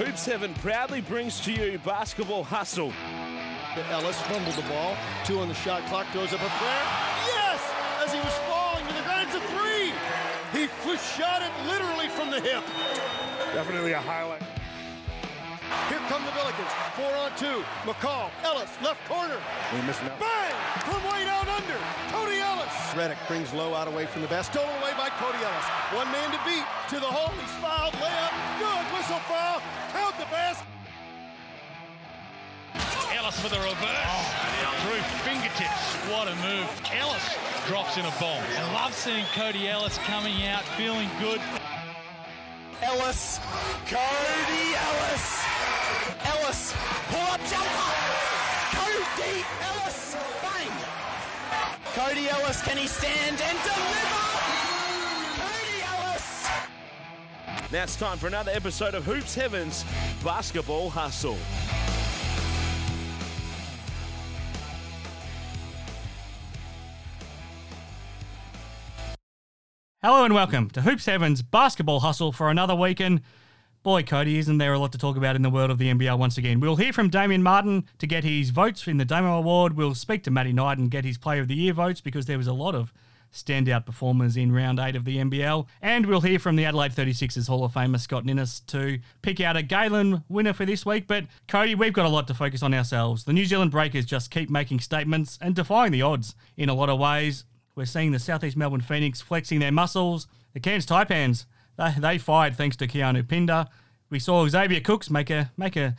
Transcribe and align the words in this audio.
Hoop 0.00 0.16
7 0.16 0.54
proudly 0.64 1.02
brings 1.02 1.40
to 1.40 1.52
you 1.52 1.78
Basketball 1.84 2.42
Hustle. 2.42 2.90
Ellis 3.92 4.16
fumbled 4.32 4.56
the 4.56 4.64
ball. 4.64 4.96
Two 5.26 5.40
on 5.40 5.48
the 5.48 5.54
shot 5.60 5.84
clock. 5.92 6.08
Throws 6.08 6.32
up 6.32 6.40
a 6.40 6.48
prayer. 6.56 6.86
Yes! 7.28 7.60
As 8.00 8.08
he 8.08 8.16
was 8.24 8.32
falling 8.48 8.80
to 8.88 8.94
the 8.96 9.04
ground, 9.04 9.28
it's 9.28 9.36
a 9.36 9.44
three. 9.52 9.92
He 10.56 10.72
shot 11.20 11.44
it 11.44 11.52
literally 11.68 12.08
from 12.08 12.32
the 12.32 12.40
hip. 12.40 12.64
Definitely 13.52 13.92
a 13.92 14.00
highlight. 14.00 14.40
Here 15.92 16.00
come 16.08 16.24
the 16.24 16.32
Billikens. 16.32 16.72
Four 16.96 17.12
on 17.20 17.36
two. 17.36 17.60
McCall. 17.84 18.32
Ellis. 18.42 18.72
Left 18.80 19.04
corner. 19.04 19.36
We're 19.68 19.84
missing 19.84 20.08
out. 20.08 20.18
Bang! 20.18 20.56
From 20.88 21.04
way 21.12 21.28
down 21.28 21.44
under. 21.44 21.76
Cody 22.08 22.40
Ellis. 22.40 22.72
Reddick 22.96 23.18
brings 23.28 23.52
low 23.52 23.74
out 23.74 23.86
away 23.86 24.06
from 24.06 24.22
the 24.22 24.28
basket. 24.28 24.64
Stolen 24.64 24.72
away 24.80 24.96
by 24.96 25.12
Cody 25.20 25.44
Ellis. 25.44 25.68
One 25.92 26.08
man 26.08 26.32
to 26.32 26.40
beat. 26.48 26.64
To 26.88 26.96
the 26.96 27.04
hole. 27.04 27.36
He's 27.36 27.52
fouled. 27.60 27.92
Layup. 28.00 28.49
Good. 28.60 28.84
Whistle 28.92 29.18
foul. 29.20 29.62
Count 29.92 30.18
the 30.18 30.26
basket. 30.26 30.66
Ellis 33.16 33.40
for 33.40 33.48
the 33.48 33.56
reverse. 33.56 34.26
Through 34.84 35.00
fingertips. 35.24 35.96
What 36.12 36.28
a 36.28 36.34
move. 36.44 36.68
Ellis 36.92 37.36
drops 37.66 37.96
in 37.96 38.04
a 38.04 38.10
bomb. 38.20 38.42
I 38.58 38.72
love 38.74 38.92
seeing 38.92 39.24
Cody 39.34 39.66
Ellis 39.66 39.96
coming 40.04 40.44
out 40.44 40.62
feeling 40.76 41.08
good. 41.18 41.40
Ellis. 42.82 43.40
Cody 43.88 44.66
Ellis. 44.76 45.44
Ellis. 46.24 46.74
Pull 47.08 47.28
up 47.32 47.40
jumper. 47.48 47.90
Cody 48.76 49.44
Ellis. 49.72 50.16
Bang. 50.42 50.72
Cody 51.94 52.28
Ellis, 52.28 52.62
can 52.62 52.76
he 52.76 52.86
stand 52.86 53.40
and 53.40 53.58
deliver? 53.64 54.19
Now 57.72 57.84
it's 57.84 57.94
time 57.94 58.18
for 58.18 58.26
another 58.26 58.50
episode 58.50 58.94
of 58.94 59.04
Hoop 59.04 59.28
Seven's 59.28 59.84
Basketball 60.24 60.90
Hustle. 60.90 61.38
Hello 70.02 70.24
and 70.24 70.34
welcome 70.34 70.68
to 70.70 70.82
Hoop 70.82 71.00
Seven's 71.00 71.42
Basketball 71.42 72.00
Hustle 72.00 72.32
for 72.32 72.50
another 72.50 72.74
weekend. 72.74 73.20
Boy, 73.84 74.02
Cody, 74.02 74.38
isn't 74.38 74.58
there 74.58 74.72
a 74.72 74.78
lot 74.80 74.90
to 74.90 74.98
talk 74.98 75.16
about 75.16 75.36
in 75.36 75.42
the 75.42 75.48
world 75.48 75.70
of 75.70 75.78
the 75.78 75.92
NBL 75.94 76.18
once 76.18 76.36
again? 76.36 76.58
We'll 76.58 76.74
hear 76.74 76.92
from 76.92 77.08
Damien 77.08 77.44
Martin 77.44 77.86
to 77.98 78.06
get 78.08 78.24
his 78.24 78.50
votes 78.50 78.88
in 78.88 78.96
the 78.96 79.04
Damo 79.04 79.38
Award. 79.38 79.76
We'll 79.76 79.94
speak 79.94 80.24
to 80.24 80.32
Matty 80.32 80.52
Knight 80.52 80.78
and 80.78 80.90
get 80.90 81.04
his 81.04 81.18
Player 81.18 81.42
of 81.42 81.46
the 81.46 81.54
Year 81.54 81.72
votes 81.72 82.00
because 82.00 82.26
there 82.26 82.36
was 82.36 82.48
a 82.48 82.52
lot 82.52 82.74
of 82.74 82.92
standout 83.32 83.86
performers 83.86 84.36
in 84.36 84.52
round 84.52 84.78
eight 84.78 84.96
of 84.96 85.04
the 85.04 85.16
NBL. 85.18 85.66
And 85.80 86.06
we'll 86.06 86.20
hear 86.20 86.38
from 86.38 86.56
the 86.56 86.64
Adelaide 86.64 86.92
36ers 86.92 87.48
Hall 87.48 87.64
of 87.64 87.72
Famer 87.72 88.00
Scott 88.00 88.24
Ninnis 88.24 88.60
to 88.66 88.98
pick 89.22 89.40
out 89.40 89.56
a 89.56 89.62
Galen 89.62 90.24
winner 90.28 90.52
for 90.52 90.66
this 90.66 90.84
week. 90.84 91.06
But 91.06 91.26
Cody, 91.48 91.74
we've 91.74 91.92
got 91.92 92.06
a 92.06 92.08
lot 92.10 92.26
to 92.28 92.34
focus 92.34 92.62
on 92.62 92.74
ourselves. 92.74 93.24
The 93.24 93.32
New 93.32 93.44
Zealand 93.44 93.70
Breakers 93.70 94.04
just 94.04 94.30
keep 94.30 94.50
making 94.50 94.80
statements 94.80 95.38
and 95.40 95.54
defying 95.54 95.92
the 95.92 96.02
odds 96.02 96.34
in 96.56 96.68
a 96.68 96.74
lot 96.74 96.88
of 96.88 96.98
ways. 96.98 97.44
We're 97.74 97.86
seeing 97.86 98.12
the 98.12 98.18
Southeast 98.18 98.56
Melbourne 98.56 98.80
Phoenix 98.80 99.20
flexing 99.20 99.60
their 99.60 99.72
muscles. 99.72 100.26
The 100.52 100.60
Cairns 100.60 100.86
Taipans, 100.86 101.46
they, 101.76 101.94
they 101.98 102.18
fired 102.18 102.56
thanks 102.56 102.76
to 102.78 102.88
Keanu 102.88 103.26
Pinder. 103.26 103.66
We 104.10 104.18
saw 104.18 104.46
Xavier 104.48 104.80
Cooks 104.80 105.08
make 105.08 105.30
a 105.30 105.52
make 105.56 105.76
a 105.76 105.94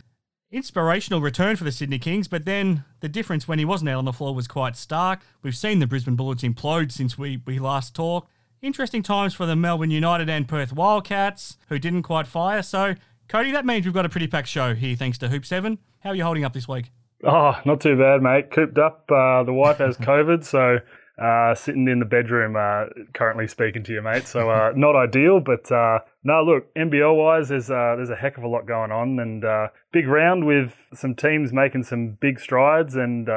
inspirational 0.52 1.21
return 1.21 1.55
for 1.55 1.63
the 1.63 1.71
Sydney 1.71 1.99
Kings, 1.99 2.27
but 2.27 2.45
then 2.45 2.83
the 2.99 3.09
difference 3.09 3.47
when 3.47 3.59
he 3.59 3.66
wasn't 3.66 3.89
out 3.89 3.97
on 3.97 4.05
the 4.05 4.13
floor 4.13 4.35
was 4.35 4.47
quite 4.47 4.75
stark. 4.75 5.21
We've 5.41 5.55
seen 5.55 5.80
the 5.80 5.88
Brisbane 5.88 6.16
Bullets 6.16 6.44
implode 6.44 6.91
since 6.91 7.17
we, 7.17 7.41
we 7.45 7.59
last 7.59 7.95
talked. 7.95 8.30
Interesting 8.61 9.02
times 9.02 9.33
for 9.33 9.45
the 9.45 9.55
Melbourne 9.55 9.91
United 9.91 10.29
and 10.29 10.47
Perth 10.47 10.73
Wildcats, 10.73 11.57
who 11.69 11.79
didn't 11.79 12.03
quite 12.03 12.27
fire. 12.27 12.61
So, 12.61 12.95
Cody, 13.27 13.52
that 13.52 13.66
means 13.66 13.85
we've 13.85 13.94
got 13.94 14.06
a 14.06 14.09
pretty 14.09 14.28
packed 14.28 14.50
show 14.50 14.75
here 14.75 14.95
thanks 14.95 15.17
to 15.19 15.29
Hoop 15.29 15.45
7. 15.45 15.79
How 16.01 16.12
are 16.12 16.16
you 16.16 16.23
holding 16.23 16.44
up 16.44 16.53
this 16.53 16.68
week? 16.68 16.91
Oh, 17.23 17.59
not 17.66 17.81
too 17.81 17.97
bad, 17.97 18.22
mate. 18.22 18.51
Cooped 18.51 18.78
up. 18.78 19.09
Uh, 19.12 19.44
the 19.44 19.53
wife 19.53 19.78
has 19.78 19.97
COVID, 19.97 20.44
so 20.44 20.79
uh, 21.21 21.53
sitting 21.53 21.87
in 21.87 21.99
the 21.99 22.05
bedroom 22.05 22.55
uh, 22.55 22.85
currently 23.13 23.47
speaking 23.47 23.83
to 23.83 23.93
you, 23.93 24.01
mate. 24.01 24.25
So 24.25 24.49
uh, 24.49 24.73
not 24.75 24.95
ideal, 24.95 25.39
but 25.39 25.71
uh, 25.71 25.99
no. 26.23 26.43
Look, 26.43 26.73
NBL 26.73 27.15
wise, 27.15 27.49
there's 27.49 27.69
uh, 27.69 27.93
there's 27.95 28.09
a 28.09 28.15
heck 28.15 28.37
of 28.37 28.43
a 28.43 28.47
lot 28.47 28.65
going 28.65 28.91
on, 28.91 29.19
and 29.19 29.45
uh, 29.45 29.67
big 29.91 30.07
round 30.07 30.45
with 30.47 30.73
some 30.93 31.13
teams 31.13 31.53
making 31.53 31.83
some 31.83 32.17
big 32.19 32.39
strides, 32.39 32.95
and 32.95 33.29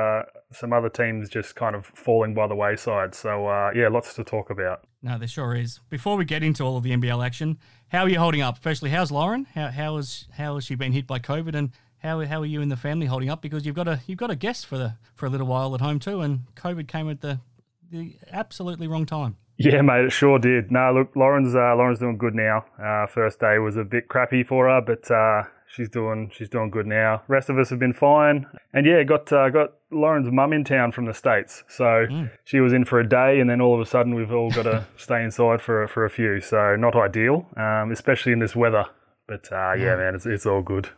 some 0.50 0.72
other 0.72 0.88
teams 0.88 1.28
just 1.28 1.56
kind 1.56 1.76
of 1.76 1.84
falling 1.86 2.32
by 2.32 2.46
the 2.46 2.54
wayside. 2.54 3.14
So 3.14 3.70
yeah, 3.74 3.88
lots 3.88 4.14
to 4.14 4.24
talk 4.24 4.48
about. 4.48 4.86
No, 5.02 5.18
there 5.18 5.28
sure 5.28 5.54
is. 5.54 5.80
Before 5.90 6.16
we 6.16 6.24
get 6.24 6.42
into 6.42 6.64
all 6.64 6.78
of 6.78 6.82
the 6.82 6.90
NBL 6.90 7.24
action, 7.24 7.58
how 7.88 8.04
are 8.04 8.08
you 8.08 8.18
holding 8.18 8.40
up? 8.40 8.56
Firstly, 8.56 8.88
how's 8.88 9.12
Lauren? 9.12 9.46
How 9.54 9.68
how 9.68 9.98
is 9.98 10.26
how 10.38 10.54
has 10.54 10.64
she 10.64 10.74
been 10.74 10.92
hit 10.92 11.06
by 11.06 11.18
COVID 11.18 11.54
and 11.54 11.72
how, 11.98 12.20
how 12.24 12.42
are 12.42 12.46
you 12.46 12.60
and 12.60 12.70
the 12.70 12.76
family 12.76 13.06
holding 13.06 13.30
up? 13.30 13.42
Because 13.42 13.66
you've 13.66 13.74
got 13.74 13.88
a 13.88 14.00
you've 14.06 14.18
got 14.18 14.30
a 14.30 14.36
guest 14.36 14.64
for 14.64 14.78
the 14.78 14.94
for 15.14 15.26
a 15.26 15.28
little 15.28 15.46
while 15.46 15.74
at 15.74 15.82
home 15.82 15.98
too, 15.98 16.22
and 16.22 16.46
COVID 16.54 16.88
came 16.88 17.10
at 17.10 17.20
the 17.20 17.40
the 17.90 18.16
absolutely 18.30 18.86
wrong 18.86 19.06
time. 19.06 19.36
Yeah, 19.56 19.82
mate, 19.82 20.06
it 20.06 20.12
sure 20.12 20.38
did. 20.38 20.72
No, 20.72 20.92
look, 20.92 21.14
Lauren's 21.14 21.54
uh, 21.54 21.76
Lauren's 21.76 22.00
doing 22.00 22.18
good 22.18 22.34
now. 22.34 22.64
Uh, 22.82 23.06
first 23.06 23.38
day 23.38 23.58
was 23.58 23.76
a 23.76 23.84
bit 23.84 24.08
crappy 24.08 24.42
for 24.42 24.68
her, 24.68 24.80
but 24.80 25.08
uh, 25.10 25.44
she's 25.68 25.88
doing 25.88 26.30
she's 26.34 26.48
doing 26.48 26.70
good 26.70 26.86
now. 26.86 27.22
Rest 27.28 27.48
of 27.50 27.58
us 27.58 27.70
have 27.70 27.78
been 27.78 27.92
fine, 27.92 28.46
and 28.72 28.84
yeah, 28.84 29.04
got 29.04 29.32
uh, 29.32 29.50
got 29.50 29.74
Lauren's 29.92 30.30
mum 30.30 30.52
in 30.52 30.64
town 30.64 30.90
from 30.90 31.04
the 31.04 31.14
states, 31.14 31.62
so 31.68 31.84
mm. 31.84 32.30
she 32.44 32.58
was 32.58 32.72
in 32.72 32.84
for 32.84 32.98
a 32.98 33.08
day, 33.08 33.38
and 33.38 33.48
then 33.48 33.60
all 33.60 33.74
of 33.74 33.80
a 33.80 33.86
sudden 33.86 34.14
we've 34.16 34.32
all 34.32 34.50
got 34.50 34.64
to 34.64 34.86
stay 34.96 35.22
inside 35.22 35.62
for 35.62 35.86
for 35.86 36.04
a 36.04 36.10
few. 36.10 36.40
So 36.40 36.74
not 36.74 36.96
ideal, 36.96 37.46
um, 37.56 37.92
especially 37.92 38.32
in 38.32 38.40
this 38.40 38.56
weather. 38.56 38.86
But 39.28 39.50
uh, 39.52 39.74
yeah, 39.74 39.94
man, 39.96 40.16
it's 40.16 40.26
it's 40.26 40.46
all 40.46 40.62
good. 40.62 40.88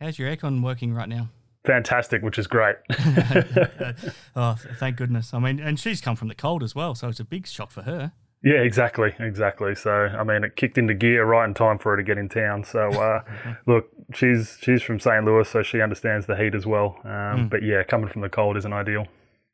How's 0.00 0.18
your 0.18 0.34
aircon 0.34 0.62
working 0.62 0.92
right 0.92 1.08
now? 1.08 1.30
Fantastic, 1.66 2.22
which 2.22 2.38
is 2.38 2.46
great. 2.46 2.76
oh, 4.36 4.56
thank 4.78 4.96
goodness. 4.96 5.34
I 5.34 5.38
mean, 5.38 5.60
and 5.60 5.78
she's 5.78 6.00
come 6.00 6.16
from 6.16 6.28
the 6.28 6.34
cold 6.34 6.62
as 6.62 6.74
well, 6.74 6.94
so 6.94 7.08
it's 7.08 7.20
a 7.20 7.24
big 7.24 7.46
shock 7.46 7.70
for 7.70 7.82
her. 7.82 8.12
Yeah, 8.42 8.60
exactly, 8.60 9.12
exactly. 9.18 9.74
So, 9.74 9.90
I 9.90 10.22
mean, 10.22 10.44
it 10.44 10.56
kicked 10.56 10.78
into 10.78 10.94
gear 10.94 11.24
right 11.24 11.46
in 11.46 11.54
time 11.54 11.78
for 11.78 11.90
her 11.90 11.96
to 11.96 12.02
get 12.02 12.16
in 12.16 12.28
town. 12.28 12.64
So, 12.64 12.90
uh, 12.90 13.22
look, 13.66 13.88
she's 14.14 14.56
she's 14.60 14.82
from 14.82 15.00
St. 15.00 15.24
Louis, 15.24 15.48
so 15.48 15.62
she 15.62 15.80
understands 15.80 16.26
the 16.26 16.36
heat 16.36 16.54
as 16.54 16.64
well. 16.64 17.00
Um, 17.04 17.10
mm. 17.10 17.50
But 17.50 17.62
yeah, 17.62 17.82
coming 17.82 18.08
from 18.08 18.22
the 18.22 18.28
cold 18.28 18.56
isn't 18.56 18.72
ideal. 18.72 19.06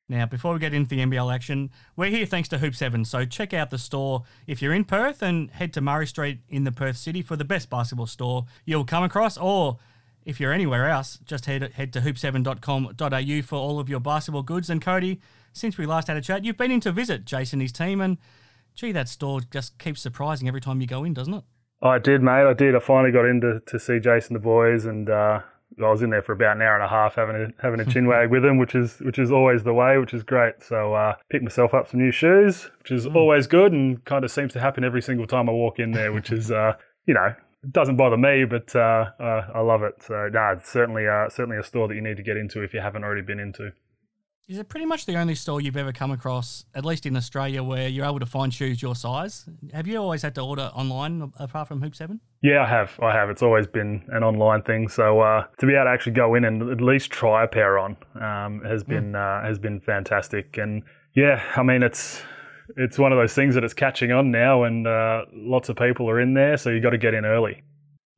Now, 0.09 0.27
before 0.27 0.53
we 0.53 0.59
get 0.59 0.75
into 0.75 0.91
the 0.91 0.99
NBL 0.99 1.33
action, 1.33 1.71
we're 1.97 2.11
here 2.11 2.27
thanks 2.27 2.49
to 2.51 2.59
Hoop 2.59 2.75
7. 2.75 3.07
So 3.07 3.25
check 3.25 3.55
out 3.55 3.71
the 3.71 3.79
store 3.79 4.25
if 4.47 4.61
you're 4.61 4.75
in 4.75 4.85
Perth 4.85 5.23
and 5.23 5.51
head 5.53 5.73
to 5.73 5.81
Murray 5.81 6.07
Street 6.07 6.41
in 6.51 6.65
the 6.65 6.73
Perth 6.73 6.99
City 6.99 7.23
for 7.23 7.35
the 7.35 7.45
best 7.45 7.71
basketball 7.71 8.07
store 8.07 8.45
you'll 8.67 8.85
come 8.85 9.05
across, 9.05 9.39
or 9.39 9.79
if 10.25 10.41
you're 10.41 10.53
anywhere 10.53 10.89
else, 10.89 11.19
just 11.25 11.47
head, 11.47 11.73
head 11.75 11.93
to 11.93 12.01
hoop7.com.au 12.01 13.43
for 13.43 13.57
all 13.57 13.79
of 13.79 13.89
your 13.89 14.01
basketball 14.01 14.43
goods. 14.43 14.71
And 14.71 14.81
Cody, 14.81 15.21
since 15.53 15.79
we 15.79 15.87
last 15.87 16.09
had 16.09 16.17
a 16.17 16.21
chat, 16.21 16.45
you've 16.45 16.57
been 16.57 16.71
in 16.71 16.81
to 16.81 16.93
visit 16.93 17.25
Jason 17.25 17.59
and 17.59 17.63
his 17.63 17.73
team, 17.73 18.01
and 18.01 18.19
gee, 18.75 18.93
that 18.93 19.09
store 19.09 19.41
just 19.41 19.79
keeps 19.79 20.01
surprising 20.01 20.49
every 20.49 20.61
time 20.61 20.81
you 20.81 20.87
go 20.87 21.05
in, 21.05 21.15
doesn't 21.15 21.35
it? 21.35 21.45
I 21.83 21.99
did, 21.99 22.23
mate. 22.23 22.47
I 22.47 22.53
did. 22.53 22.77
I 22.77 22.79
finally 22.79 23.11
got 23.11 23.25
in 23.25 23.41
to, 23.41 23.61
to 23.67 23.79
see 23.79 23.99
Jason 23.99 24.35
the 24.35 24.41
boys, 24.41 24.85
and 24.85 25.11
uh, 25.11 25.41
I 25.79 25.91
was 25.91 26.03
in 26.03 26.11
there 26.11 26.23
for 26.23 26.33
about 26.33 26.57
an 26.57 26.63
hour 26.63 26.75
and 26.75 26.85
a 26.85 26.89
half 26.89 27.17
having 27.17 27.37
a 27.37 27.63
having 27.63 27.81
a 27.81 27.85
chin 27.85 28.07
wag 28.09 28.31
with 28.31 28.45
him, 28.45 28.59
which 28.59 28.77
is 28.77 29.01
which 29.01 29.19
is 29.19 29.33
always 29.33 29.65
the 29.65 29.75
way, 29.75 29.99
which 29.99 30.15
is 30.15 30.23
great. 30.23 30.63
So 30.63 30.95
uh, 30.95 31.15
picked 31.29 31.43
myself 31.43 31.75
up 31.75 31.89
some 31.89 32.01
new 32.01 32.13
shoes, 32.13 32.71
which 32.79 32.93
is 32.93 33.07
mm. 33.07 33.17
always 33.17 33.49
good, 33.49 33.73
and 33.73 34.05
kind 34.05 34.25
of 34.25 34.31
seems 34.31 34.53
to 34.53 34.61
happen 34.61 34.85
every 34.85 35.03
single 35.03 35.27
time 35.27 35.49
I 35.49 35.53
walk 35.53 35.81
in 35.81 35.91
there, 35.91 36.13
which 36.13 36.31
is 36.31 36.53
uh, 36.53 36.75
you 37.07 37.15
know 37.15 37.35
doesn't 37.71 37.97
bother 37.97 38.17
me, 38.17 38.45
but 38.45 38.75
uh, 38.75 39.11
uh, 39.21 39.47
I 39.55 39.61
love 39.61 39.83
it. 39.83 39.95
So, 40.03 40.29
nah, 40.33 40.53
it's 40.53 40.71
certainly, 40.71 41.07
uh, 41.07 41.29
certainly 41.29 41.59
a 41.59 41.63
store 41.63 41.89
that 41.89 41.95
you 41.95 42.03
need 42.03 42.17
to 42.17 42.23
get 42.23 42.37
into 42.37 42.63
if 42.63 42.75
you 42.75 42.81
haven't 42.81 43.05
already 43.05 43.23
been 43.23 43.39
into. 43.39 43.73
Is 44.49 44.59
it 44.59 44.69
pretty 44.69 44.87
much 44.87 45.07
the 45.07 45.17
only 45.17 45.37
store 45.37 45.61
you've 45.61 45.77
ever 45.77 45.93
come 45.93 46.11
across, 46.11 46.65
at 46.75 46.85
least 46.85 47.07
in 47.07 47.17
Australia, 47.17 47.63
where 47.63 47.89
you're 47.89 48.05
able 48.05 48.19
to 48.19 48.27
find 48.27 48.53
shoes 48.53 48.83
your 48.83 48.97
size? 48.97 49.49
Have 49.73 49.87
you 49.87 49.99
always 49.99 50.23
had 50.23 50.35
to 50.35 50.41
order 50.41 50.71
online 50.75 51.33
apart 51.39 51.69
from 51.69 51.81
Hoop 51.81 51.95
Seven? 51.95 52.21
Yeah, 52.43 52.65
I 52.65 52.67
have. 52.67 52.99
I 53.01 53.13
have. 53.13 53.31
It's 53.31 53.43
always 53.43 53.69
been 53.69 54.05
an 54.09 54.25
online 54.25 54.63
thing. 54.63 54.89
So 54.89 55.21
uh, 55.21 55.47
to 55.59 55.67
be 55.67 55.75
able 55.75 55.85
to 55.85 55.91
actually 55.91 56.13
go 56.13 56.35
in 56.35 56.45
and 56.45 56.71
at 56.71 56.81
least 56.81 57.13
try 57.13 57.45
a 57.45 57.49
pair 57.49 57.79
on 57.79 57.97
um, 58.17 58.63
has 58.65 58.83
hmm. 58.83 58.91
been 58.91 59.13
mm. 59.13 59.43
uh, 59.43 59.47
has 59.47 59.61
been 59.61 59.81
fantastic. 59.81 60.59
And 60.59 60.83
yeah, 61.15 61.43
I 61.57 61.63
mean 61.63 61.85
it's 61.85 62.23
it's 62.77 62.99
one 62.99 63.13
of 63.13 63.19
those 63.19 63.35
things 63.35 63.55
that 63.55 63.65
it's 63.65 63.75
catching 63.75 64.13
on 64.13 64.31
now, 64.31 64.65
and 64.65 64.87
uh, 64.87 65.25
lots 65.33 65.69
of 65.69 65.77
people 65.77 66.09
are 66.09 66.21
in 66.21 66.35
there, 66.35 66.57
so 66.57 66.71
you 66.71 66.81
got 66.81 66.91
to 66.91 66.99
get 66.99 67.15
in 67.15 67.25
early. 67.25 67.63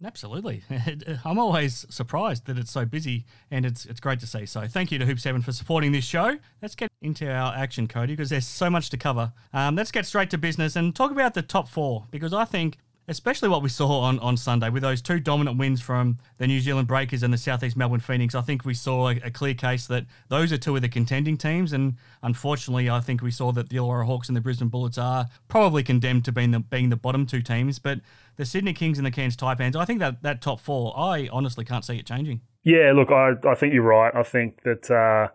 Absolutely, 0.05 0.63
I'm 1.25 1.39
always 1.39 1.87
surprised 1.89 2.47
that 2.47 2.59
it's 2.59 2.71
so 2.71 2.85
busy, 2.85 3.25
and 3.51 3.65
it's 3.65 3.87
it's 3.87 4.01
great 4.01 4.21
to 4.21 4.27
see. 4.27 4.45
So 4.45 4.67
thank 4.67 4.93
you 4.93 4.99
to 4.99 5.07
Hoop 5.07 5.19
Seven 5.19 5.41
for 5.41 5.53
supporting 5.53 5.93
this 5.93 6.05
show. 6.05 6.39
Let's 6.61 6.75
get 6.75 6.91
into 7.01 7.31
our 7.31 7.55
action, 7.55 7.87
Cody, 7.87 8.15
because 8.15 8.31
there's 8.31 8.47
so 8.47 8.69
much 8.69 8.91
to 8.91 8.97
cover. 8.97 9.33
Um, 9.53 9.77
let's 9.77 9.91
get 9.91 10.05
straight 10.05 10.31
to 10.31 10.39
business 10.39 10.77
and 10.77 10.95
talk 10.95 11.11
about 11.11 11.35
the 11.35 11.43
top 11.43 11.69
four, 11.69 12.07
because 12.11 12.33
I 12.33 12.45
think 12.45 12.79
especially 13.09 13.49
what 13.49 13.63
we 13.63 13.69
saw 13.69 14.01
on, 14.01 14.19
on 14.21 14.37
Sunday 14.37 14.71
with 14.71 14.83
those 14.83 15.03
two 15.03 15.21
dominant 15.21 15.59
wins 15.59 15.81
from 15.81 16.19
the 16.39 16.47
New 16.47 16.61
Zealand 16.61 16.89
Breakers 16.89 17.23
and 17.23 17.33
the 17.33 17.39
Southeast 17.39 17.77
Melbourne 17.77 18.01
Phoenix. 18.01 18.35
I 18.35 18.41
think 18.41 18.65
we 18.65 18.75
saw 18.75 19.09
a, 19.09 19.17
a 19.25 19.31
clear 19.31 19.55
case 19.55 19.87
that 19.89 20.07
those 20.29 20.53
are 20.53 20.59
two 20.59 20.75
of 20.77 20.83
the 20.83 20.89
contending 20.89 21.37
teams. 21.37 21.73
And 21.73 21.97
unfortunately, 22.23 22.89
I 22.89 23.01
think 23.01 23.23
we 23.23 23.31
saw 23.31 23.53
that 23.53 23.69
the 23.69 23.77
Illawarra 23.77 24.07
Hawks 24.07 24.29
and 24.29 24.37
the 24.37 24.41
Brisbane 24.41 24.69
Bullets 24.69 24.99
are 24.99 25.29
probably 25.49 25.83
condemned 25.83 26.25
to 26.25 26.33
being 26.33 26.51
the, 26.51 26.61
being 26.61 26.91
the 26.91 26.97
bottom 26.97 27.27
two 27.27 27.43
teams. 27.43 27.79
But 27.79 28.01
the 28.37 28.47
Sydney 28.47 28.73
Kings 28.73 28.99
and 28.99 29.07
the 29.07 29.11
Cairns 29.11 29.37
Taipans, 29.37 29.77
I 29.77 29.85
think 29.85 30.01
that, 30.01 30.23
that 30.23 30.41
top 30.41 30.61
four, 30.61 30.99
I 30.99 31.29
honestly 31.31 31.65
can't 31.65 31.85
see 31.85 31.99
it 31.99 32.07
changing. 32.07 32.41
Yeah, 32.63 32.93
look, 32.95 33.11
I, 33.11 33.33
I 33.47 33.55
think 33.55 33.75
you're 33.75 33.83
right. 33.83 34.15
I 34.15 34.23
think 34.23 34.63
that 34.63 34.91
uh, 34.91 35.29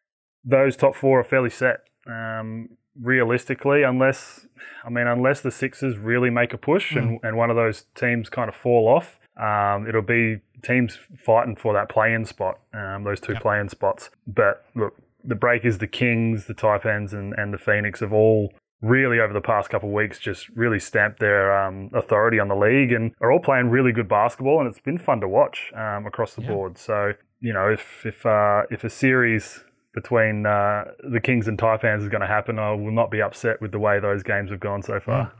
those 0.43 0.75
top 0.75 0.95
four 0.95 1.19
are 1.19 1.23
fairly 1.23 1.51
set. 1.51 1.81
Um, 2.07 2.69
realistically, 3.01 3.83
unless 3.83 4.47
I 4.85 4.89
mean, 4.89 5.07
unless 5.07 5.41
the 5.41 5.51
Sixers 5.51 5.97
really 5.97 6.29
make 6.29 6.53
a 6.53 6.57
push 6.57 6.93
mm. 6.93 7.01
and, 7.01 7.19
and 7.23 7.37
one 7.37 7.49
of 7.49 7.55
those 7.55 7.85
teams 7.95 8.29
kind 8.29 8.49
of 8.49 8.55
fall 8.55 8.87
off, 8.87 9.19
um, 9.37 9.87
it'll 9.87 10.01
be 10.01 10.39
teams 10.63 10.97
fighting 11.17 11.55
for 11.55 11.73
that 11.73 11.89
play-in 11.89 12.25
spot, 12.25 12.59
um, 12.73 13.03
those 13.03 13.19
two 13.19 13.33
yep. 13.33 13.41
play-in 13.41 13.69
spots. 13.69 14.09
But 14.27 14.65
look, 14.75 14.95
the 15.23 15.35
Breakers, 15.35 15.77
the 15.77 15.87
Kings, 15.87 16.45
the 16.45 16.53
Taipans, 16.53 17.13
and, 17.13 17.33
and 17.33 17.53
the 17.53 17.57
Phoenix 17.57 17.99
have 17.99 18.13
all 18.13 18.53
really 18.81 19.19
over 19.19 19.33
the 19.33 19.41
past 19.41 19.69
couple 19.69 19.89
of 19.89 19.93
weeks 19.95 20.19
just 20.19 20.47
really 20.49 20.79
stamped 20.79 21.19
their 21.19 21.57
um, 21.57 21.89
authority 21.93 22.39
on 22.39 22.47
the 22.47 22.55
league 22.55 22.93
and 22.93 23.11
are 23.19 23.29
all 23.31 23.39
playing 23.39 23.69
really 23.69 23.91
good 23.91 24.07
basketball 24.07 24.59
and 24.59 24.69
it's 24.69 24.79
been 24.79 24.97
fun 24.97 25.19
to 25.19 25.27
watch 25.27 25.71
um, 25.75 26.05
across 26.05 26.35
the 26.35 26.41
board. 26.41 26.77
So 26.77 27.13
you 27.41 27.53
know 27.53 27.69
if 27.69 28.05
if 28.05 28.25
uh, 28.25 28.63
if 28.69 28.83
a 28.83 28.89
series 28.89 29.63
between 29.93 30.45
uh, 30.45 30.85
the 31.09 31.19
Kings 31.19 31.47
and 31.47 31.57
Taipans 31.57 32.03
is 32.03 32.09
going 32.09 32.21
to 32.21 32.27
happen, 32.27 32.59
I 32.59 32.71
will 32.71 32.91
not 32.91 33.11
be 33.11 33.21
upset 33.21 33.61
with 33.61 33.71
the 33.71 33.79
way 33.79 33.99
those 33.99 34.23
games 34.23 34.51
have 34.51 34.59
gone 34.59 34.83
so 34.83 34.99
far. 34.99 35.31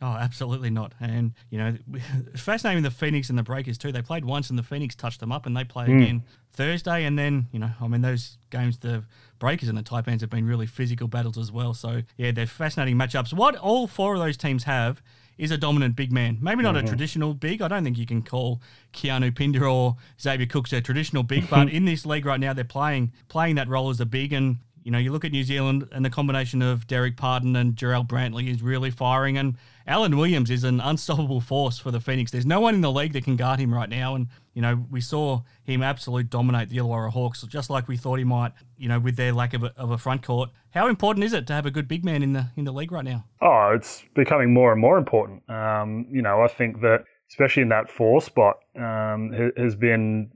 Oh, 0.00 0.16
absolutely 0.20 0.70
not. 0.70 0.92
And, 1.00 1.32
you 1.50 1.58
know, 1.58 1.76
fascinating 2.36 2.82
the 2.82 2.90
Phoenix 2.90 3.30
and 3.30 3.38
the 3.38 3.42
Breakers 3.42 3.78
too. 3.78 3.92
They 3.92 4.02
played 4.02 4.24
once 4.24 4.50
and 4.50 4.58
the 4.58 4.62
Phoenix 4.62 4.94
touched 4.94 5.20
them 5.20 5.32
up 5.32 5.46
and 5.46 5.56
they 5.56 5.64
play 5.64 5.86
mm. 5.86 6.02
again 6.02 6.22
Thursday. 6.52 7.04
And 7.04 7.18
then, 7.18 7.46
you 7.52 7.58
know, 7.58 7.70
I 7.80 7.88
mean, 7.88 8.02
those 8.02 8.36
games, 8.50 8.78
the 8.78 9.04
Breakers 9.38 9.68
and 9.68 9.78
the 9.78 9.82
Taipans 9.82 10.20
have 10.20 10.30
been 10.30 10.46
really 10.46 10.66
physical 10.66 11.08
battles 11.08 11.38
as 11.38 11.50
well. 11.50 11.72
So, 11.72 12.02
yeah, 12.18 12.32
they're 12.32 12.46
fascinating 12.46 12.96
matchups. 12.96 13.32
What 13.32 13.56
all 13.56 13.86
four 13.86 14.14
of 14.14 14.20
those 14.20 14.36
teams 14.36 14.64
have 14.64 15.02
is 15.38 15.50
a 15.50 15.58
dominant 15.58 15.96
big 15.96 16.12
man. 16.12 16.38
Maybe 16.40 16.62
not 16.62 16.74
mm-hmm. 16.74 16.84
a 16.84 16.88
traditional 16.88 17.34
big. 17.34 17.62
I 17.62 17.68
don't 17.68 17.84
think 17.84 17.98
you 17.98 18.06
can 18.06 18.22
call 18.22 18.60
Keanu 18.92 19.34
Pinder 19.34 19.66
or 19.66 19.96
Xavier 20.20 20.46
Cooks 20.46 20.72
a 20.72 20.80
traditional 20.80 21.22
big, 21.22 21.48
but 21.48 21.68
in 21.72 21.84
this 21.84 22.06
league 22.06 22.26
right 22.26 22.40
now, 22.40 22.52
they're 22.52 22.64
playing 22.64 23.12
playing 23.28 23.56
that 23.56 23.68
role 23.68 23.90
as 23.90 24.00
a 24.00 24.06
big. 24.06 24.32
And 24.32 24.58
you 24.82 24.90
know, 24.90 24.98
you 24.98 25.12
look 25.12 25.24
at 25.24 25.32
New 25.32 25.44
Zealand 25.44 25.88
and 25.92 26.04
the 26.04 26.10
combination 26.10 26.60
of 26.60 26.86
Dererk 26.86 27.16
Pardon 27.16 27.56
and 27.56 27.74
Jarrell 27.74 28.06
Brantley 28.06 28.50
is 28.50 28.62
really 28.62 28.90
firing. 28.90 29.38
And 29.38 29.56
Alan 29.86 30.16
Williams 30.16 30.50
is 30.50 30.62
an 30.62 30.80
unstoppable 30.80 31.40
force 31.40 31.78
for 31.78 31.90
the 31.90 32.00
Phoenix. 32.00 32.30
There's 32.30 32.46
no 32.46 32.60
one 32.60 32.74
in 32.74 32.80
the 32.82 32.92
league 32.92 33.14
that 33.14 33.24
can 33.24 33.36
guard 33.36 33.60
him 33.60 33.72
right 33.72 33.88
now. 33.88 34.14
And, 34.14 34.28
you 34.54 34.62
know, 34.62 34.86
we 34.90 35.00
saw 35.00 35.42
him 35.64 35.82
absolutely 35.82 36.24
dominate 36.24 36.68
the 36.68 36.78
Illawarra 36.78 37.10
Hawks, 37.10 37.42
just 37.42 37.70
like 37.70 37.88
we 37.88 37.96
thought 37.96 38.18
he 38.18 38.24
might, 38.24 38.52
you 38.78 38.88
know, 38.88 39.00
with 39.00 39.16
their 39.16 39.32
lack 39.32 39.52
of 39.52 39.64
a, 39.64 39.72
of 39.76 39.90
a 39.90 39.98
front 39.98 40.22
court. 40.22 40.50
How 40.70 40.88
important 40.88 41.24
is 41.24 41.32
it 41.32 41.46
to 41.48 41.52
have 41.52 41.66
a 41.66 41.70
good 41.70 41.88
big 41.88 42.04
man 42.04 42.22
in 42.22 42.32
the 42.32 42.46
in 42.56 42.64
the 42.64 42.72
league 42.72 42.92
right 42.92 43.04
now? 43.04 43.24
Oh, 43.42 43.72
it's 43.74 44.04
becoming 44.14 44.54
more 44.54 44.72
and 44.72 44.80
more 44.80 44.96
important. 44.96 45.48
Um, 45.50 46.06
you 46.10 46.22
know, 46.22 46.40
I 46.40 46.48
think 46.48 46.80
that 46.80 47.04
especially 47.30 47.62
in 47.62 47.68
that 47.70 47.90
four 47.90 48.20
spot 48.20 48.56
um, 48.76 49.52
has 49.56 49.74
been 49.74 50.30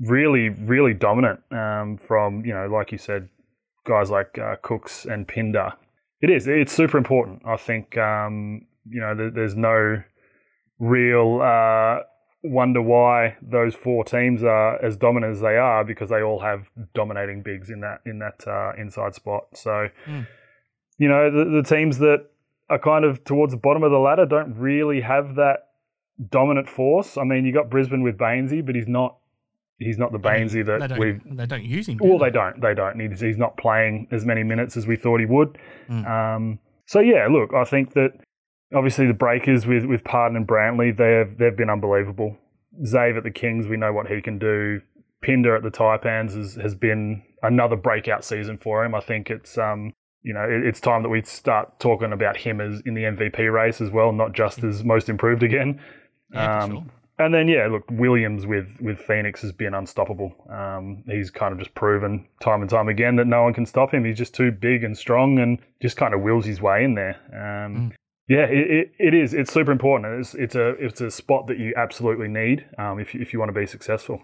really, 0.00 0.48
really 0.48 0.94
dominant 0.94 1.40
um, 1.50 1.98
from, 1.98 2.44
you 2.44 2.54
know, 2.54 2.66
like 2.68 2.92
you 2.92 2.98
said, 2.98 3.28
guys 3.86 4.10
like 4.10 4.38
uh, 4.38 4.56
Cooks 4.62 5.04
and 5.04 5.26
Pinder. 5.26 5.72
It 6.20 6.30
is. 6.30 6.46
It's 6.46 6.72
super 6.72 6.98
important. 6.98 7.42
I 7.46 7.56
think 7.56 7.96
um, 7.98 8.66
you 8.88 9.00
know, 9.00 9.30
there's 9.30 9.56
no 9.56 10.02
real 10.78 11.40
uh, 11.42 12.00
wonder 12.42 12.80
why 12.80 13.36
those 13.42 13.74
four 13.74 14.04
teams 14.04 14.42
are 14.42 14.82
as 14.82 14.96
dominant 14.96 15.32
as 15.32 15.40
they 15.40 15.56
are 15.56 15.84
because 15.84 16.08
they 16.08 16.22
all 16.22 16.40
have 16.40 16.66
dominating 16.94 17.42
bigs 17.42 17.70
in 17.70 17.80
that 17.80 18.00
in 18.06 18.18
that 18.20 18.46
uh, 18.46 18.72
inside 18.80 19.14
spot. 19.14 19.44
So, 19.54 19.88
mm. 20.06 20.26
you 20.98 21.08
know, 21.08 21.30
the, 21.30 21.62
the 21.62 21.62
teams 21.62 21.98
that 21.98 22.26
are 22.70 22.78
kind 22.78 23.04
of 23.04 23.24
towards 23.24 23.52
the 23.52 23.58
bottom 23.58 23.82
of 23.82 23.90
the 23.90 23.98
ladder 23.98 24.24
don't 24.24 24.54
really 24.56 25.00
have 25.00 25.34
that 25.34 25.68
dominant 26.30 26.68
force. 26.68 27.18
I 27.18 27.24
mean, 27.24 27.44
you 27.44 27.52
got 27.52 27.68
Brisbane 27.68 28.02
with 28.02 28.16
Baynesy, 28.16 28.64
but 28.64 28.74
he's 28.74 28.88
not 28.88 29.16
he's 29.78 29.98
not 29.98 30.12
the 30.12 30.18
Baynesy 30.18 30.64
that 30.64 30.98
we 30.98 31.18
they 31.34 31.46
don't 31.46 31.64
use 31.64 31.88
him. 31.88 31.98
Well, 32.00 32.18
they 32.18 32.30
don't. 32.30 32.60
They 32.60 32.74
don't. 32.74 32.98
He's, 32.98 33.20
he's 33.20 33.38
not 33.38 33.56
playing 33.56 34.08
as 34.10 34.24
many 34.24 34.44
minutes 34.44 34.76
as 34.76 34.86
we 34.86 34.96
thought 34.96 35.20
he 35.20 35.26
would. 35.26 35.58
Mm. 35.90 36.08
Um, 36.08 36.58
so 36.86 37.00
yeah, 37.00 37.26
look, 37.30 37.52
I 37.54 37.64
think 37.64 37.92
that 37.94 38.12
obviously 38.74 39.06
the 39.06 39.14
breakers 39.14 39.66
with 39.66 39.84
with 39.84 40.04
Pardon 40.04 40.36
and 40.36 40.46
Brantley, 40.46 40.96
they've 40.96 41.36
they've 41.36 41.56
been 41.56 41.70
unbelievable. 41.70 42.36
Zave 42.84 43.16
at 43.16 43.24
the 43.24 43.30
Kings, 43.30 43.66
we 43.66 43.76
know 43.76 43.92
what 43.92 44.06
he 44.08 44.20
can 44.20 44.38
do. 44.38 44.80
Pinder 45.22 45.54
at 45.54 45.62
the 45.62 45.70
Taipans 45.70 46.34
has, 46.34 46.54
has 46.54 46.74
been 46.74 47.22
another 47.42 47.76
breakout 47.76 48.24
season 48.24 48.56
for 48.58 48.84
him. 48.84 48.94
I 48.94 49.00
think 49.00 49.30
it's 49.30 49.58
um 49.58 49.92
you 50.22 50.32
know 50.32 50.42
it, 50.42 50.64
it's 50.66 50.80
time 50.80 51.02
that 51.02 51.08
we 51.08 51.22
start 51.22 51.78
talking 51.78 52.12
about 52.12 52.36
him 52.36 52.60
as 52.60 52.80
in 52.86 52.94
the 52.94 53.02
MVP 53.02 53.52
race 53.52 53.80
as 53.80 53.90
well, 53.90 54.12
not 54.12 54.32
just 54.32 54.62
as 54.64 54.84
most 54.84 55.08
improved 55.08 55.42
again. 55.42 55.80
Yeah, 56.32 56.62
um, 56.62 56.70
sure. 56.70 56.84
And 57.18 57.34
then 57.34 57.48
yeah, 57.48 57.66
look, 57.66 57.84
Williams 57.90 58.46
with 58.46 58.68
with 58.80 58.98
Phoenix 58.98 59.42
has 59.42 59.52
been 59.52 59.74
unstoppable. 59.74 60.34
Um, 60.48 61.04
he's 61.06 61.30
kind 61.30 61.52
of 61.52 61.58
just 61.58 61.74
proven 61.74 62.26
time 62.40 62.62
and 62.62 62.70
time 62.70 62.88
again 62.88 63.16
that 63.16 63.26
no 63.26 63.42
one 63.42 63.52
can 63.52 63.66
stop 63.66 63.92
him. 63.92 64.06
He's 64.06 64.16
just 64.16 64.34
too 64.34 64.50
big 64.50 64.84
and 64.84 64.96
strong, 64.96 65.38
and 65.38 65.58
just 65.82 65.98
kind 65.98 66.14
of 66.14 66.22
wills 66.22 66.46
his 66.46 66.62
way 66.62 66.82
in 66.82 66.94
there. 66.94 67.16
Um, 67.30 67.76
mm. 67.76 67.92
Yeah, 68.30 68.44
it, 68.44 68.70
it, 68.70 68.92
it 69.00 69.14
is. 69.14 69.34
It's 69.34 69.52
super 69.52 69.72
important. 69.72 70.20
It's, 70.20 70.34
it's 70.34 70.54
a 70.54 70.68
it's 70.78 71.00
a 71.00 71.10
spot 71.10 71.48
that 71.48 71.58
you 71.58 71.74
absolutely 71.76 72.28
need 72.28 72.64
um, 72.78 73.00
if 73.00 73.12
you, 73.12 73.20
if 73.20 73.32
you 73.32 73.40
want 73.40 73.52
to 73.52 73.60
be 73.60 73.66
successful. 73.66 74.22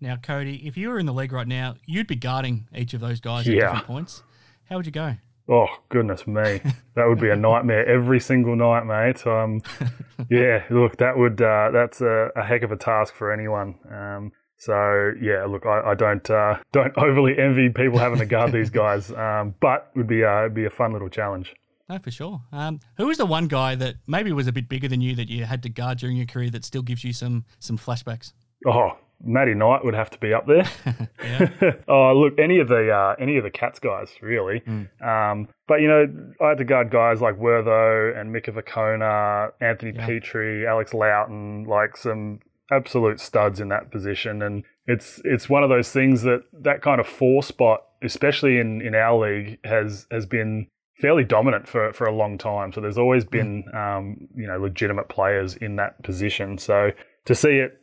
Now, 0.00 0.16
Cody, 0.16 0.66
if 0.66 0.78
you 0.78 0.88
were 0.88 0.98
in 0.98 1.04
the 1.04 1.12
league 1.12 1.32
right 1.32 1.46
now, 1.46 1.74
you'd 1.84 2.06
be 2.06 2.16
guarding 2.16 2.66
each 2.74 2.94
of 2.94 3.02
those 3.02 3.20
guys 3.20 3.46
yeah. 3.46 3.52
at 3.52 3.60
different 3.60 3.86
points. 3.86 4.22
How 4.70 4.76
would 4.76 4.86
you 4.86 4.92
go? 4.92 5.16
Oh 5.46 5.66
goodness 5.90 6.26
me, 6.26 6.62
that 6.94 7.06
would 7.06 7.20
be 7.20 7.28
a 7.28 7.36
nightmare 7.36 7.86
every 7.94 8.20
single 8.20 8.56
night, 8.56 8.86
mate. 8.86 9.26
Um, 9.26 9.60
yeah, 10.30 10.64
look, 10.70 10.96
that 10.96 11.18
would 11.18 11.42
uh, 11.42 11.72
that's 11.72 12.00
a, 12.00 12.30
a, 12.34 12.42
heck 12.42 12.62
of 12.62 12.72
a 12.72 12.76
task 12.76 13.14
for 13.14 13.30
anyone. 13.30 13.74
Um, 13.92 14.32
so 14.56 15.12
yeah, 15.20 15.44
look, 15.44 15.66
I, 15.66 15.90
I 15.90 15.94
don't 15.94 16.28
uh, 16.30 16.56
don't 16.72 16.96
overly 16.96 17.38
envy 17.38 17.68
people 17.68 17.98
having 17.98 18.20
to 18.20 18.26
guard 18.26 18.52
these 18.52 18.70
guys, 18.82 19.12
um, 19.12 19.54
but 19.60 19.90
would 19.94 20.06
be 20.06 20.24
uh, 20.24 20.48
be 20.48 20.64
a 20.64 20.70
fun 20.70 20.94
little 20.94 21.10
challenge. 21.10 21.54
No, 21.88 21.98
for 21.98 22.10
sure. 22.10 22.40
Um, 22.52 22.80
who 22.96 23.06
was 23.06 23.18
the 23.18 23.26
one 23.26 23.46
guy 23.46 23.74
that 23.74 23.96
maybe 24.06 24.32
was 24.32 24.46
a 24.46 24.52
bit 24.52 24.68
bigger 24.68 24.88
than 24.88 25.00
you 25.00 25.14
that 25.16 25.28
you 25.28 25.44
had 25.44 25.62
to 25.64 25.68
guard 25.68 25.98
during 25.98 26.16
your 26.16 26.26
career 26.26 26.50
that 26.50 26.64
still 26.64 26.82
gives 26.82 27.04
you 27.04 27.12
some 27.12 27.44
some 27.58 27.76
flashbacks? 27.76 28.32
Oh, 28.66 28.96
Matty 29.22 29.54
Knight 29.54 29.84
would 29.84 29.94
have 29.94 30.10
to 30.10 30.18
be 30.18 30.32
up 30.32 30.46
there. 30.46 30.66
oh, 31.88 32.12
look, 32.14 32.38
any 32.38 32.58
of 32.58 32.68
the 32.68 32.90
uh, 32.90 33.14
any 33.18 33.36
of 33.36 33.44
the 33.44 33.50
Cats 33.50 33.78
guys, 33.78 34.10
really. 34.22 34.60
Mm. 34.60 34.88
Um, 35.02 35.48
but 35.66 35.80
you 35.80 35.88
know, 35.88 36.06
I 36.40 36.50
had 36.50 36.58
to 36.58 36.64
guard 36.64 36.90
guys 36.90 37.20
like 37.20 37.36
Wertho 37.36 38.18
and 38.18 38.32
Mika 38.32 38.52
Vukona, 38.52 39.50
Anthony 39.60 39.92
yeah. 39.94 40.06
Petrie, 40.06 40.66
Alex 40.66 40.94
Loughton, 40.94 41.64
like 41.64 41.96
some 41.96 42.40
absolute 42.70 43.20
studs 43.20 43.60
in 43.60 43.68
that 43.68 43.90
position. 43.90 44.42
And 44.42 44.64
it's 44.86 45.20
it's 45.24 45.48
one 45.48 45.62
of 45.62 45.68
those 45.68 45.90
things 45.90 46.22
that 46.22 46.42
that 46.62 46.82
kind 46.82 47.00
of 47.00 47.06
four 47.06 47.42
spot, 47.42 47.84
especially 48.02 48.58
in 48.58 48.80
in 48.80 48.94
our 48.94 49.18
league, 49.18 49.58
has 49.64 50.06
has 50.10 50.26
been 50.26 50.68
fairly 51.00 51.24
dominant 51.24 51.68
for, 51.68 51.92
for 51.92 52.06
a 52.06 52.12
long 52.14 52.38
time. 52.38 52.72
So 52.72 52.80
there's 52.80 52.98
always 52.98 53.24
been 53.24 53.64
um, 53.74 54.28
you 54.34 54.46
know 54.46 54.58
legitimate 54.58 55.08
players 55.08 55.56
in 55.56 55.76
that 55.76 56.02
position. 56.02 56.58
So 56.58 56.90
to 57.24 57.34
see 57.34 57.58
it 57.58 57.80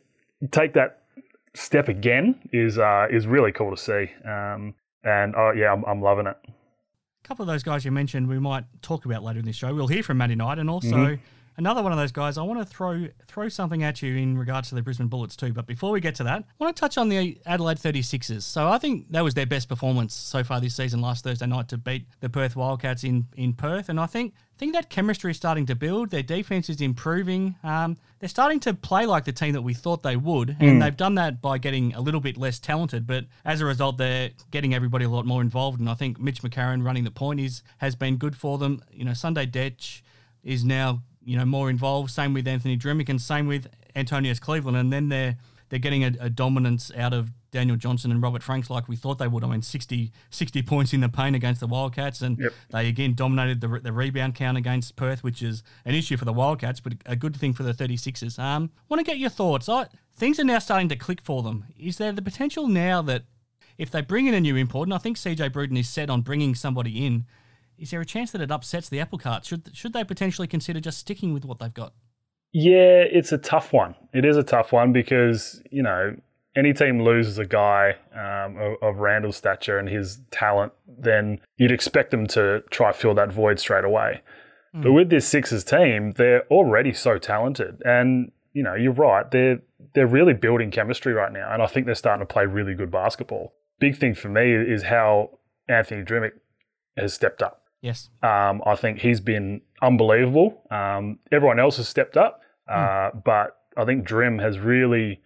take 0.50 0.74
that 0.74 1.02
step 1.54 1.88
again 1.88 2.40
is 2.52 2.78
uh, 2.78 3.06
is 3.10 3.26
really 3.26 3.52
cool 3.52 3.70
to 3.70 3.76
see. 3.76 4.10
Um, 4.28 4.74
and 5.04 5.34
uh, 5.34 5.52
yeah, 5.52 5.72
I'm, 5.72 5.84
I'm 5.84 6.00
loving 6.00 6.26
it. 6.26 6.36
A 6.46 7.28
couple 7.28 7.42
of 7.42 7.48
those 7.48 7.62
guys 7.62 7.84
you 7.84 7.92
mentioned 7.92 8.28
we 8.28 8.38
might 8.38 8.64
talk 8.82 9.04
about 9.04 9.22
later 9.22 9.38
in 9.40 9.44
this 9.44 9.56
show. 9.56 9.74
We'll 9.74 9.86
hear 9.86 10.02
from 10.02 10.18
Matty 10.18 10.34
Knight 10.34 10.58
and 10.58 10.68
also. 10.70 10.88
Mm-hmm 10.88 11.22
another 11.56 11.82
one 11.82 11.92
of 11.92 11.98
those 11.98 12.12
guys. 12.12 12.38
I 12.38 12.42
want 12.42 12.60
to 12.60 12.64
throw 12.64 13.08
throw 13.26 13.48
something 13.48 13.82
at 13.82 14.02
you 14.02 14.16
in 14.16 14.38
regards 14.38 14.68
to 14.70 14.74
the 14.74 14.82
Brisbane 14.82 15.08
Bullets 15.08 15.36
too. 15.36 15.52
But 15.52 15.66
before 15.66 15.90
we 15.90 16.00
get 16.00 16.14
to 16.16 16.24
that, 16.24 16.44
I 16.60 16.64
want 16.64 16.76
to 16.76 16.80
touch 16.80 16.98
on 16.98 17.08
the 17.08 17.38
Adelaide 17.46 17.78
36ers. 17.78 18.42
So 18.42 18.68
I 18.68 18.78
think 18.78 19.10
that 19.10 19.22
was 19.22 19.34
their 19.34 19.46
best 19.46 19.68
performance 19.68 20.14
so 20.14 20.44
far 20.44 20.60
this 20.60 20.74
season 20.74 21.00
last 21.00 21.24
Thursday 21.24 21.46
night 21.46 21.68
to 21.68 21.78
beat 21.78 22.06
the 22.20 22.28
Perth 22.28 22.56
Wildcats 22.56 23.04
in, 23.04 23.26
in 23.36 23.52
Perth. 23.52 23.88
And 23.88 23.98
I 23.98 24.06
think 24.06 24.34
I 24.54 24.58
think 24.58 24.74
that 24.74 24.90
chemistry 24.90 25.32
is 25.32 25.36
starting 25.36 25.66
to 25.66 25.74
build. 25.74 26.10
Their 26.10 26.22
defense 26.22 26.68
is 26.68 26.80
improving. 26.80 27.56
Um, 27.64 27.96
they're 28.20 28.28
starting 28.28 28.60
to 28.60 28.74
play 28.74 29.06
like 29.06 29.24
the 29.24 29.32
team 29.32 29.54
that 29.54 29.62
we 29.62 29.74
thought 29.74 30.04
they 30.04 30.14
would, 30.14 30.50
and 30.60 30.78
mm. 30.78 30.80
they've 30.80 30.96
done 30.96 31.16
that 31.16 31.42
by 31.42 31.58
getting 31.58 31.94
a 31.94 32.00
little 32.00 32.20
bit 32.20 32.36
less 32.36 32.60
talented. 32.60 33.04
But 33.06 33.24
as 33.44 33.60
a 33.60 33.64
result, 33.64 33.98
they're 33.98 34.30
getting 34.52 34.74
everybody 34.74 35.04
a 35.04 35.08
lot 35.08 35.26
more 35.26 35.40
involved. 35.40 35.80
And 35.80 35.88
I 35.88 35.94
think 35.94 36.20
Mitch 36.20 36.42
McCarron 36.42 36.84
running 36.84 37.02
the 37.02 37.10
point 37.10 37.40
is 37.40 37.62
has 37.78 37.96
been 37.96 38.18
good 38.18 38.36
for 38.36 38.58
them. 38.58 38.84
You 38.92 39.04
know, 39.04 39.14
Sunday 39.14 39.46
Dech 39.46 40.02
is 40.44 40.64
now 40.64 41.02
you 41.24 41.36
know 41.36 41.44
more 41.44 41.70
involved. 41.70 42.10
Same 42.10 42.34
with 42.34 42.46
Anthony 42.48 42.76
Drmic 42.76 43.08
and 43.08 43.20
same 43.20 43.46
with 43.46 43.68
Antonius 43.96 44.38
Cleveland, 44.40 44.76
and 44.76 44.92
then 44.92 45.08
they're 45.08 45.36
they're 45.68 45.78
getting 45.78 46.04
a, 46.04 46.12
a 46.20 46.28
dominance 46.28 46.92
out 46.98 47.14
of 47.14 47.30
Daniel 47.50 47.76
Johnson 47.78 48.10
and 48.10 48.22
Robert 48.22 48.42
Franks 48.42 48.68
like 48.68 48.88
we 48.88 48.96
thought 48.96 49.18
they 49.18 49.26
would. 49.28 49.42
I 49.42 49.46
mean, 49.48 49.62
60, 49.62 50.12
60 50.28 50.62
points 50.62 50.92
in 50.92 51.00
the 51.00 51.08
paint 51.08 51.34
against 51.34 51.60
the 51.60 51.66
Wildcats, 51.66 52.20
and 52.20 52.38
Yep. 52.38 52.52
they 52.72 52.88
again 52.88 53.14
dominated 53.14 53.62
the, 53.62 53.68
the 53.82 53.92
rebound 53.92 54.34
count 54.34 54.58
against 54.58 54.96
Perth, 54.96 55.24
which 55.24 55.42
is 55.42 55.62
an 55.86 55.94
issue 55.94 56.18
for 56.18 56.26
the 56.26 56.32
Wildcats, 56.32 56.80
but 56.80 56.94
a 57.06 57.16
good 57.16 57.34
thing 57.34 57.54
for 57.54 57.62
the 57.62 57.72
36ers. 57.72 58.38
Um, 58.38 58.70
want 58.90 59.00
to 59.00 59.04
get 59.04 59.18
your 59.18 59.30
thoughts. 59.30 59.66
I, 59.68 59.86
things 60.14 60.38
are 60.38 60.44
now 60.44 60.58
starting 60.58 60.90
to 60.90 60.96
click 60.96 61.22
for 61.22 61.42
them. 61.42 61.64
Is 61.78 61.96
there 61.96 62.12
the 62.12 62.20
potential 62.22 62.68
now 62.68 63.00
that 63.02 63.22
if 63.78 63.90
they 63.90 64.02
bring 64.02 64.26
in 64.26 64.34
a 64.34 64.40
new 64.40 64.56
import, 64.56 64.88
and 64.88 64.94
I 64.94 64.98
think 64.98 65.16
CJ 65.16 65.54
Bruton 65.54 65.78
is 65.78 65.88
set 65.88 66.10
on 66.10 66.20
bringing 66.20 66.54
somebody 66.54 67.06
in, 67.06 67.24
is 67.82 67.90
there 67.90 68.00
a 68.00 68.06
chance 68.06 68.30
that 68.30 68.40
it 68.40 68.50
upsets 68.50 68.88
the 68.88 69.00
apple 69.00 69.18
cart? 69.18 69.44
Should 69.44 69.70
should 69.74 69.92
they 69.92 70.04
potentially 70.04 70.48
consider 70.48 70.80
just 70.80 70.98
sticking 70.98 71.34
with 71.34 71.44
what 71.44 71.58
they've 71.58 71.74
got? 71.74 71.92
Yeah, 72.52 73.04
it's 73.10 73.32
a 73.32 73.38
tough 73.38 73.72
one. 73.72 73.94
It 74.12 74.24
is 74.24 74.36
a 74.36 74.42
tough 74.42 74.72
one 74.72 74.92
because, 74.92 75.62
you 75.70 75.82
know, 75.82 76.14
any 76.54 76.74
team 76.74 77.02
loses 77.02 77.38
a 77.38 77.46
guy 77.46 77.96
um, 78.14 78.56
of, 78.58 78.74
of 78.82 78.96
Randall's 78.98 79.36
stature 79.36 79.78
and 79.78 79.88
his 79.88 80.20
talent, 80.30 80.72
then 80.86 81.40
you'd 81.56 81.72
expect 81.72 82.10
them 82.10 82.26
to 82.28 82.62
try 82.70 82.92
to 82.92 82.98
fill 82.98 83.14
that 83.14 83.32
void 83.32 83.58
straight 83.58 83.84
away. 83.84 84.20
But 84.74 84.92
with 84.92 85.10
this 85.10 85.28
Sixers 85.28 85.64
team, 85.64 86.12
they're 86.12 86.46
already 86.50 86.94
so 86.94 87.18
talented. 87.18 87.82
And, 87.84 88.32
you 88.54 88.62
know, 88.62 88.74
you're 88.74 88.92
right, 88.92 89.30
they're 89.30 89.60
they're 89.94 90.06
really 90.06 90.32
building 90.32 90.70
chemistry 90.70 91.12
right 91.12 91.32
now. 91.32 91.52
And 91.52 91.62
I 91.62 91.66
think 91.66 91.84
they're 91.84 91.94
starting 91.94 92.26
to 92.26 92.32
play 92.32 92.46
really 92.46 92.74
good 92.74 92.90
basketball. 92.90 93.52
Big 93.78 93.98
thing 93.98 94.14
for 94.14 94.28
me 94.28 94.54
is 94.54 94.84
how 94.84 95.38
Anthony 95.68 96.02
Drmic 96.02 96.32
has 96.96 97.12
stepped 97.12 97.42
up. 97.42 97.61
Yes. 97.82 98.08
Um, 98.22 98.62
I 98.64 98.76
think 98.76 99.00
he's 99.00 99.20
been 99.20 99.60
unbelievable. 99.82 100.62
Um, 100.70 101.18
everyone 101.30 101.58
else 101.58 101.76
has 101.76 101.88
stepped 101.88 102.16
up, 102.16 102.40
uh, 102.68 103.10
but 103.24 103.58
I 103.76 103.84
think 103.84 104.04
Drim 104.04 104.38
has 104.38 104.58
really, 104.58 105.20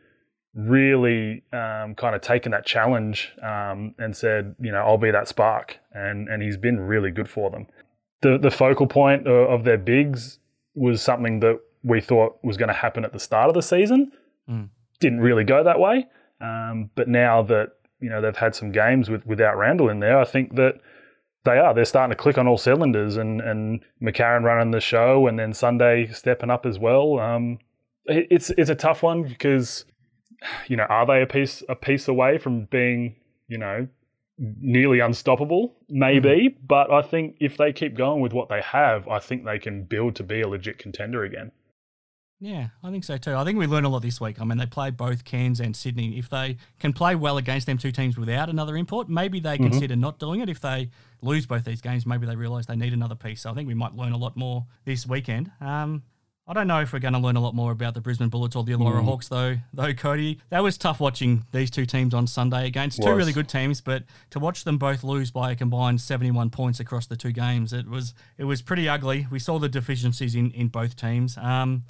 really 0.54 1.44
um, 1.52 1.94
kind 1.94 2.14
of 2.14 2.22
taken 2.22 2.52
that 2.52 2.64
challenge 2.64 3.32
um, 3.42 3.94
and 3.98 4.16
said, 4.16 4.56
you 4.58 4.72
know, 4.72 4.78
I'll 4.78 4.98
be 4.98 5.10
that 5.10 5.28
spark, 5.28 5.78
and 5.92 6.28
and 6.28 6.42
he's 6.42 6.56
been 6.56 6.80
really 6.80 7.10
good 7.10 7.28
for 7.28 7.50
them. 7.50 7.66
The 8.22 8.38
the 8.38 8.50
focal 8.50 8.86
point 8.86 9.28
of, 9.28 9.50
of 9.50 9.64
their 9.64 9.78
bigs 9.78 10.38
was 10.75 11.02
something 11.02 11.40
that 11.40 11.60
we 11.84 12.00
thought 12.00 12.38
was 12.42 12.56
going 12.56 12.68
to 12.68 12.75
happen 12.75 13.04
at 13.04 13.12
the 13.12 13.20
start 13.20 13.48
of 13.48 13.54
the 13.54 13.62
season. 13.62 14.12
Mm. 14.50 14.70
Didn't 14.98 15.20
really 15.20 15.44
go 15.44 15.62
that 15.62 15.78
way, 15.78 16.06
um, 16.40 16.90
but 16.94 17.06
now 17.06 17.42
that 17.42 17.72
you 18.00 18.08
know 18.08 18.22
they've 18.22 18.36
had 18.36 18.54
some 18.54 18.72
games 18.72 19.10
with 19.10 19.26
without 19.26 19.58
Randall 19.58 19.90
in 19.90 20.00
there, 20.00 20.18
I 20.18 20.25
think 20.25 20.56
that 20.56 20.80
they 21.47 21.59
are. 21.59 21.73
They're 21.73 21.87
starting 21.87 22.15
to 22.15 22.23
click 22.23 22.37
on 22.37 22.47
all 22.47 22.59
cylinders, 22.59 23.17
and 23.17 23.41
and 23.41 23.81
McCarron 24.03 24.43
running 24.43 24.71
the 24.73 24.81
show, 24.81 25.26
and 25.26 25.38
then 25.38 25.55
Sunday 25.55 26.07
stepping 26.09 26.50
up 26.50 26.67
as 26.67 26.79
well. 26.79 27.19
Um, 27.19 27.59
it- 28.05 28.26
it's 28.31 28.50
it's 28.50 28.69
a 28.71 28.75
tough 28.75 29.03
one 29.03 29.23
because 29.23 29.87
you 30.69 30.76
know 30.76 30.85
are 30.85 31.07
they 31.07 31.23
a 31.23 31.26
piece 31.26 31.62
a 31.69 31.75
piece 31.75 32.09
away 32.09 32.37
from 32.38 32.65
being 32.67 33.17
you 33.49 33.57
know 33.59 33.88
nearly 34.61 35.00
unstoppable? 35.00 35.75
Maybe, 35.88 36.57
but 36.67 36.91
I 36.93 37.00
think 37.00 37.37
if 37.41 37.57
they 37.57 37.73
keep 37.73 37.97
going 37.97 38.21
with 38.21 38.35
what 38.35 38.50
they 38.50 38.61
have, 38.61 39.09
I 39.09 39.19
think 39.19 39.45
they 39.47 39.59
can 39.59 39.85
build 39.85 40.15
to 40.17 40.23
be 40.23 40.43
a 40.43 40.49
legit 40.49 40.76
contender 40.79 41.25
again. 41.25 41.50
Yeah, 42.38 42.69
I 42.83 42.90
think 42.90 43.05
so 43.05 43.16
too. 43.16 43.35
I 43.35 43.45
think 43.45 43.59
we 43.59 43.66
learned 43.66 43.87
a 43.87 43.88
lot 43.88 44.02
this 44.02 44.21
week. 44.21 44.40
I 44.40 44.45
mean, 44.45 44.59
they 44.59 44.66
played 44.66 44.97
both 44.97 45.25
Cairns 45.25 45.59
and 45.59 45.75
Sydney. 45.75 46.19
If 46.19 46.28
they 46.28 46.59
can 46.78 46.93
play 46.93 47.14
well 47.14 47.38
against 47.38 47.66
them 47.66 47.78
two 47.78 47.93
teams 47.93 48.19
without 48.19 48.50
another 48.50 48.76
import, 48.76 49.09
maybe 49.09 49.40
they 49.40 49.57
consider 49.57 49.97
not 49.97 50.19
doing 50.19 50.40
it. 50.40 50.50
If 50.50 50.61
they 50.61 50.90
lose 51.23 51.47
both 51.47 51.64
these 51.64 51.81
games, 51.81 52.05
maybe 52.05 52.26
they 52.26 52.37
realise 52.37 52.66
they 52.66 52.76
need 52.76 52.93
another 52.93 53.14
piece. 53.14 53.40
So 53.43 53.50
I 53.50 53.55
think 53.55 53.66
we 53.66 53.75
might 53.75 53.95
learn 53.95 54.12
a 54.12 54.19
lot 54.19 54.37
more 54.37 54.66
this 54.85 55.07
weekend. 55.07 55.50
Um, 55.62 56.02
I 56.47 56.52
don't 56.52 56.69
know 56.69 56.81
if 56.81 56.93
we're 56.93 57.00
going 57.00 57.14
to 57.14 57.19
learn 57.19 57.37
a 57.37 57.40
lot 57.40 57.55
more 57.55 57.73
about 57.73 57.95
the 57.95 58.00
Brisbane 58.00 58.28
Bullets 58.28 58.55
or 58.55 58.62
the 58.62 58.73
Illawarra 58.73 59.02
Hawks, 59.02 59.28
though. 59.28 59.57
Though 59.73 59.95
Cody, 59.95 60.38
that 60.50 60.62
was 60.62 60.76
tough 60.78 61.00
watching 61.00 61.45
these 61.52 61.71
two 61.73 61.87
teams 61.87 62.14
on 62.14 62.26
Sunday 62.26 62.66
against 62.66 63.02
two 63.02 63.12
really 63.14 63.33
good 63.33 63.49
teams, 63.49 63.81
but 63.81 64.05
to 64.31 64.38
watch 64.38 64.62
them 64.62 64.76
both 64.78 65.02
lose 65.02 65.31
by 65.31 65.50
a 65.52 65.57
combined 65.57 66.00
seventy-one 66.02 66.50
points 66.50 66.78
across 66.81 67.07
the 67.07 67.16
two 67.16 67.33
games, 67.33 67.73
it 67.73 67.88
was 67.88 68.14
it 68.38 68.45
was 68.45 68.62
pretty 68.62 68.88
ugly. 68.88 69.26
We 69.28 69.38
saw 69.40 69.59
the 69.59 69.69
deficiencies 69.71 70.37
in 70.37 70.50
in 70.52 70.69
both 70.69 70.95
teams. 70.95 71.37
Um, 71.38 71.83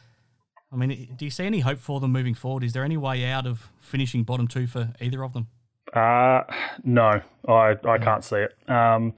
I 0.73 0.77
mean, 0.77 1.15
do 1.17 1.25
you 1.25 1.31
see 1.31 1.45
any 1.45 1.61
hope 1.61 1.79
for 1.79 2.01
them 2.01 2.13
moving 2.13 2.35
forward? 2.35 2.65
Is 2.65 2.73
there 2.73 2.85
any 2.85 2.97
way 2.97 3.25
out 3.25 3.47
of 3.47 3.71
finishing 3.81 4.25
bottom 4.25 4.49
two 4.49 4.67
for 4.67 4.93
either 5.01 5.23
of 5.23 5.33
them? 5.33 5.49
Uh, 5.95 6.43
no, 6.83 7.21
I, 7.49 7.77
I 7.85 7.99
can't 7.99 8.25
see 8.25 8.37
it. 8.37 8.57
Um, 8.69 9.15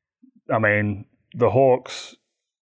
I 0.52 0.58
mean, 0.58 1.06
the 1.34 1.50
Hawks, 1.50 2.14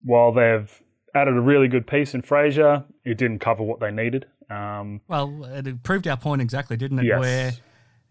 while 0.02 0.32
they've 0.32 0.82
added 1.14 1.36
a 1.36 1.40
really 1.40 1.68
good 1.68 1.86
piece 1.86 2.14
in 2.14 2.22
Fraser, 2.22 2.84
it 3.04 3.18
didn't 3.18 3.40
cover 3.40 3.62
what 3.62 3.80
they 3.80 3.90
needed. 3.90 4.26
Um, 4.48 5.00
Well, 5.08 5.44
it 5.44 5.82
proved 5.82 6.08
our 6.08 6.16
point 6.16 6.42
exactly, 6.42 6.76
didn't 6.76 7.00
it? 7.00 7.04
Yes. 7.04 7.20
Where 7.20 7.52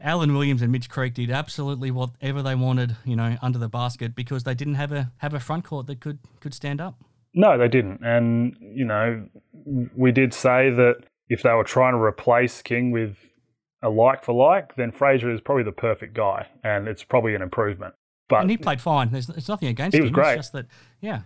Alan 0.01 0.33
Williams 0.33 0.61
and 0.61 0.71
Mitch 0.71 0.89
Creek 0.89 1.13
did 1.13 1.31
absolutely 1.31 1.91
whatever 1.91 2.41
they 2.41 2.55
wanted, 2.55 2.95
you 3.03 3.15
know, 3.15 3.37
under 3.41 3.59
the 3.59 3.67
basket 3.67 4.15
because 4.15 4.43
they 4.43 4.53
didn't 4.53 4.75
have 4.75 4.91
a 4.91 5.11
have 5.17 5.33
a 5.33 5.39
front 5.39 5.65
court 5.65 5.87
that 5.87 5.99
could 5.99 6.19
could 6.39 6.53
stand 6.53 6.79
up. 6.79 6.95
No, 7.33 7.57
they 7.57 7.67
didn't. 7.67 8.03
And, 8.03 8.55
you 8.59 8.85
know, 8.85 9.25
we 9.95 10.11
did 10.11 10.33
say 10.33 10.69
that 10.71 10.97
if 11.29 11.43
they 11.43 11.51
were 11.51 11.63
trying 11.63 11.93
to 11.93 11.99
replace 12.01 12.61
King 12.61 12.91
with 12.91 13.17
a 13.83 13.89
like 13.89 14.23
for 14.23 14.33
like, 14.33 14.75
then 14.75 14.91
Fraser 14.91 15.31
is 15.31 15.39
probably 15.41 15.63
the 15.63 15.71
perfect 15.71 16.13
guy, 16.13 16.47
and 16.63 16.87
it's 16.87 17.03
probably 17.03 17.35
an 17.35 17.41
improvement. 17.41 17.93
But 18.27 18.41
And 18.41 18.49
he 18.49 18.57
played 18.57 18.81
fine. 18.81 19.11
There's, 19.11 19.27
there's 19.27 19.47
nothing 19.47 19.69
against 19.69 19.93
He 19.95 19.99
him. 19.99 20.05
was 20.05 20.11
great. 20.11 20.33
It's 20.33 20.47
just 20.47 20.53
that, 20.53 20.65
yeah. 21.01 21.21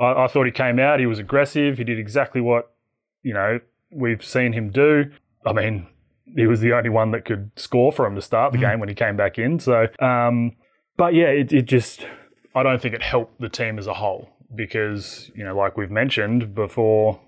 I, 0.00 0.24
I 0.24 0.26
thought 0.26 0.46
he 0.46 0.52
came 0.52 0.78
out. 0.78 1.00
He 1.00 1.06
was 1.06 1.18
aggressive. 1.18 1.78
He 1.78 1.84
did 1.84 1.98
exactly 1.98 2.40
what 2.40 2.74
you 3.22 3.32
know 3.34 3.60
we've 3.92 4.24
seen 4.24 4.52
him 4.52 4.70
do. 4.70 5.10
I 5.46 5.52
mean, 5.52 5.86
he 6.36 6.46
was 6.46 6.60
the 6.60 6.72
only 6.72 6.88
one 6.90 7.10
that 7.12 7.24
could 7.24 7.50
score 7.56 7.92
for 7.92 8.06
him 8.06 8.14
to 8.16 8.22
start 8.22 8.52
the 8.52 8.58
game 8.58 8.80
when 8.80 8.88
he 8.88 8.94
came 8.94 9.16
back 9.16 9.38
in. 9.38 9.58
So, 9.60 9.86
um, 10.00 10.52
but 10.96 11.14
yeah, 11.14 11.26
it, 11.26 11.52
it 11.52 11.62
just 11.66 12.06
I 12.54 12.62
don't 12.62 12.80
think 12.82 12.94
it 12.94 13.02
helped 13.02 13.40
the 13.40 13.48
team 13.48 13.78
as 13.78 13.86
a 13.86 13.94
whole 13.94 14.28
because 14.54 15.30
you 15.34 15.44
know, 15.44 15.56
like 15.56 15.76
we've 15.76 15.90
mentioned 15.90 16.54
before, 16.54 17.20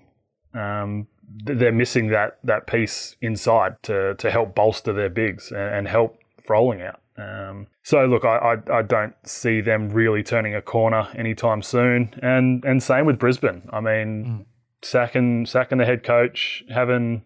um, 0.53 1.07
they're 1.43 1.71
missing 1.71 2.07
that 2.09 2.37
that 2.43 2.67
piece 2.67 3.15
inside 3.21 3.81
to 3.83 4.15
to 4.15 4.31
help 4.31 4.55
bolster 4.55 4.93
their 4.93 5.09
bigs 5.09 5.51
and, 5.51 5.75
and 5.75 5.87
help 5.87 6.17
Froling 6.45 6.81
out. 6.81 7.01
Um, 7.17 7.67
so 7.83 8.05
look, 8.05 8.23
I, 8.23 8.37
I 8.69 8.77
I 8.77 8.81
don't 8.81 9.15
see 9.23 9.61
them 9.61 9.89
really 9.89 10.21
turning 10.21 10.53
a 10.53 10.61
corner 10.61 11.07
anytime 11.15 11.61
soon, 11.61 12.13
and 12.21 12.63
and 12.63 12.83
same 12.83 13.05
with 13.05 13.17
Brisbane. 13.17 13.67
I 13.71 13.79
mean, 13.79 14.45
sacking 14.83 15.45
sacking 15.45 15.77
the 15.79 15.85
head 15.85 16.03
coach, 16.03 16.63
having 16.69 17.23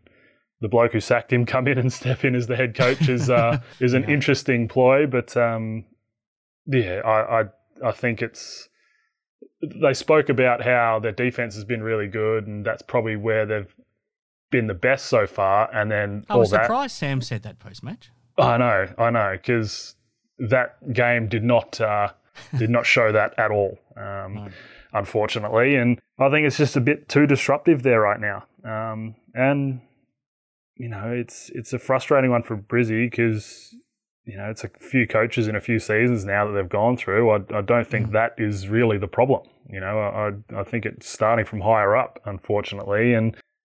the 0.62 0.70
bloke 0.70 0.94
who 0.94 1.00
sacked 1.00 1.34
him 1.34 1.46
come 1.53 1.68
in 1.68 1.77
and 1.77 1.91
step 1.91 2.24
in 2.24 2.36
as 2.36 2.48
the 2.48 2.56
head 2.56 2.75
coach 2.75 3.10
is 3.10 3.29
uh, 3.29 3.60
is 3.79 3.94
an 3.94 4.06
interesting 4.06 4.68
ploy, 4.68 5.06
but 5.06 5.36
um, 5.36 5.86
yeah, 6.65 7.01
I, 7.03 7.41
I 7.41 7.44
I 7.84 7.91
think 7.91 8.22
it's 8.22 8.70
they 9.62 9.94
spoke 9.94 10.30
about 10.30 10.63
how 10.63 11.00
their 11.00 11.12
defense 11.12 11.56
has 11.56 11.66
been 11.66 11.84
really 11.84 12.08
good, 12.08 12.48
and 12.48 12.66
that's 12.66 12.82
probably 12.82 13.16
where 13.16 13.46
they've 13.46 13.74
been 14.51 14.68
the 14.68 14.74
best 14.74 15.08
so 15.08 15.28
far. 15.28 15.74
And 15.74 15.92
then 15.92 16.25
I 16.30 16.38
was 16.38 16.51
that, 16.51 16.63
surprised 16.63 16.96
Sam 16.96 17.22
said 17.22 17.44
that 17.44 17.60
post 17.60 17.84
match. 17.84 18.10
I 18.38 18.58
know, 18.58 18.88
I 18.98 19.10
know, 19.10 19.34
because 19.34 19.96
that 20.38 20.94
game 20.94 21.28
did 21.28 21.44
not 21.44 21.80
uh, 21.82 22.10
did 22.58 22.70
not 22.70 22.86
show 22.86 23.12
that 23.12 23.38
at 23.38 23.51
all, 23.51 23.78
um, 23.98 24.51
unfortunately. 24.94 25.75
And 25.75 26.00
I 26.18 26.30
think 26.30 26.48
it's 26.48 26.58
just 26.58 26.78
a 26.78 26.82
bit 26.82 27.10
too 27.10 27.28
disruptive 27.28 27.84
there 27.84 28.01
right 28.01 28.20
now. 28.20 28.46
Um, 28.63 29.16
and 29.34 29.82
you 30.75 30.88
know, 30.88 31.12
it's 31.12 31.51
it's 31.54 31.74
a 31.74 31.80
frustrating 31.80 32.32
one 32.32 32.44
for 32.44 32.56
Brizzy 32.56 33.10
because 33.10 33.75
you 34.30 34.38
know 34.38 34.50
it's 34.50 34.64
a 34.64 34.70
few 34.80 35.08
coaches 35.08 35.48
in 35.48 35.56
a 35.56 35.62
few 35.62 35.80
seasons 35.80 36.24
now 36.24 36.46
that 36.46 36.54
they've 36.54 36.70
gone 36.70 36.96
through. 36.98 37.32
I, 37.32 37.38
I 37.54 37.62
don't 37.62 37.88
think 37.88 38.12
that 38.12 38.36
is 38.38 38.68
really 38.68 38.98
the 38.98 39.08
problem. 39.08 39.42
You 39.68 39.80
know, 39.80 40.00
I 40.00 40.60
I 40.60 40.64
think 40.64 40.86
it's 40.86 41.10
starting 41.10 41.46
from 41.46 41.62
higher 41.62 41.96
up, 41.96 42.20
unfortunately, 42.26 43.14
and 43.14 43.36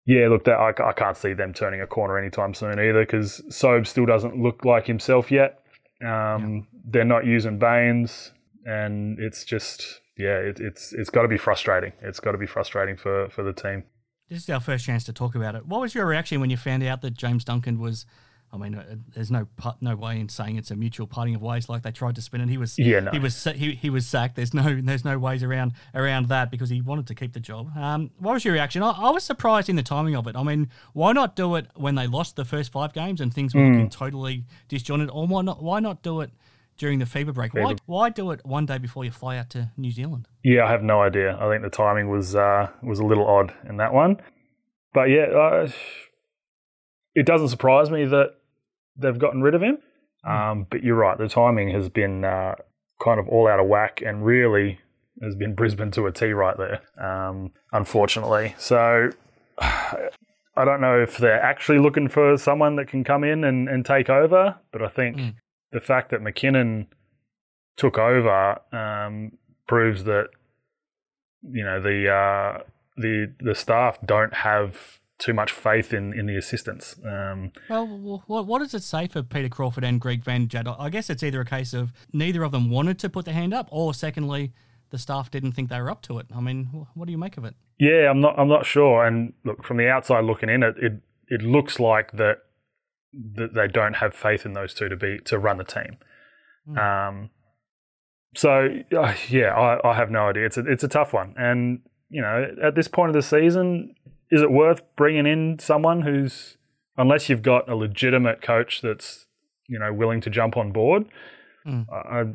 yeah, 0.07 0.29
look, 0.29 0.45
that 0.45 0.59
I, 0.59 0.71
I 0.83 0.93
can't 0.93 1.17
see 1.17 1.35
them 1.35 1.53
turning 1.55 1.81
a 1.81 1.87
corner 1.87 2.19
anytime 2.19 2.55
soon 2.55 2.81
either 2.81 3.03
because 3.05 3.43
Sobe 3.49 3.87
still 3.87 4.07
doesn't 4.07 4.37
look 4.43 4.65
like 4.65 4.87
himself 4.87 5.31
yet. 5.31 5.63
Um, 6.05 6.67
They're 6.85 7.05
not 7.05 7.27
using 7.27 7.59
Baynes, 7.59 8.33
and 8.67 9.19
it's 9.21 9.45
just 9.45 10.01
yeah, 10.17 10.37
it, 10.39 10.59
it's 10.59 10.93
it's 10.93 11.11
got 11.11 11.23
to 11.23 11.29
be 11.29 11.39
frustrating. 11.39 11.93
It's 12.01 12.19
got 12.19 12.33
to 12.33 12.39
be 12.39 12.47
frustrating 12.47 12.97
for 12.97 13.29
for 13.29 13.45
the 13.45 13.53
team. 13.53 13.85
This 14.29 14.43
is 14.45 14.51
our 14.51 14.61
first 14.61 14.85
chance 14.85 15.05
to 15.05 15.13
talk 15.13 15.35
about 15.35 15.55
it. 15.55 15.67
What 15.67 15.81
was 15.81 15.95
your 15.95 16.07
reaction 16.07 16.41
when 16.41 16.51
you 16.51 16.57
found 16.57 16.83
out 16.83 17.03
that 17.03 17.15
James 17.15 17.45
Duncan 17.45 17.79
was? 17.79 18.07
I 18.53 18.57
mean, 18.57 18.75
uh, 18.75 18.97
there's 19.15 19.31
no 19.31 19.47
no 19.81 19.95
way 19.95 20.19
in 20.19 20.29
saying 20.29 20.57
it's 20.57 20.73
a 20.73 20.77
mutual 20.77 21.07
parting 21.07 21.37
of 21.37 21.43
ways 21.43 21.69
like 21.69 21.83
they 21.83 21.93
tried 21.93 22.17
to 22.17 22.23
spin 22.23 22.41
it. 22.41 22.49
He 22.49 22.59
was 22.59 22.77
Yeah, 22.79 22.99
no. 23.01 23.11
he 23.13 23.19
was 23.21 23.45
he, 23.45 23.75
he 23.77 23.91
was 23.91 24.07
sacked. 24.07 24.35
There's 24.35 24.53
no 24.53 24.81
there's 24.83 25.05
no 25.05 25.19
ways 25.19 25.43
around 25.45 25.73
around 25.95 26.27
that 26.29 26.51
because 26.51 26.69
he 26.69 26.81
wanted 26.81 27.07
to 27.07 27.15
keep 27.15 27.33
the 27.33 27.39
job. 27.41 27.71
Um, 27.77 28.11
what 28.19 28.33
was 28.35 28.45
your 28.45 28.55
reaction? 28.55 28.83
I, 28.83 28.91
I 28.91 29.11
was 29.11 29.23
surprised 29.23 29.69
in 29.69 29.77
the 29.77 29.83
timing 29.85 30.17
of 30.17 30.27
it. 30.27 30.35
I 30.35 30.43
mean, 30.43 30.69
why 30.95 31.13
not 31.13 31.37
do 31.37 31.55
it 31.55 31.67
when 31.77 31.95
they 31.95 32.07
lost 32.09 32.35
the 32.35 32.45
first 32.45 32.73
five 32.73 32.93
games 32.93 33.21
and 33.21 33.33
things 33.33 33.55
were 33.55 33.61
Hmm. 33.61 33.73
looking 33.73 33.89
totally 33.91 34.45
disjointed, 34.69 35.11
or 35.11 35.27
why 35.29 35.43
not 35.43 35.63
why 35.63 35.79
not 35.79 36.03
do 36.03 36.21
it 36.21 36.31
during 36.77 36.99
the 36.99 37.05
FIBA 37.05 37.33
break? 37.35 37.55
Why 37.55 37.77
why 37.87 38.11
do 38.11 38.33
it 38.33 38.41
one 38.45 38.67
day 38.67 38.79
before 38.79 39.05
you 39.05 39.13
fly 39.13 39.37
out 39.39 39.51
to 39.51 39.71
New 39.77 39.93
Zealand? 39.93 40.27
Yeah, 40.43 40.65
I 40.67 40.71
have 40.73 40.83
no 40.83 41.03
idea. 41.03 41.37
I 41.41 41.49
think 41.49 41.63
the 41.63 41.71
timing 41.71 42.09
was 42.11 42.35
uh, 42.35 42.69
was 42.83 42.99
a 42.99 43.05
little 43.05 43.27
odd 43.29 43.53
in 43.69 43.77
that 43.77 43.93
one, 43.95 44.17
but 44.93 45.05
yeah, 45.05 45.27
uh, 45.27 45.69
it 47.15 47.27
doesn't 47.27 47.49
surprise 47.49 47.91
me 47.91 48.07
that 48.07 48.35
they've 49.01 49.19
gotten 49.19 49.43
rid 49.43 49.55
of 49.55 49.63
him. 49.63 49.79
Um, 50.25 50.67
but 50.71 50.83
you're 50.85 50.97
right, 50.97 51.17
the 51.17 51.29
timing 51.29 51.71
has 51.71 51.89
been 51.89 52.25
uh, 52.25 52.55
kind 53.03 53.19
of 53.19 53.27
all 53.29 53.49
out 53.49 53.59
of 53.59 53.67
whack 53.67 54.03
and 54.05 54.25
really 54.25 54.79
has 55.23 55.35
been 55.35 55.55
Brisbane 55.55 55.91
to 55.93 56.07
a 56.07 56.13
T 56.13 56.33
right 56.33 56.57
there, 56.57 56.81
um, 57.05 57.53
unfortunately. 57.73 58.55
So 58.59 59.11
I 59.59 60.65
don't 60.65 60.81
know 60.81 61.01
if 61.01 61.17
they're 61.17 61.43
actually 61.43 61.79
looking 61.79 62.09
for 62.09 62.37
someone 62.37 62.77
that 62.77 62.89
can 62.89 63.03
come 63.05 63.25
in 63.25 63.45
and, 63.45 63.69
and 63.69 63.85
take 63.85 64.11
over, 64.11 64.57
but 64.73 64.83
I 64.83 64.89
think 64.89 65.17
Mm. 65.17 65.35
the 65.73 65.81
fact 65.81 66.11
that 66.11 66.21
Mackinnon 66.23 66.87
took 67.77 67.97
over 67.99 68.59
um, 68.73 69.33
proves 69.67 70.05
that 70.05 70.29
you 71.43 71.65
know 71.65 71.81
the 71.81 72.11
uh, 72.11 72.63
the 72.99 73.33
the 73.41 73.55
staff 73.55 73.99
don't 74.05 74.35
have 74.35 75.00
too 75.21 75.33
much 75.33 75.53
faith 75.53 75.93
in 75.93 76.13
in 76.19 76.27
the 76.27 76.37
assistants. 76.37 76.97
Um, 77.05 77.53
Well, 77.69 77.87
what, 78.27 78.47
what 78.47 78.59
does 78.59 78.75
it 78.75 78.83
say 78.83 79.07
for 79.07 79.23
Peter 79.23 79.49
Crawford 79.49 79.85
and 79.85 80.01
Greg 80.01 80.25
Vanderjagt? 80.25 80.77
I 80.79 80.89
guess 80.91 81.11
it's 81.11 81.23
either 81.23 81.41
a 81.41 81.45
case 81.45 81.73
of 81.75 81.93
neither 82.13 82.43
of 82.43 82.51
them 82.53 82.71
wanted 82.71 82.99
to 83.01 83.09
put 83.09 83.25
their 83.27 83.35
hand 83.35 83.55
up, 83.55 83.69
or 83.71 83.95
secondly, 83.95 84.53
the 84.91 84.99
staff 84.99 85.31
didn't 85.31 85.53
think 85.53 85.69
they 85.69 85.81
were 85.81 85.91
up 85.91 86.03
to 86.03 86.19
it. 86.19 86.27
I 86.35 86.41
mean, 86.41 86.87
what 86.95 87.07
do 87.07 87.13
you 87.13 87.19
make 87.19 87.37
of 87.37 87.45
it? 87.45 87.55
Yeah, 87.79 88.11
I'm 88.11 88.21
not. 88.21 88.39
I'm 88.39 88.49
not 88.49 88.67
sure. 88.67 89.07
And 89.07 89.35
look, 89.45 89.65
from 89.65 89.77
the 89.77 89.89
outside 89.89 90.25
looking 90.25 90.49
in, 90.49 90.63
it 90.63 90.75
it, 90.79 90.93
it 91.29 91.43
looks 91.43 91.79
like 91.79 92.13
that 92.13 92.39
that 93.37 93.55
they 93.55 93.69
don't 93.69 93.95
have 93.95 94.15
faith 94.15 94.47
in 94.47 94.55
those 94.55 94.75
two 94.75 94.89
to 94.89 94.97
be 94.97 95.19
to 95.27 95.39
run 95.39 95.59
the 95.59 95.65
team. 95.65 95.99
Um, 96.79 97.31
so 98.35 98.69
uh, 98.97 99.15
yeah, 99.29 99.55
I, 99.55 99.91
I 99.91 99.95
have 99.95 100.11
no 100.11 100.29
idea. 100.29 100.47
It's 100.47 100.57
a 100.57 100.65
it's 100.67 100.85
a 100.85 100.89
tough 100.89 101.13
one. 101.13 101.35
And 101.37 101.81
you 102.09 102.23
know, 102.23 102.55
at 102.63 102.75
this 102.75 102.89
point 102.89 103.11
of 103.11 103.15
the 103.15 103.23
season, 103.23 103.95
is 104.31 104.43
it 104.43 104.51
worth 104.51 104.83
bringing 104.97 105.27
in 105.27 105.59
someone 105.59 106.03
who's 106.03 106.57
unless 106.97 107.29
you've 107.29 107.43
got 107.43 107.69
a 107.69 107.75
legitimate 107.75 108.43
coach 108.43 108.81
that's 108.83 109.27
you 109.67 109.79
know 109.79 109.93
willing 109.93 110.21
to 110.23 110.31
jump 110.31 110.57
on 110.57 110.73
board? 110.73 111.07
Mm. 111.67 111.87
Uh, 111.93 112.33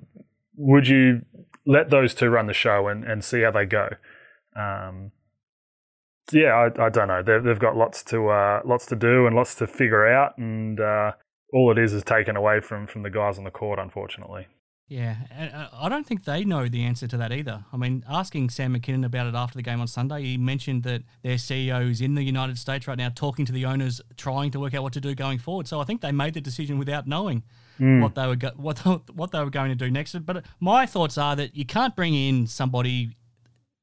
would 0.57 0.87
you 0.87 1.21
let 1.65 1.89
those 1.89 2.13
two 2.13 2.29
run 2.29 2.47
the 2.47 2.53
show 2.53 2.87
and, 2.87 3.03
and 3.03 3.23
see 3.23 3.41
how 3.41 3.51
they 3.51 3.65
go? 3.65 3.89
Um, 4.55 5.11
yeah, 6.31 6.53
I, 6.77 6.85
I 6.85 6.89
don't 6.89 7.07
know. 7.07 7.21
They've, 7.21 7.43
they've 7.43 7.59
got 7.59 7.75
lots 7.75 8.03
to 8.05 8.29
uh, 8.29 8.61
lots 8.65 8.85
to 8.87 8.95
do 8.95 9.27
and 9.27 9.35
lots 9.35 9.55
to 9.55 9.67
figure 9.67 10.07
out, 10.07 10.37
and 10.37 10.79
uh, 10.79 11.11
all 11.53 11.71
it 11.71 11.77
is 11.77 11.93
is 11.93 12.03
taken 12.03 12.35
away 12.35 12.59
from 12.59 12.87
from 12.87 13.03
the 13.03 13.09
guys 13.09 13.37
on 13.37 13.43
the 13.43 13.51
court, 13.51 13.79
unfortunately. 13.79 14.47
Yeah, 14.87 15.15
and 15.31 15.51
uh, 15.51 15.69
I 15.73 15.89
don't 15.89 16.05
think 16.05 16.25
they 16.25 16.43
know 16.45 16.67
the 16.67 16.83
answer 16.83 17.07
to 17.07 17.17
that 17.17 17.31
either. 17.31 17.65
I 17.73 17.77
mean, 17.77 18.03
asking 18.07 18.51
Sam 18.51 18.73
Mackinnon 18.73 19.03
about 19.03 19.25
it 19.25 19.33
after 19.33 19.57
the 19.57 19.63
game 19.63 19.81
on 19.81 19.87
Sunday, 19.87 20.21
he 20.21 20.37
mentioned 20.37 20.83
that 20.83 21.01
their 21.23 21.37
CEO 21.37 21.89
is 21.89 22.01
in 22.01 22.13
the 22.13 22.21
United 22.21 22.59
States 22.59 22.87
right 22.87 22.97
now, 22.97 23.09
talking 23.09 23.45
to 23.47 23.51
the 23.51 23.65
owners, 23.65 23.99
trying 24.15 24.51
to 24.51 24.59
work 24.59 24.75
out 24.75 24.83
what 24.83 24.93
to 24.93 25.01
do 25.01 25.15
going 25.15 25.39
forward. 25.39 25.67
So 25.67 25.79
I 25.79 25.85
think 25.85 26.01
they 26.01 26.11
made 26.11 26.35
the 26.35 26.41
decision 26.41 26.77
without 26.77 27.07
knowing 27.07 27.41
what 27.79 28.13
they 28.15 28.27
were 28.27 28.35
go- 28.35 28.51
what 28.57 28.77
what 29.15 29.31
they 29.31 29.39
were 29.39 29.49
going 29.49 29.69
to 29.69 29.75
do 29.75 29.89
next. 29.89 30.23
But 30.23 30.45
my 30.59 30.85
thoughts 30.85 31.17
are 31.17 31.35
that 31.35 31.55
you 31.55 31.65
can't 31.65 31.95
bring 31.95 32.13
in 32.13 32.45
somebody 32.45 33.17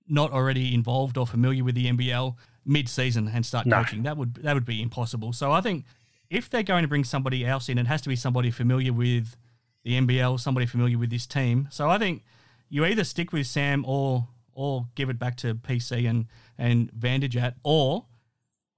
not 0.08 0.30
already 0.30 0.72
involved 0.72 1.18
or 1.18 1.26
familiar 1.26 1.64
with 1.64 1.74
the 1.74 1.86
NBL 1.86 2.36
mid-season 2.64 3.28
and 3.34 3.44
start 3.44 3.66
No. 3.66 3.78
coaching. 3.82 4.04
That 4.04 4.16
would 4.16 4.34
that 4.36 4.54
would 4.54 4.64
be 4.64 4.80
impossible. 4.80 5.32
So 5.32 5.50
I 5.50 5.60
think 5.60 5.84
if 6.30 6.48
they're 6.48 6.62
going 6.62 6.82
to 6.82 6.88
bring 6.88 7.02
somebody 7.04 7.44
else 7.44 7.68
in, 7.68 7.76
it 7.76 7.88
has 7.88 8.02
to 8.02 8.08
be 8.08 8.14
somebody 8.16 8.52
familiar 8.52 8.92
with 8.92 9.36
the 9.84 9.98
NBL, 10.00 10.38
somebody 10.40 10.66
familiar 10.66 10.98
with 10.98 11.10
this 11.10 11.26
team. 11.26 11.68
So 11.70 11.88
I 11.90 11.98
think 11.98 12.22
you 12.68 12.84
either 12.84 13.04
stick 13.04 13.32
with 13.32 13.46
Sam 13.46 13.84
or 13.86 14.28
or 14.54 14.86
give 14.94 15.08
it 15.08 15.18
back 15.18 15.36
to 15.38 15.54
PC 15.54 16.08
and 16.08 16.26
and 16.58 16.92
Vanderjagt, 16.92 17.54
or 17.64 18.06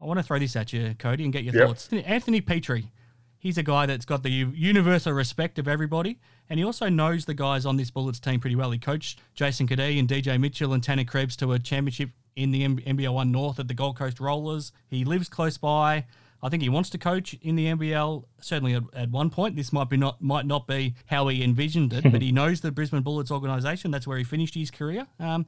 I 0.00 0.06
want 0.06 0.18
to 0.18 0.22
throw 0.22 0.38
this 0.38 0.54
at 0.56 0.72
you, 0.72 0.94
Cody, 0.98 1.24
and 1.24 1.32
get 1.32 1.44
your 1.44 1.54
Yep. 1.54 1.66
thoughts. 1.66 1.88
Anthony 1.92 2.40
Petrie. 2.40 2.90
He's 3.38 3.58
a 3.58 3.62
guy 3.62 3.84
that's 3.84 4.06
got 4.06 4.22
the 4.22 4.30
universal 4.30 5.12
respect 5.12 5.58
of 5.58 5.68
everybody, 5.68 6.18
and 6.48 6.58
he 6.58 6.64
also 6.64 6.88
knows 6.88 7.26
the 7.26 7.34
guys 7.34 7.66
on 7.66 7.76
this 7.76 7.90
Bullets 7.90 8.18
team 8.18 8.40
pretty 8.40 8.56
well. 8.56 8.70
He 8.70 8.78
coached 8.78 9.20
Jason 9.34 9.68
Cadee 9.68 9.98
and 9.98 10.08
DJ 10.08 10.38
Mitchell 10.40 10.72
and 10.72 10.82
Tanner 10.82 11.04
Krebs 11.04 11.36
to 11.36 11.52
a 11.52 11.58
championship 11.58 12.10
in 12.36 12.52
the 12.52 12.64
NBL 12.64 13.12
One 13.12 13.30
North 13.30 13.58
at 13.60 13.68
the 13.68 13.74
Gold 13.74 13.98
Coast 13.98 14.18
Rollers. 14.18 14.72
He 14.88 15.04
lives 15.04 15.28
close 15.28 15.58
by. 15.58 16.06
I 16.44 16.50
think 16.50 16.62
he 16.62 16.68
wants 16.68 16.90
to 16.90 16.98
coach 16.98 17.34
in 17.40 17.56
the 17.56 17.66
NBL. 17.66 18.24
Certainly, 18.40 18.74
at, 18.74 18.82
at 18.94 19.10
one 19.10 19.30
point, 19.30 19.56
this 19.56 19.72
might 19.72 19.88
be 19.88 19.96
not 19.96 20.20
might 20.20 20.44
not 20.44 20.66
be 20.66 20.94
how 21.06 21.26
he 21.28 21.42
envisioned 21.42 21.92
it, 21.94 22.04
but 22.12 22.20
he 22.20 22.30
knows 22.40 22.60
the 22.60 22.70
Brisbane 22.70 23.02
Bullets 23.02 23.30
organisation. 23.30 23.90
That's 23.90 24.06
where 24.06 24.18
he 24.18 24.24
finished 24.24 24.54
his 24.54 24.70
career. 24.70 25.06
Um, 25.18 25.46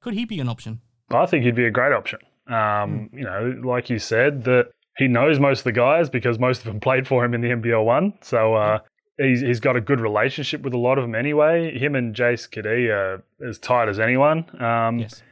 could 0.00 0.14
he 0.14 0.24
be 0.24 0.38
an 0.38 0.48
option? 0.48 0.80
I 1.10 1.26
think 1.26 1.44
he'd 1.44 1.56
be 1.56 1.66
a 1.66 1.70
great 1.72 1.92
option. 1.92 2.20
Um, 2.46 3.10
You 3.12 3.24
know, 3.24 3.60
like 3.64 3.90
you 3.90 3.98
said, 3.98 4.44
that 4.44 4.70
he 4.96 5.08
knows 5.08 5.40
most 5.40 5.60
of 5.60 5.64
the 5.64 5.72
guys 5.72 6.08
because 6.08 6.38
most 6.38 6.58
of 6.58 6.64
them 6.66 6.80
played 6.88 7.08
for 7.08 7.24
him 7.24 7.34
in 7.34 7.40
the 7.40 7.48
NBL 7.48 7.84
one. 7.84 8.14
So 8.22 8.54
uh, 8.54 8.78
he's 9.16 9.40
he's 9.40 9.60
got 9.60 9.74
a 9.74 9.80
good 9.80 10.00
relationship 10.00 10.62
with 10.62 10.72
a 10.72 10.78
lot 10.78 10.98
of 10.98 11.04
them 11.04 11.16
anyway. 11.16 11.76
Him 11.76 11.96
and 11.96 12.14
Jace 12.14 12.48
Cadee 12.48 12.90
are 12.90 13.24
as 13.44 13.58
tight 13.58 13.88
as 13.88 13.98
anyone. 13.98 14.44
Um, 14.62 15.00
Yes. 15.00 15.22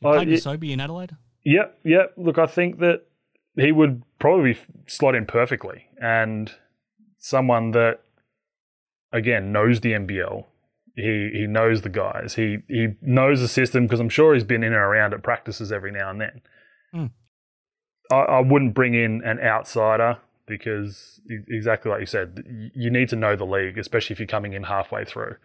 He 0.00 0.06
played 0.06 0.28
with 0.28 0.42
Sobey 0.42 0.70
in 0.72 0.80
Adelaide. 0.80 1.16
Yep, 1.44 1.78
yep. 1.84 2.12
Look, 2.18 2.36
I 2.38 2.46
think 2.46 2.78
that 2.80 3.06
he 3.56 3.72
would 3.72 4.02
probably 4.18 4.58
slot 4.86 5.14
in 5.14 5.26
perfectly, 5.26 5.86
and 6.00 6.52
someone 7.18 7.70
that 7.72 8.00
again 9.12 9.52
knows 9.52 9.80
the 9.80 9.92
NBL. 9.92 10.44
He 10.96 11.30
he 11.32 11.46
knows 11.46 11.82
the 11.82 11.88
guys. 11.88 12.34
He 12.34 12.58
he 12.68 12.94
knows 13.00 13.40
the 13.40 13.48
system 13.48 13.84
because 13.84 14.00
I'm 14.00 14.08
sure 14.08 14.34
he's 14.34 14.44
been 14.44 14.62
in 14.62 14.72
and 14.72 14.82
around 14.82 15.14
at 15.14 15.22
practices 15.22 15.72
every 15.72 15.92
now 15.92 16.10
and 16.10 16.20
then. 16.20 16.40
Hmm. 16.92 17.06
I, 18.12 18.16
I 18.16 18.40
wouldn't 18.40 18.74
bring 18.74 18.94
in 18.94 19.22
an 19.24 19.40
outsider 19.40 20.18
because 20.46 21.20
exactly 21.48 21.90
like 21.90 22.00
you 22.00 22.06
said, 22.06 22.44
you 22.74 22.90
need 22.90 23.08
to 23.08 23.16
know 23.16 23.34
the 23.34 23.46
league, 23.46 23.78
especially 23.78 24.14
if 24.14 24.20
you're 24.20 24.26
coming 24.26 24.52
in 24.52 24.64
halfway 24.64 25.04
through. 25.04 25.36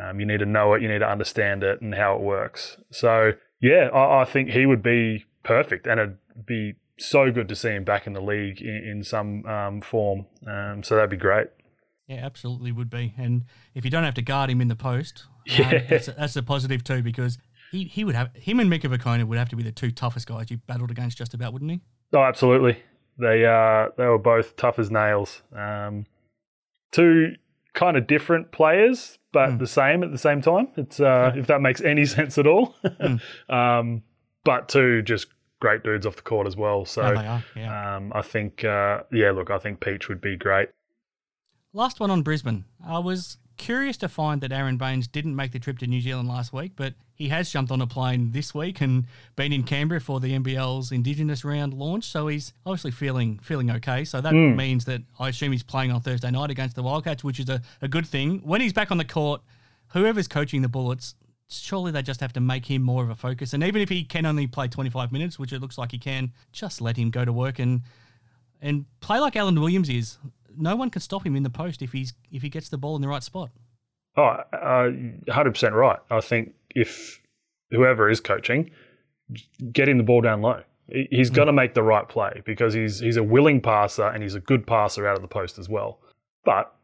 Um, 0.00 0.18
you 0.18 0.26
need 0.26 0.40
to 0.40 0.46
know 0.46 0.74
it, 0.74 0.82
you 0.82 0.88
need 0.88 0.98
to 0.98 1.08
understand 1.08 1.62
it 1.62 1.80
and 1.80 1.94
how 1.94 2.16
it 2.16 2.20
works. 2.20 2.76
So 2.90 3.32
yeah, 3.60 3.88
I, 3.94 4.22
I 4.22 4.24
think 4.24 4.50
he 4.50 4.66
would 4.66 4.82
be 4.82 5.24
perfect, 5.44 5.86
and 5.86 6.00
it'd 6.00 6.18
be 6.46 6.74
so 6.98 7.30
good 7.30 7.48
to 7.48 7.56
see 7.56 7.70
him 7.70 7.84
back 7.84 8.06
in 8.06 8.12
the 8.12 8.20
league 8.20 8.60
in, 8.60 8.76
in 8.76 9.04
some 9.04 9.44
um, 9.46 9.80
form. 9.80 10.26
Um, 10.46 10.82
so 10.82 10.94
that'd 10.94 11.10
be 11.10 11.16
great. 11.16 11.48
Yeah, 12.06 12.24
absolutely 12.24 12.70
would 12.72 12.90
be. 12.90 13.14
And 13.16 13.44
if 13.74 13.84
you 13.84 13.90
don't 13.90 14.04
have 14.04 14.14
to 14.14 14.22
guard 14.22 14.50
him 14.50 14.60
in 14.60 14.68
the 14.68 14.76
post, 14.76 15.24
uh, 15.26 15.34
Yeah. 15.58 15.84
that's, 15.88 16.08
a, 16.08 16.12
that's 16.12 16.36
a 16.36 16.42
positive 16.42 16.84
too 16.84 17.02
because 17.02 17.38
he, 17.70 17.84
he 17.84 18.04
would 18.04 18.14
have 18.14 18.30
him 18.34 18.60
and 18.60 18.68
Mika 18.70 18.88
Vukona 18.88 19.24
would 19.24 19.38
have 19.38 19.48
to 19.48 19.56
be 19.56 19.62
the 19.62 19.72
two 19.72 19.90
toughest 19.90 20.26
guys 20.26 20.50
you 20.50 20.58
battled 20.66 20.90
against 20.90 21.16
just 21.18 21.34
about, 21.34 21.52
wouldn't 21.52 21.70
he? 21.70 21.80
Oh, 22.12 22.22
absolutely. 22.22 22.78
They 23.18 23.44
uh, 23.44 23.88
they 23.96 24.06
were 24.06 24.18
both 24.18 24.56
tough 24.56 24.78
as 24.78 24.90
nails. 24.90 25.42
Um, 25.56 26.06
two 26.92 27.34
kind 27.72 27.96
of 27.96 28.06
different 28.06 28.52
players, 28.52 29.18
but 29.32 29.58
the 29.58 29.66
same 29.66 30.02
at 30.04 30.12
the 30.12 30.18
same 30.18 30.40
time. 30.42 30.68
It's 30.76 31.00
uh, 31.00 31.32
if 31.34 31.46
that 31.48 31.60
makes 31.60 31.80
any 31.80 32.04
sense 32.16 32.38
at 32.38 32.46
all. 32.46 32.74
um, 33.48 34.02
but 34.44 34.68
two 34.68 35.02
just 35.02 35.26
great 35.64 35.82
dudes 35.82 36.04
off 36.04 36.14
the 36.14 36.20
court 36.20 36.46
as 36.46 36.58
well. 36.58 36.84
So 36.84 37.00
they 37.00 37.26
are, 37.26 37.42
yeah. 37.56 37.96
um, 37.96 38.12
I 38.14 38.20
think 38.20 38.64
uh, 38.64 39.04
yeah, 39.10 39.30
look, 39.30 39.50
I 39.50 39.56
think 39.56 39.80
Peach 39.80 40.10
would 40.10 40.20
be 40.20 40.36
great. 40.36 40.68
Last 41.72 42.00
one 42.00 42.10
on 42.10 42.20
Brisbane. 42.20 42.66
I 42.86 42.98
was 42.98 43.38
curious 43.56 43.96
to 43.96 44.08
find 44.10 44.42
that 44.42 44.52
Aron 44.52 44.76
Baynes 44.76 45.08
didn't 45.08 45.34
make 45.34 45.52
the 45.52 45.58
trip 45.58 45.78
to 45.78 45.86
New 45.86 46.02
Zealand 46.02 46.28
last 46.28 46.52
week, 46.52 46.72
but 46.76 46.92
he 47.14 47.28
has 47.28 47.50
jumped 47.50 47.72
on 47.72 47.80
a 47.80 47.86
plane 47.86 48.32
this 48.32 48.54
week 48.54 48.82
and 48.82 49.06
been 49.36 49.54
in 49.54 49.62
Canberra 49.62 50.02
for 50.02 50.20
the 50.20 50.38
NBL's 50.38 50.92
Indigenous 50.92 51.46
round 51.46 51.72
launch. 51.72 52.04
So 52.04 52.26
he's 52.26 52.52
obviously 52.66 52.90
feeling 52.90 53.38
feeling 53.38 53.70
okay. 53.70 54.04
So 54.04 54.20
that 54.20 54.34
means 54.34 54.84
that 54.84 55.00
I 55.18 55.30
assume 55.30 55.52
he's 55.52 55.62
playing 55.62 55.92
on 55.92 56.02
Thursday 56.02 56.30
night 56.30 56.50
against 56.50 56.76
the 56.76 56.82
Wildcats, 56.82 57.24
which 57.24 57.40
is 57.40 57.48
a, 57.48 57.62
a 57.80 57.88
good 57.88 58.06
thing. 58.06 58.40
When 58.44 58.60
he's 58.60 58.74
back 58.74 58.90
on 58.90 58.98
the 58.98 59.04
court, 59.06 59.40
whoever's 59.94 60.28
coaching 60.28 60.60
the 60.60 60.68
Bullets, 60.68 61.14
surely 61.62 61.92
they 61.92 62.02
just 62.02 62.20
have 62.20 62.32
to 62.34 62.40
make 62.40 62.66
him 62.66 62.82
more 62.82 63.02
of 63.02 63.10
a 63.10 63.14
focus. 63.14 63.52
And 63.52 63.62
even 63.62 63.82
if 63.82 63.88
he 63.88 64.04
can 64.04 64.26
only 64.26 64.46
play 64.46 64.68
25 64.68 65.12
minutes, 65.12 65.38
which 65.38 65.52
it 65.52 65.60
looks 65.60 65.78
like 65.78 65.92
he 65.92 65.98
can, 65.98 66.32
just 66.52 66.80
let 66.80 66.96
him 66.96 67.10
go 67.10 67.24
to 67.24 67.32
work 67.32 67.58
and 67.58 67.82
and 68.60 68.86
play 69.00 69.18
like 69.18 69.36
Alan 69.36 69.60
Williams 69.60 69.88
is. 69.88 70.18
No 70.56 70.76
one 70.76 70.88
can 70.88 71.00
stop 71.00 71.26
him 71.26 71.36
in 71.36 71.42
the 71.42 71.50
post 71.50 71.82
if 71.82 71.92
he's 71.92 72.14
if 72.30 72.42
he 72.42 72.48
gets 72.48 72.68
the 72.68 72.78
ball 72.78 72.96
in 72.96 73.02
the 73.02 73.08
right 73.08 73.22
spot. 73.22 73.50
Oh, 74.16 74.22
uh, 74.22 74.90
100% 75.28 75.72
right. 75.72 75.98
I 76.08 76.20
think 76.20 76.54
if 76.70 77.20
whoever 77.72 78.08
is 78.08 78.20
coaching, 78.20 78.70
getting 79.72 79.98
the 79.98 80.04
ball 80.04 80.20
down 80.20 80.40
low, 80.40 80.62
He's 80.88 81.06
he's 81.10 81.30
got 81.30 81.46
to 81.46 81.52
make 81.52 81.74
the 81.74 81.82
right 81.82 82.06
play 82.06 82.42
because 82.44 82.74
he's 82.74 83.00
he's 83.00 83.16
a 83.16 83.22
willing 83.22 83.60
passer 83.60 84.06
and 84.06 84.22
he's 84.22 84.34
a 84.34 84.40
good 84.40 84.66
passer 84.66 85.06
out 85.06 85.16
of 85.16 85.22
the 85.22 85.28
post 85.28 85.58
as 85.58 85.68
well. 85.68 85.98
But 86.44 86.74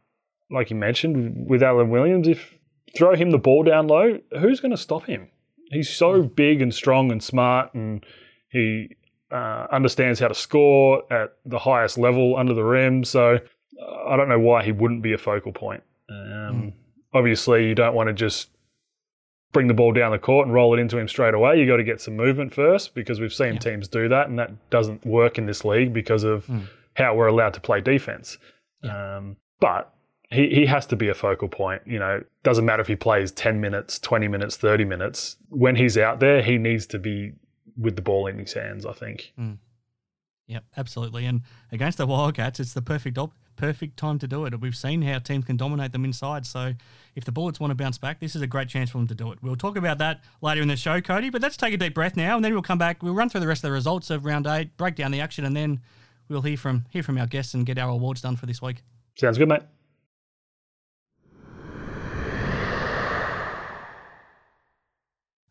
like 0.49 0.71
you 0.71 0.75
mentioned 0.75 1.47
with 1.47 1.61
Alan 1.61 1.89
Williams, 1.89 2.27
if 2.27 2.55
throw 2.95 3.15
him 3.15 3.31
the 3.31 3.37
ball 3.37 3.63
down 3.63 3.87
low, 3.87 4.19
who's 4.39 4.59
going 4.59 4.71
to 4.71 4.77
stop 4.77 5.05
him? 5.05 5.29
He's 5.71 5.89
so 5.89 6.23
big 6.23 6.61
and 6.61 6.73
strong 6.73 7.11
and 7.11 7.23
smart, 7.23 7.73
and 7.73 8.05
he 8.49 8.95
uh, 9.31 9.67
understands 9.71 10.19
how 10.19 10.27
to 10.27 10.35
score 10.35 11.03
at 11.11 11.37
the 11.45 11.59
highest 11.59 11.97
level 11.97 12.35
under 12.35 12.53
the 12.53 12.63
rim. 12.63 13.03
So 13.03 13.39
uh, 13.81 14.03
I 14.09 14.17
don't 14.17 14.27
know 14.27 14.39
why 14.39 14.63
he 14.63 14.71
wouldn't 14.71 15.01
be 15.01 15.13
a 15.13 15.17
focal 15.17 15.53
point. 15.53 15.83
Um, 16.09 16.73
Obviously, 17.13 17.67
you 17.67 17.75
don't 17.75 17.93
want 17.93 18.07
to 18.07 18.13
just 18.13 18.49
bring 19.51 19.67
the 19.67 19.73
ball 19.73 19.91
down 19.91 20.11
the 20.11 20.19
court 20.19 20.47
and 20.47 20.53
roll 20.53 20.73
it 20.73 20.79
into 20.79 20.97
him 20.97 21.09
straight 21.09 21.33
away. 21.33 21.59
You 21.59 21.67
got 21.67 21.77
to 21.77 21.83
get 21.83 21.99
some 21.99 22.15
movement 22.15 22.53
first 22.53 22.95
because 22.95 23.19
we've 23.19 23.33
seen 23.33 23.57
teams 23.57 23.89
do 23.89 24.07
that, 24.07 24.29
and 24.29 24.39
that 24.39 24.69
doesn't 24.69 25.05
work 25.05 25.37
in 25.37 25.45
this 25.45 25.65
league 25.65 25.93
because 25.93 26.23
of 26.23 26.49
how 26.95 27.15
we're 27.15 27.27
allowed 27.27 27.53
to 27.55 27.59
play 27.59 27.81
defense. 27.81 28.37
Um, 28.83 29.35
but 29.59 29.93
he, 30.31 30.49
he 30.49 30.65
has 30.65 30.85
to 30.87 30.95
be 30.95 31.09
a 31.09 31.13
focal 31.13 31.47
point. 31.47 31.81
You 31.85 31.99
know, 31.99 32.23
doesn't 32.43 32.65
matter 32.65 32.81
if 32.81 32.87
he 32.87 32.95
plays 32.95 33.31
10 33.31 33.59
minutes, 33.59 33.99
20 33.99 34.27
minutes, 34.27 34.55
30 34.55 34.85
minutes. 34.85 35.37
When 35.49 35.75
he's 35.75 35.97
out 35.97 36.19
there, 36.19 36.41
he 36.41 36.57
needs 36.57 36.85
to 36.87 36.99
be 36.99 37.33
with 37.77 37.95
the 37.95 38.01
ball 38.01 38.27
in 38.27 38.39
his 38.39 38.53
hands, 38.53 38.85
I 38.85 38.93
think. 38.93 39.33
Mm. 39.39 39.57
Yep, 40.47 40.63
absolutely. 40.77 41.25
And 41.25 41.41
against 41.71 41.97
the 41.97 42.05
Wildcats, 42.05 42.59
it's 42.59 42.73
the 42.73 42.81
perfect 42.81 43.17
op- 43.17 43.33
perfect 43.55 43.95
time 43.97 44.19
to 44.19 44.27
do 44.27 44.45
it. 44.45 44.59
We've 44.59 44.75
seen 44.75 45.01
how 45.01 45.19
teams 45.19 45.45
can 45.45 45.55
dominate 45.55 45.91
them 45.91 46.03
inside. 46.03 46.45
So 46.45 46.73
if 47.15 47.25
the 47.25 47.31
Bullets 47.31 47.59
want 47.59 47.71
to 47.71 47.75
bounce 47.75 47.97
back, 47.97 48.19
this 48.19 48.35
is 48.35 48.41
a 48.41 48.47
great 48.47 48.67
chance 48.67 48.89
for 48.89 48.97
them 48.97 49.07
to 49.07 49.15
do 49.15 49.31
it. 49.31 49.39
We'll 49.41 49.55
talk 49.55 49.77
about 49.77 49.97
that 49.99 50.21
later 50.41 50.61
in 50.61 50.67
the 50.67 50.75
show, 50.75 50.99
Cody. 50.99 51.29
But 51.29 51.41
let's 51.41 51.57
take 51.57 51.73
a 51.73 51.77
deep 51.77 51.93
breath 51.93 52.17
now, 52.17 52.35
and 52.35 52.43
then 52.43 52.53
we'll 52.53 52.63
come 52.63 52.79
back. 52.79 53.03
We'll 53.03 53.13
run 53.13 53.29
through 53.29 53.41
the 53.41 53.47
rest 53.47 53.59
of 53.59 53.69
the 53.69 53.73
results 53.73 54.09
of 54.09 54.25
round 54.25 54.47
eight, 54.47 54.75
break 54.77 54.95
down 54.95 55.11
the 55.11 55.21
action, 55.21 55.45
and 55.45 55.55
then 55.55 55.79
we'll 56.27 56.41
hear 56.41 56.57
from 56.57 56.85
hear 56.89 57.03
from 57.03 57.17
our 57.17 57.27
guests 57.27 57.53
and 57.53 57.65
get 57.65 57.77
our 57.77 57.89
awards 57.89 58.21
done 58.21 58.35
for 58.35 58.45
this 58.45 58.61
week. 58.61 58.83
Sounds 59.15 59.37
good, 59.37 59.49
mate. 59.49 59.63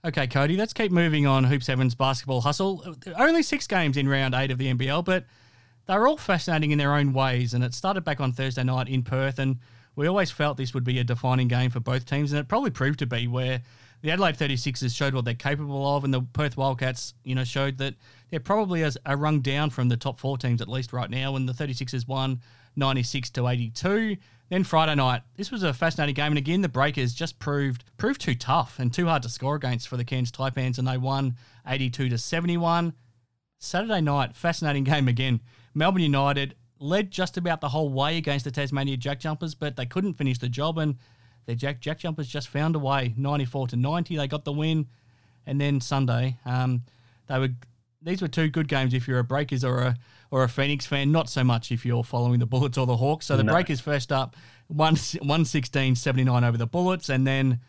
Okay, 0.03 0.27
Cody, 0.27 0.57
let's 0.57 0.73
keep 0.73 0.91
moving 0.91 1.27
on 1.27 1.45
Hoop 1.45 1.63
Sevens 1.63 1.95
basketball 1.95 2.41
hustle. 2.41 2.97
Only 3.19 3.43
six 3.43 3.67
games 3.67 3.99
in 3.99 4.09
round 4.09 4.35
eight 4.35 4.51
of 4.51 4.57
the 4.57 4.73
NBL, 4.73 5.05
but 5.05 5.27
they're 5.87 6.07
all 6.07 6.17
fascinating 6.17 6.71
in 6.71 6.79
their 6.79 6.95
own 6.95 7.13
ways. 7.13 7.53
And 7.53 7.63
it 7.63 7.75
started 7.75 8.03
back 8.03 8.19
on 8.19 8.33
Thursday 8.33 8.65
night 8.65 8.89
in 8.89 9.03
Perth, 9.03 9.39
and 9.39 9.59
we 9.97 10.07
always 10.07 10.31
felt 10.31 10.57
this 10.57 10.73
would 10.73 10.85
be 10.85 10.99
a 11.01 11.05
defining 11.05 11.49
game 11.49 11.71
for 11.71 11.81
both 11.81 12.07
teams, 12.07 12.33
and 12.33 12.41
it 12.41 12.49
probably 12.49 12.71
proved 12.71 12.99
to 13.01 13.07
be 13.07 13.27
where 13.27 13.61
the 14.01 14.11
Adelaide 14.11 14.39
36ers 14.39 14.97
showed 14.97 15.13
what 15.13 15.27
they're 15.27 15.35
capable 15.35 15.95
of, 15.95 16.03
and 16.05 16.15
the 16.15 16.23
Perth 16.33 16.57
Wildcats, 16.57 17.13
you 17.23 17.35
know, 17.35 17.45
showed 17.45 17.77
that 17.77 17.95
they're 18.31 18.41
probably 18.41 18.83
as 18.83 18.97
a 19.05 19.15
rung 19.15 19.41
down 19.41 19.69
from 19.69 19.91
the 19.91 19.99
top 19.99 20.19
four 20.19 20.39
teams 20.39 20.63
at 20.63 20.69
least 20.69 20.95
right 20.95 21.11
now, 21.11 21.37
and 21.37 21.47
the 21.47 21.53
36ers 21.53 22.09
won 22.09 22.41
96 22.75 23.29
to 23.31 23.47
82. 23.49 24.17
Then 24.51 24.65
Friday 24.65 24.97
night, 24.97 25.23
this 25.37 25.53
was 25.53 25.63
a 25.63 25.73
fascinating 25.73 26.17
game, 26.17 26.33
and 26.33 26.39
again 26.39 26.61
the 26.61 26.69
Breakers 26.69 27.15
just 27.15 27.39
proved 27.39 27.85
proved 27.97 28.21
too 28.21 28.35
tough 28.35 28.81
and 28.81 28.93
too 28.93 29.07
hard 29.07 29.23
to 29.23 29.29
score 29.29 29.55
against 29.55 29.87
for 29.87 29.97
the 29.97 30.05
Cairns 30.05 30.33
Taipans, 30.33 30.77
and 30.77 30.89
they 30.89 30.99
won 30.99 31.37
82 31.69 32.09
to 32.09 32.19
71. 32.19 32.93
Saturday 33.59 34.01
night, 34.01 34.35
fascinating 34.35 34.83
game 34.93 35.07
again. 35.07 35.41
Melbourne 35.73 36.03
United 36.03 36.57
led 36.81 37.13
just 37.13 37.37
about 37.37 37.61
the 37.61 37.69
whole 37.69 37.91
way 37.91 38.17
against 38.17 38.45
the 38.45 38.51
Tasmania 38.51 38.97
Jack 38.97 39.21
Jumpers, 39.21 39.55
but 39.55 39.77
they 39.77 39.87
couldn't 39.87 40.15
finish 40.15 40.39
the 40.39 40.49
job, 40.49 40.79
and 40.79 40.97
the 41.47 41.55
Jack 41.55 41.81
Jack 41.81 42.01
Jumpers 42.01 42.27
just 42.27 42.49
found 42.49 42.75
a 42.75 42.81
way, 42.81 43.15
94 43.17 43.69
to 43.69 43.77
90. 43.77 44.17
They 44.17 44.27
got 44.27 44.45
the 44.45 44.53
win, 44.53 44.89
and 45.47 45.61
then 45.61 45.81
Sunday, 45.81 46.39
um, 46.45 46.83
they 47.29 47.39
were 47.39 47.51
these 48.03 48.21
were 48.21 48.29
two 48.29 48.49
good 48.49 48.67
games 48.67 48.95
if 48.95 49.07
you're 49.07 49.19
a 49.21 49.25
Breakers 49.25 49.63
or 49.63 49.79
a 49.79 49.97
or 50.31 50.45
a 50.45 50.49
Phoenix 50.49 50.87
fan. 50.87 51.13
Not 51.13 51.29
so 51.29 51.43
much 51.45 51.73
if 51.73 51.85
you're 51.85 52.05
following 52.05 52.39
the 52.39 52.47
Bullets 52.47 52.79
or 52.79 52.87
the 52.87 52.97
Hawks. 52.97 53.27
So 53.27 53.37
the 53.37 53.43
no. 53.43 53.53
Breakers 53.53 53.81
first 53.81 54.13
up, 54.13 54.37
one 54.69 54.95
116 54.95 55.97
79 55.97 56.45
over 56.45 56.57
the 56.57 56.67
Bullets, 56.67 57.09
and 57.09 57.27
then 57.27 57.61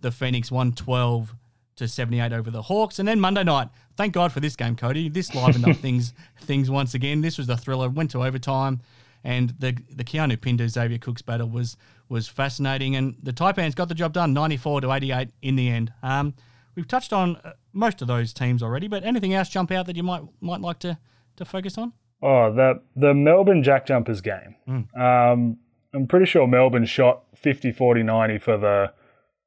the 0.00 0.10
Phoenix 0.10 0.50
112 0.50 1.34
to 1.76 1.88
78 1.88 2.32
over 2.32 2.50
the 2.50 2.62
Hawks. 2.62 2.98
And 2.98 3.08
then 3.08 3.20
Monday 3.20 3.42
night, 3.42 3.68
thank 3.96 4.12
God 4.12 4.32
for 4.32 4.40
this 4.40 4.54
game, 4.56 4.76
Cody. 4.76 5.08
This 5.08 5.34
livened 5.34 5.66
up 5.66 5.76
things 5.82 6.12
things 6.42 6.70
once 6.70 6.94
again. 6.94 7.20
This 7.20 7.38
was 7.38 7.46
the 7.46 7.56
thriller. 7.56 7.88
Went 7.88 8.10
to 8.12 8.22
overtime, 8.22 8.80
and 9.24 9.54
the 9.58 9.76
the 9.90 10.04
Keanu 10.04 10.40
Pinder 10.40 10.68
Xavier 10.68 10.98
Cooks 10.98 11.22
battle 11.22 11.48
was 11.48 11.76
was 12.08 12.28
fascinating. 12.28 12.96
And 12.96 13.16
the 13.22 13.32
Taipans 13.32 13.74
got 13.74 13.88
the 13.88 13.94
job 13.94 14.12
done, 14.12 14.32
94 14.32 14.82
to 14.82 14.92
88 14.92 15.30
in 15.42 15.56
the 15.56 15.68
end. 15.68 15.92
Um, 16.02 16.34
we've 16.74 16.88
touched 16.88 17.12
on 17.12 17.36
uh, 17.36 17.52
most 17.72 18.02
of 18.02 18.08
those 18.08 18.32
teams 18.32 18.62
already, 18.62 18.88
but 18.88 19.04
anything 19.04 19.32
else 19.32 19.48
jump 19.48 19.70
out 19.70 19.86
that 19.86 19.96
you 19.96 20.02
might 20.02 20.22
might 20.40 20.60
like 20.60 20.80
to 20.80 20.98
to 21.36 21.44
focus 21.44 21.78
on? 21.78 21.92
Oh, 22.22 22.52
the 22.52 22.80
the 22.94 23.14
Melbourne 23.14 23.62
Jack 23.62 23.86
Jumpers 23.86 24.20
game. 24.20 24.56
Mm. 24.68 25.00
Um, 25.00 25.56
I'm 25.94 26.06
pretty 26.06 26.26
sure 26.26 26.46
Melbourne 26.46 26.84
shot 26.84 27.24
50, 27.36 27.72
40, 27.72 28.02
90 28.02 28.38
for 28.38 28.56
the 28.58 28.92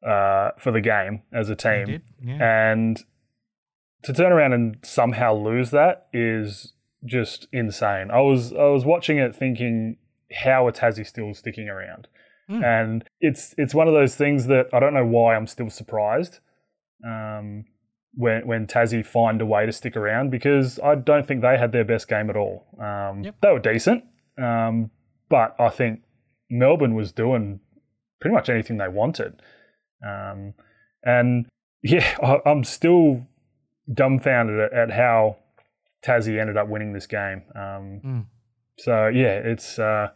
uh, 0.08 0.52
for 0.58 0.72
the 0.72 0.82
game 0.82 1.22
as 1.32 1.50
a 1.50 1.56
team, 1.56 2.02
yeah. 2.22 2.74
and 2.74 3.00
to 4.04 4.14
turn 4.14 4.32
around 4.32 4.54
and 4.54 4.78
somehow 4.84 5.34
lose 5.34 5.72
that 5.72 6.08
is 6.12 6.74
just 7.06 7.48
insane. 7.52 8.12
I 8.12 8.22
was 8.22 8.54
I 8.54 8.66
was 8.66 8.86
watching 8.86 9.18
it 9.18 9.36
thinking, 9.36 9.98
how 10.32 10.68
are 10.68 10.72
Tassie 10.72 11.08
still 11.08 11.34
sticking 11.34 11.70
around? 11.70 12.08
Mm. 12.50 12.64
And 12.64 13.04
it's 13.22 13.56
it's 13.58 13.74
one 13.74 13.88
of 13.88 13.94
those 13.94 14.16
things 14.16 14.48
that 14.48 14.68
I 14.74 14.80
don't 14.80 14.94
know 14.94 15.06
why 15.06 15.36
I'm 15.36 15.48
still 15.48 15.70
surprised. 15.70 16.40
Um, 17.06 17.66
when 18.16 18.46
when 18.48 18.68
Tassie 18.68 19.06
find 19.06 19.42
a 19.42 19.46
way 19.46 19.66
to 19.66 19.72
stick 19.72 19.98
around 19.98 20.30
because 20.30 20.80
I 20.80 20.96
don't 20.96 21.28
think 21.28 21.42
they 21.42 21.58
had 21.58 21.72
their 21.72 21.84
best 21.84 22.08
game 22.08 22.30
at 22.30 22.38
all. 22.38 22.66
Um, 22.80 23.24
yep. 23.24 23.36
They 23.42 23.52
were 23.52 23.60
decent, 23.60 24.04
um, 24.38 24.92
but 25.30 25.56
I 25.60 25.70
think 25.70 26.02
Melbourne 26.50 26.96
was 26.96 27.12
doing 27.12 27.60
pretty 28.22 28.36
much 28.36 28.50
anything 28.50 28.78
they 28.78 28.88
wanted. 28.88 29.42
Um, 30.06 30.54
and 31.04 31.48
yeah, 31.84 32.16
I, 32.22 32.50
am 32.50 32.64
still 32.64 33.26
dumbfounded 33.92 34.60
at, 34.60 34.74
at, 34.74 34.92
how 34.92 35.38
Tassie 36.06 36.40
ended 36.40 36.58
up 36.58 36.68
winning 36.68 36.94
this 36.94 37.08
game. 37.08 37.44
Mm. 37.56 38.26
So 38.78 39.08
yeah, 39.08 39.38
it's. 39.38 39.80
Uh, 39.80 40.10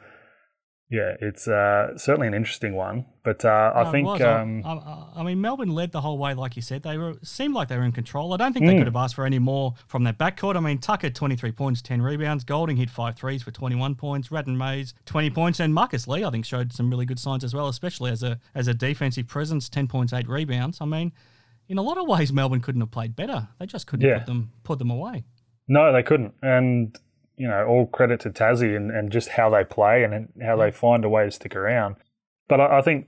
yeah, 0.89 1.17
it's 1.19 1.50
uh, 1.50 1.97
certainly 1.97 2.28
an 2.28 2.34
interesting 2.34 2.73
one, 2.73 3.06
but 3.23 3.43
uh, 3.43 3.73
I 3.76 3.91
think 3.91 4.08
um, 4.21 4.63
I, 4.65 5.19
I, 5.19 5.23
mean 5.23 5.41
Melbourne 5.41 5.71
led 5.71 5.91
the 5.91 6.00
whole 6.00 6.17
way, 6.17 6.34
like 6.34 6.56
you 6.56 6.62
said. 6.62 6.84
They 6.84 6.97
were 6.97 7.15
seemed 7.23 7.54
like 7.54 7.67
they 7.67 7.76
were 7.76 7.84
in 7.84 7.91
control. 7.91 8.34
I 8.34 8.38
don't 8.38 8.54
think 8.54 8.63
mm. 8.63 8.69
they 8.69 8.78
could 8.78 8.88
have 8.88 8.95
asked 8.95 9.15
for 9.15 9.26
any 9.26 9.38
more 9.38 9.73
from 9.88 10.06
their 10.06 10.13
backcourt. 10.13 10.56
I 10.56 10.62
mean 10.62 10.78
Tucker 10.78 11.10
twenty 11.10 11.36
three 11.36 11.52
points, 11.52 11.82
ten 11.82 12.02
rebounds. 12.02 12.45
Goulding 12.45 12.78
hit 12.78 12.89
five 12.89 13.17
threes 13.17 13.43
for 13.43 13.52
twenty 13.52 13.76
one 13.76 13.95
points. 13.95 14.32
Ratton 14.32 14.58
Mayes 14.58 14.93
twenty 15.06 15.30
points, 15.30 15.60
and 15.60 15.73
Marcus 15.73 16.08
Lee 16.08 16.23
I 16.23 16.30
think 16.30 16.45
showed 16.45 16.71
some 16.71 16.89
really 16.89 17.06
good 17.06 17.19
signs 17.19 17.43
as 17.43 17.54
well, 17.54 17.67
especially 17.67 18.12
as 18.12 18.23
a 18.23 18.39
as 18.56 18.69
a 18.69 18.73
defensive 18.73 19.28
presence. 19.28 19.67
Ten 19.67 19.88
points, 19.89 20.13
eight 20.13 20.30
rebounds. 20.30 20.78
I 20.80 20.86
mean, 20.86 21.12
in 21.67 21.78
a 21.78 21.82
lot 21.82 21.97
of 21.97 22.08
ways, 22.08 22.32
Melbourne 22.32 22.62
couldn't 22.62 22.82
have 22.82 22.91
played 22.91 23.13
better. 23.13 23.50
They 23.60 23.65
just 23.65 23.88
couldn't 23.88 24.08
yeah. 24.08 24.19
put 24.19 24.26
them 24.26 24.52
put 24.63 24.80
them 24.80 24.91
away. 24.91 25.26
No, 25.67 25.91
they 25.91 26.04
couldn't, 26.04 26.34
and 26.41 26.97
you 27.38 27.47
know, 27.47 27.65
all 27.65 27.86
credit 27.86 28.19
to 28.21 28.30
Tassie 28.32 28.76
and, 28.76 28.91
and 28.91 29.12
just 29.12 29.30
how 29.30 29.50
they 29.50 29.63
play 29.63 30.04
and 30.04 30.30
how 30.41 30.58
they 30.58 30.71
find 30.71 31.06
a 31.06 31.10
way 31.10 31.26
to 31.26 31.32
stick 31.32 31.56
around. 31.56 31.95
But 32.47 32.60
I, 32.60 32.80
I, 32.80 32.82
think 32.82 33.08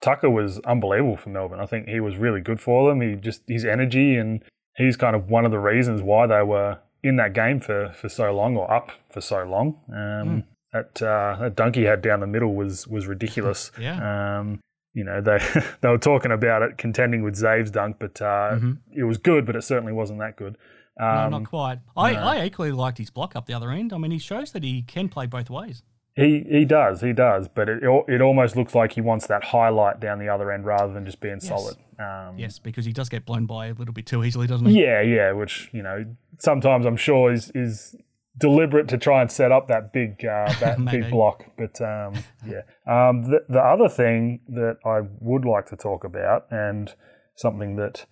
Tucker 0.00 0.30
was 0.30 0.60
unbelievable 0.60 1.16
for 1.16 1.30
Melbourne. 1.30 1.60
I 1.60 1.66
think 1.66 1.88
he 1.88 2.00
was 2.00 2.16
really 2.16 2.40
good 2.40 2.60
for 2.60 2.88
them. 2.88 3.00
He 3.00 3.16
just 3.16 3.42
his 3.48 3.64
energy 3.64 4.16
and 4.16 4.42
he's 4.76 4.96
kind 4.96 5.16
of 5.16 5.28
one 5.28 5.44
of 5.44 5.50
the 5.50 5.58
reasons 5.58 6.02
why 6.02 6.26
they 6.26 6.42
were 6.42 6.78
in 7.02 7.16
that 7.16 7.32
game 7.32 7.60
for, 7.60 7.92
for 7.92 8.08
so 8.08 8.32
long 8.32 8.56
or 8.56 8.72
up 8.72 8.92
for 9.10 9.20
so 9.20 9.44
long. 9.44 9.80
Um, 9.88 9.94
mm. 9.94 10.44
That 10.72 11.02
uh, 11.02 11.36
that 11.40 11.54
dunk 11.54 11.76
he 11.76 11.82
had 11.82 12.02
down 12.02 12.18
the 12.18 12.26
middle 12.26 12.54
was 12.54 12.88
was 12.88 13.06
ridiculous. 13.06 13.70
yeah. 13.80 14.38
Um, 14.38 14.60
you 14.92 15.04
know 15.04 15.20
they 15.20 15.38
they 15.80 15.88
were 15.88 15.98
talking 15.98 16.32
about 16.32 16.62
it 16.62 16.78
contending 16.78 17.22
with 17.22 17.36
Zave's 17.36 17.70
dunk, 17.70 17.96
but 17.98 18.20
uh, 18.20 18.52
mm-hmm. 18.54 18.72
it 18.92 19.04
was 19.04 19.18
good, 19.18 19.46
but 19.46 19.54
it 19.54 19.62
certainly 19.62 19.92
wasn't 19.92 20.18
that 20.20 20.36
good. 20.36 20.56
Um, 21.00 21.30
no, 21.30 21.38
not 21.38 21.48
quite. 21.48 21.80
I, 21.96 22.12
no. 22.12 22.20
I 22.20 22.44
equally 22.44 22.72
liked 22.72 22.98
his 22.98 23.10
block 23.10 23.34
up 23.34 23.46
the 23.46 23.54
other 23.54 23.70
end. 23.70 23.92
I 23.92 23.98
mean, 23.98 24.10
he 24.10 24.18
shows 24.18 24.52
that 24.52 24.62
he 24.62 24.82
can 24.82 25.08
play 25.08 25.26
both 25.26 25.50
ways. 25.50 25.82
He 26.16 26.44
he 26.48 26.64
does, 26.64 27.00
he 27.00 27.12
does, 27.12 27.48
but 27.48 27.68
it 27.68 27.82
it 27.82 28.20
almost 28.20 28.54
looks 28.54 28.72
like 28.72 28.92
he 28.92 29.00
wants 29.00 29.26
that 29.26 29.42
highlight 29.42 29.98
down 29.98 30.20
the 30.20 30.28
other 30.28 30.52
end 30.52 30.64
rather 30.64 30.92
than 30.92 31.04
just 31.04 31.20
being 31.20 31.40
yes. 31.42 31.48
solid. 31.48 31.76
Um, 31.98 32.38
yes, 32.38 32.60
because 32.60 32.84
he 32.84 32.92
does 32.92 33.08
get 33.08 33.26
blown 33.26 33.46
by 33.46 33.66
a 33.66 33.74
little 33.74 33.92
bit 33.92 34.06
too 34.06 34.22
easily, 34.22 34.46
doesn't 34.46 34.68
he? 34.68 34.80
Yeah, 34.80 35.00
yeah. 35.00 35.32
Which 35.32 35.70
you 35.72 35.82
know 35.82 36.04
sometimes 36.38 36.86
I'm 36.86 36.96
sure 36.96 37.32
is 37.32 37.50
is 37.56 37.96
deliberate 38.38 38.86
to 38.88 38.98
try 38.98 39.22
and 39.22 39.30
set 39.30 39.50
up 39.50 39.66
that 39.66 39.92
big 39.92 40.24
uh, 40.24 40.52
that 40.60 40.84
big 40.84 41.10
block. 41.10 41.46
But 41.58 41.80
um, 41.80 42.14
yeah, 42.46 42.62
um, 42.86 43.24
the 43.24 43.44
the 43.48 43.60
other 43.60 43.88
thing 43.88 44.38
that 44.50 44.76
I 44.86 45.00
would 45.18 45.44
like 45.44 45.66
to 45.66 45.76
talk 45.76 46.04
about 46.04 46.46
and 46.50 46.94
something 47.34 47.74
that 47.74 48.06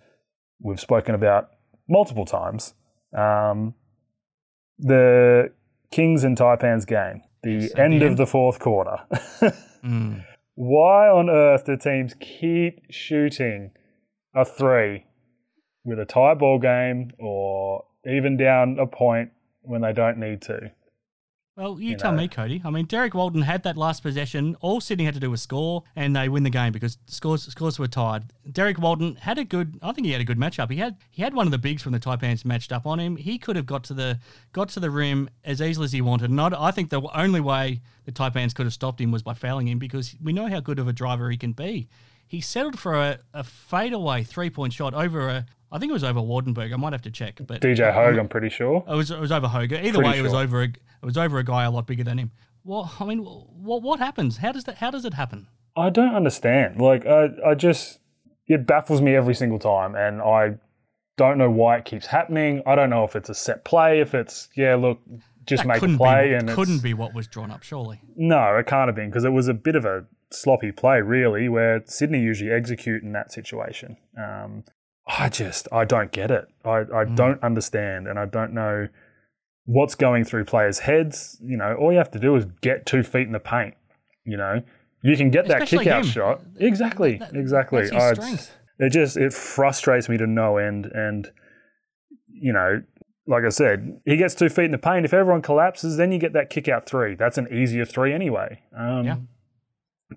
we've 0.61 0.79
spoken 0.79 1.15
about 1.15 1.51
multiple 1.87 2.25
times. 2.25 2.73
Um, 3.15 3.75
the 4.79 5.51
Kings 5.91 6.23
and 6.23 6.37
Taipans 6.37 6.85
game, 6.85 7.21
the 7.43 7.67
so 7.67 7.81
end 7.81 8.01
the 8.01 8.07
of 8.07 8.17
the 8.17 8.25
fourth 8.25 8.59
quarter. 8.59 8.97
mm. 9.83 10.25
Why 10.55 11.09
on 11.09 11.29
earth 11.29 11.65
do 11.65 11.77
teams 11.77 12.15
keep 12.19 12.81
shooting 12.89 13.71
a 14.35 14.45
three 14.45 15.05
with 15.83 15.99
a 15.99 16.05
tie 16.05 16.33
ball 16.33 16.59
game 16.59 17.11
or 17.19 17.85
even 18.05 18.37
down 18.37 18.77
a 18.79 18.87
point 18.87 19.31
when 19.61 19.81
they 19.81 19.93
don't 19.93 20.17
need 20.17 20.41
to? 20.43 20.71
Well, 21.55 21.79
you, 21.79 21.91
you 21.91 21.97
tell 21.97 22.11
know. 22.11 22.17
me, 22.17 22.27
Cody. 22.27 22.63
I 22.65 22.71
mean, 22.71 22.85
Derrick 22.85 23.13
Walton 23.13 23.43
had 23.43 23.61
that 23.63 23.77
last 23.77 24.01
possession. 24.01 24.55
All 24.59 24.81
Sydney 24.81 25.05
had 25.05 25.13
to 25.13 25.19
do 25.19 25.29
was 25.29 25.41
score, 25.41 25.83
and 25.95 26.15
they 26.15 26.27
win 26.27 26.41
the 26.41 26.49
game 26.49 26.71
because 26.71 26.97
scores 27.05 27.43
scores 27.43 27.77
were 27.77 27.87
tied. 27.87 28.33
Derrick 28.51 28.79
Walton 28.79 29.15
had 29.17 29.37
a 29.37 29.43
good. 29.43 29.77
I 29.83 29.91
think 29.91 30.07
he 30.07 30.13
had 30.13 30.21
a 30.21 30.25
good 30.25 30.39
matchup. 30.39 30.71
He 30.71 30.77
had 30.77 30.97
he 31.11 31.21
had 31.21 31.35
one 31.35 31.45
of 31.45 31.51
the 31.51 31.59
bigs 31.59 31.83
from 31.83 31.91
the 31.91 31.99
Taipans 31.99 32.43
matched 32.43 32.71
up 32.71 32.87
on 32.87 32.99
him. 32.99 33.17
He 33.17 33.37
could 33.37 33.55
have 33.55 33.67
got 33.67 33.83
to 33.85 33.93
the 33.93 34.19
got 34.51 34.69
to 34.69 34.79
the 34.79 34.89
rim 34.89 35.29
as 35.43 35.61
easily 35.61 35.85
as 35.85 35.91
he 35.91 36.01
wanted. 36.01 36.31
And 36.31 36.41
I, 36.41 36.71
think 36.71 36.89
the 36.89 37.01
only 37.13 37.39
way 37.39 37.81
the 38.05 38.11
Taipans 38.11 38.55
could 38.55 38.65
have 38.65 38.73
stopped 38.73 38.99
him 38.99 39.11
was 39.11 39.21
by 39.21 39.35
fouling 39.35 39.67
him 39.67 39.77
because 39.77 40.15
we 40.23 40.33
know 40.33 40.47
how 40.47 40.59
good 40.59 40.79
of 40.79 40.87
a 40.87 40.93
driver 40.93 41.29
he 41.29 41.37
can 41.37 41.51
be. 41.51 41.87
He 42.25 42.41
settled 42.41 42.79
for 42.79 42.95
a, 42.95 43.19
a 43.31 43.43
fadeaway 43.43 44.23
three 44.23 44.49
point 44.49 44.73
shot 44.73 44.95
over 44.95 45.29
a 45.29 45.45
I 45.71 45.79
think 45.79 45.89
it 45.89 45.93
was 45.93 46.03
over 46.03 46.19
Waardenburg. 46.19 46.71
I 46.71 46.75
might 46.77 46.93
have 46.93 47.01
to 47.01 47.11
check, 47.11 47.41
but 47.47 47.61
DJ 47.61 47.91
Hogue, 47.91 48.17
I'm 48.17 48.27
pretty 48.27 48.49
sure. 48.49 48.83
It 48.87 48.93
was 48.93 49.09
it 49.09 49.19
was 49.19 49.31
over 49.31 49.47
Hogue. 49.47 49.73
Either 49.73 49.81
pretty 49.81 50.01
way, 50.01 50.19
it 50.19 50.21
was 50.21 50.33
over 50.33 50.63
a, 50.63 50.73
it 51.03 51.05
was 51.05 51.17
over 51.17 51.37
a 51.37 51.43
guy 51.43 51.65
a 51.65 51.71
lot 51.71 51.85
bigger 51.85 52.03
than 52.03 52.17
him. 52.17 52.31
Well, 52.63 52.91
I 52.99 53.03
mean, 53.03 53.19
what 53.19 53.83
what 53.83 53.99
happens? 53.99 54.37
How 54.37 54.53
does 54.53 54.63
that? 54.63 54.77
How 54.77 54.89
does 54.89 55.05
it 55.05 55.13
happen? 55.13 55.47
I 55.75 55.89
don't 55.89 56.15
understand. 56.15 56.79
Like, 56.79 57.05
I, 57.05 57.29
I 57.45 57.55
just, 57.55 57.99
it 58.47 58.67
baffles 58.67 59.01
me 59.01 59.15
every 59.15 59.33
single 59.35 59.59
time. 59.59 59.95
And 59.95 60.21
I 60.21 60.55
don't 61.17 61.37
know 61.37 61.49
why 61.49 61.77
it 61.77 61.85
keeps 61.85 62.05
happening. 62.05 62.61
I 62.65 62.75
don't 62.75 62.89
know 62.89 63.03
if 63.03 63.15
it's 63.15 63.29
a 63.29 63.33
set 63.33 63.65
play, 63.65 63.99
if 63.99 64.13
it's, 64.13 64.49
yeah, 64.55 64.75
look, 64.75 64.99
just 65.45 65.63
That 65.63 65.81
make 65.81 65.81
a 65.81 65.97
play. 65.97 66.29
be, 66.29 66.35
and 66.35 66.49
couldn't 66.49 66.83
be 66.83 66.93
what 66.93 67.13
was 67.13 67.27
drawn 67.27 67.51
up, 67.51 67.63
surely. 67.63 68.01
No, 68.15 68.55
it 68.57 68.67
can't 68.67 68.87
have 68.87 68.95
been 68.95 69.09
because 69.09 69.25
it 69.25 69.31
was 69.31 69.47
a 69.47 69.53
bit 69.53 69.75
of 69.75 69.83
a 69.83 70.05
sloppy 70.31 70.71
play, 70.71 71.01
really, 71.01 71.49
where 71.49 71.83
Sydney 71.85 72.21
usually 72.21 72.51
execute 72.51 73.03
in 73.03 73.11
that 73.13 73.31
situation. 73.31 73.97
Um, 74.17 74.63
I 75.07 75.29
just, 75.29 75.67
I 75.71 75.85
don't 75.85 76.11
get 76.11 76.31
it. 76.31 76.47
I, 76.63 76.83
I 76.93 77.05
don't 77.05 77.43
understand, 77.43 78.07
and 78.07 78.17
I 78.19 78.25
don't 78.25 78.53
know 78.53 78.87
what's 79.65 79.95
going 79.95 80.23
through 80.23 80.45
players' 80.45 80.79
heads. 80.79 81.37
You 81.41 81.57
know, 81.57 81.75
all 81.75 81.91
you 81.91 81.97
have 81.97 82.11
to 82.11 82.19
do 82.19 82.35
is 82.35 82.45
get 82.61 82.85
two 82.85 83.03
feet 83.03 83.27
in 83.27 83.33
the 83.33 83.39
paint. 83.39 83.75
You 84.25 84.37
know, 84.37 84.61
you 85.01 85.17
can 85.17 85.29
get 85.31 85.47
that 85.47 85.63
Especially 85.63 85.85
kick 85.85 85.93
out 85.93 86.05
him. 86.05 86.11
shot. 86.11 86.41
Exactly, 86.59 87.17
That- 87.17 87.35
exactly. 87.35 87.85
strength. 87.87 88.51
it 88.79 88.89
just 88.91 89.17
it 89.17 89.33
frustrates 89.33 90.09
me 90.09 90.17
to 90.17 90.27
no 90.27 90.57
end, 90.57 90.85
and 90.87 91.29
you 92.27 92.51
know, 92.53 92.81
like 93.27 93.43
I 93.45 93.49
said, 93.49 94.01
he 94.05 94.17
gets 94.17 94.35
two 94.35 94.49
feet 94.49 94.65
in 94.65 94.71
the 94.71 94.77
paint. 94.77 95.05
If 95.05 95.13
everyone 95.13 95.41
collapses, 95.41 95.95
then 95.97 96.11
you 96.11 96.17
get 96.19 96.33
that 96.33 96.49
kick 96.49 96.67
out 96.67 96.85
three. 96.85 97.15
That's 97.15 97.37
an 97.37 97.47
easier 97.53 97.85
three 97.85 98.11
anyway. 98.13 98.61
Um, 98.77 99.05
Yeah. 99.05 99.15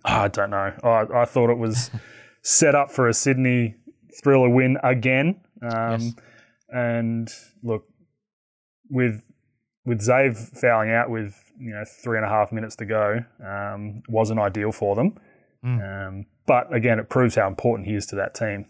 I 0.04 0.28
don't 0.28 0.50
know. 0.50 0.72
I, 0.82 1.06
I 1.22 1.24
thought 1.24 1.48
it 1.50 1.56
was 1.58 1.90
set 2.42 2.74
up 2.74 2.90
for 2.90 3.08
a 3.08 3.14
Sydney 3.14 3.76
thriller 4.22 4.48
win 4.50 4.76
again. 4.82 5.40
Um, 5.62 6.00
Yes. 6.00 6.14
And 6.68 7.28
look, 7.62 7.84
with 8.90 9.22
with 9.86 10.00
Zave 10.00 10.36
fouling 10.60 10.90
out 10.90 11.08
with 11.08 11.34
you 11.58 11.70
know 11.70 11.84
three 11.86 12.18
and 12.18 12.26
a 12.26 12.28
half 12.28 12.52
minutes 12.52 12.76
to 12.76 12.84
go, 12.84 13.24
um, 13.44 14.02
wasn't 14.08 14.40
ideal 14.40 14.72
for 14.72 14.94
them. 14.94 15.18
Um, 15.64 16.26
but 16.46 16.72
again, 16.72 17.00
it 17.00 17.08
proves 17.08 17.34
how 17.34 17.48
important 17.48 17.88
he 17.88 17.94
is 17.94 18.06
to 18.06 18.16
that 18.16 18.34
team. 18.34 18.66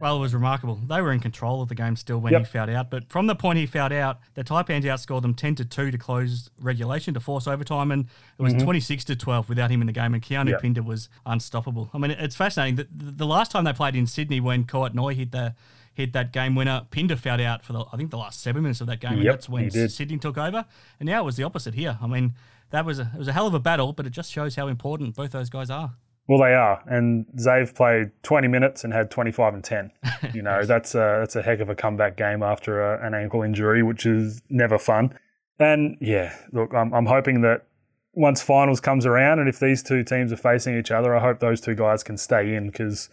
Well, 0.00 0.16
it 0.16 0.20
was 0.20 0.32
remarkable. 0.34 0.76
They 0.76 1.00
were 1.02 1.12
in 1.12 1.20
control 1.20 1.62
of 1.62 1.68
the 1.68 1.74
game 1.74 1.96
still 1.96 2.18
when 2.18 2.32
Yep. 2.32 2.40
he 2.42 2.46
fouled 2.46 2.70
out, 2.70 2.90
but 2.90 3.10
from 3.10 3.26
the 3.26 3.34
point 3.34 3.58
he 3.58 3.66
fouled 3.66 3.92
out, 3.92 4.20
the 4.34 4.42
Taipans 4.44 4.84
outscored 4.84 5.22
them 5.22 5.34
ten 5.34 5.54
to 5.56 5.64
two 5.64 5.90
to 5.90 5.98
close 5.98 6.48
regulation 6.60 7.12
to 7.14 7.20
force 7.20 7.46
overtime, 7.46 7.90
and 7.90 8.06
it 8.38 8.42
was 8.42 8.54
twenty 8.54 8.80
six 8.80 9.04
to 9.04 9.16
twelve 9.16 9.48
without 9.48 9.70
him 9.70 9.80
in 9.80 9.86
the 9.86 9.92
game. 9.92 10.14
And 10.14 10.22
Keanu 10.22 10.42
Mm-hmm. 10.42 10.48
Yep. 10.48 10.62
Pinder 10.62 10.82
was 10.82 11.08
unstoppable. 11.26 11.90
I 11.92 11.98
mean, 11.98 12.12
it's 12.12 12.36
fascinating. 12.36 12.76
The, 12.76 12.86
the, 13.12 13.26
last 13.26 13.50
time 13.50 13.64
they 13.64 13.72
played 13.72 13.94
in 13.96 14.06
Sydney, 14.06 14.40
when 14.40 14.64
Kouat 14.64 14.94
Noi 14.94 15.14
hit 15.14 15.30
the 15.32 15.54
hit 15.94 16.12
that 16.12 16.32
game 16.32 16.54
winner, 16.54 16.86
Pinder 16.90 17.16
fouled 17.16 17.40
out 17.40 17.64
for 17.64 17.72
the 17.72 17.84
I 17.92 17.96
think 17.96 18.10
the 18.10 18.18
last 18.18 18.40
seven 18.40 18.62
minutes 18.62 18.80
of 18.80 18.86
that 18.88 19.00
game, 19.00 19.18
and 19.18 19.26
that's 19.26 19.48
when. 19.48 19.70
Sydney 19.70 20.18
took 20.18 20.38
over. 20.38 20.64
And 21.00 21.06
now 21.06 21.22
it 21.22 21.24
was 21.24 21.36
the 21.36 21.44
opposite 21.44 21.74
here. 21.74 21.98
I 22.00 22.06
mean, 22.06 22.34
that 22.70 22.84
was 22.84 22.98
a, 22.98 23.10
it 23.14 23.18
was 23.18 23.28
a 23.28 23.32
hell 23.32 23.46
of 23.46 23.54
a 23.54 23.60
battle, 23.60 23.92
but 23.92 24.06
it 24.06 24.10
just 24.10 24.32
shows 24.32 24.56
how 24.56 24.68
important 24.68 25.14
both 25.14 25.32
those 25.32 25.50
guys 25.50 25.70
are. 25.70 25.94
Well, 26.28 26.38
they 26.38 26.54
are, 26.54 26.82
and 26.86 27.26
Zave 27.36 27.74
played 27.74 28.12
20 28.22 28.46
minutes 28.48 28.84
and 28.84 28.92
had 28.92 29.10
25 29.10 29.54
and 29.54 29.64
10. 29.64 29.92
You 30.32 30.40
know, 30.40 30.64
that's 30.64 30.94
a 30.94 31.16
that's 31.18 31.34
a 31.34 31.42
heck 31.42 31.58
of 31.58 31.68
a 31.68 31.74
comeback 31.74 32.16
game 32.16 32.44
after 32.44 32.80
a, 32.80 33.04
an 33.04 33.12
ankle 33.12 33.42
injury, 33.42 33.82
which 33.82 34.06
is 34.06 34.40
never 34.48 34.78
fun. 34.78 35.18
And 35.58 35.96
yeah, 36.00 36.32
look, 36.52 36.72
I'm 36.72 36.94
I'm 36.94 37.06
hoping 37.06 37.40
that 37.40 37.66
once 38.14 38.40
finals 38.40 38.80
comes 38.80 39.04
around, 39.04 39.40
and 39.40 39.48
if 39.48 39.58
these 39.58 39.82
two 39.82 40.04
teams 40.04 40.32
are 40.32 40.36
facing 40.36 40.78
each 40.78 40.92
other, 40.92 41.16
I 41.16 41.20
hope 41.20 41.40
those 41.40 41.60
two 41.60 41.74
guys 41.74 42.04
can 42.04 42.16
stay 42.16 42.54
in 42.54 42.70
because 42.70 43.10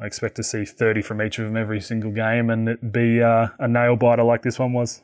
I 0.00 0.06
expect 0.06 0.36
to 0.36 0.42
see 0.42 0.64
30 0.64 1.02
from 1.02 1.22
each 1.22 1.38
of 1.38 1.44
them 1.46 1.56
every 1.56 1.80
single 1.80 2.10
game, 2.10 2.50
and 2.50 2.68
it 2.68 2.92
be 2.92 3.22
uh, 3.22 3.48
a 3.58 3.68
nail 3.68 3.96
biter 3.96 4.22
like 4.24 4.42
this 4.42 4.58
one 4.58 4.72
was. 4.72 5.02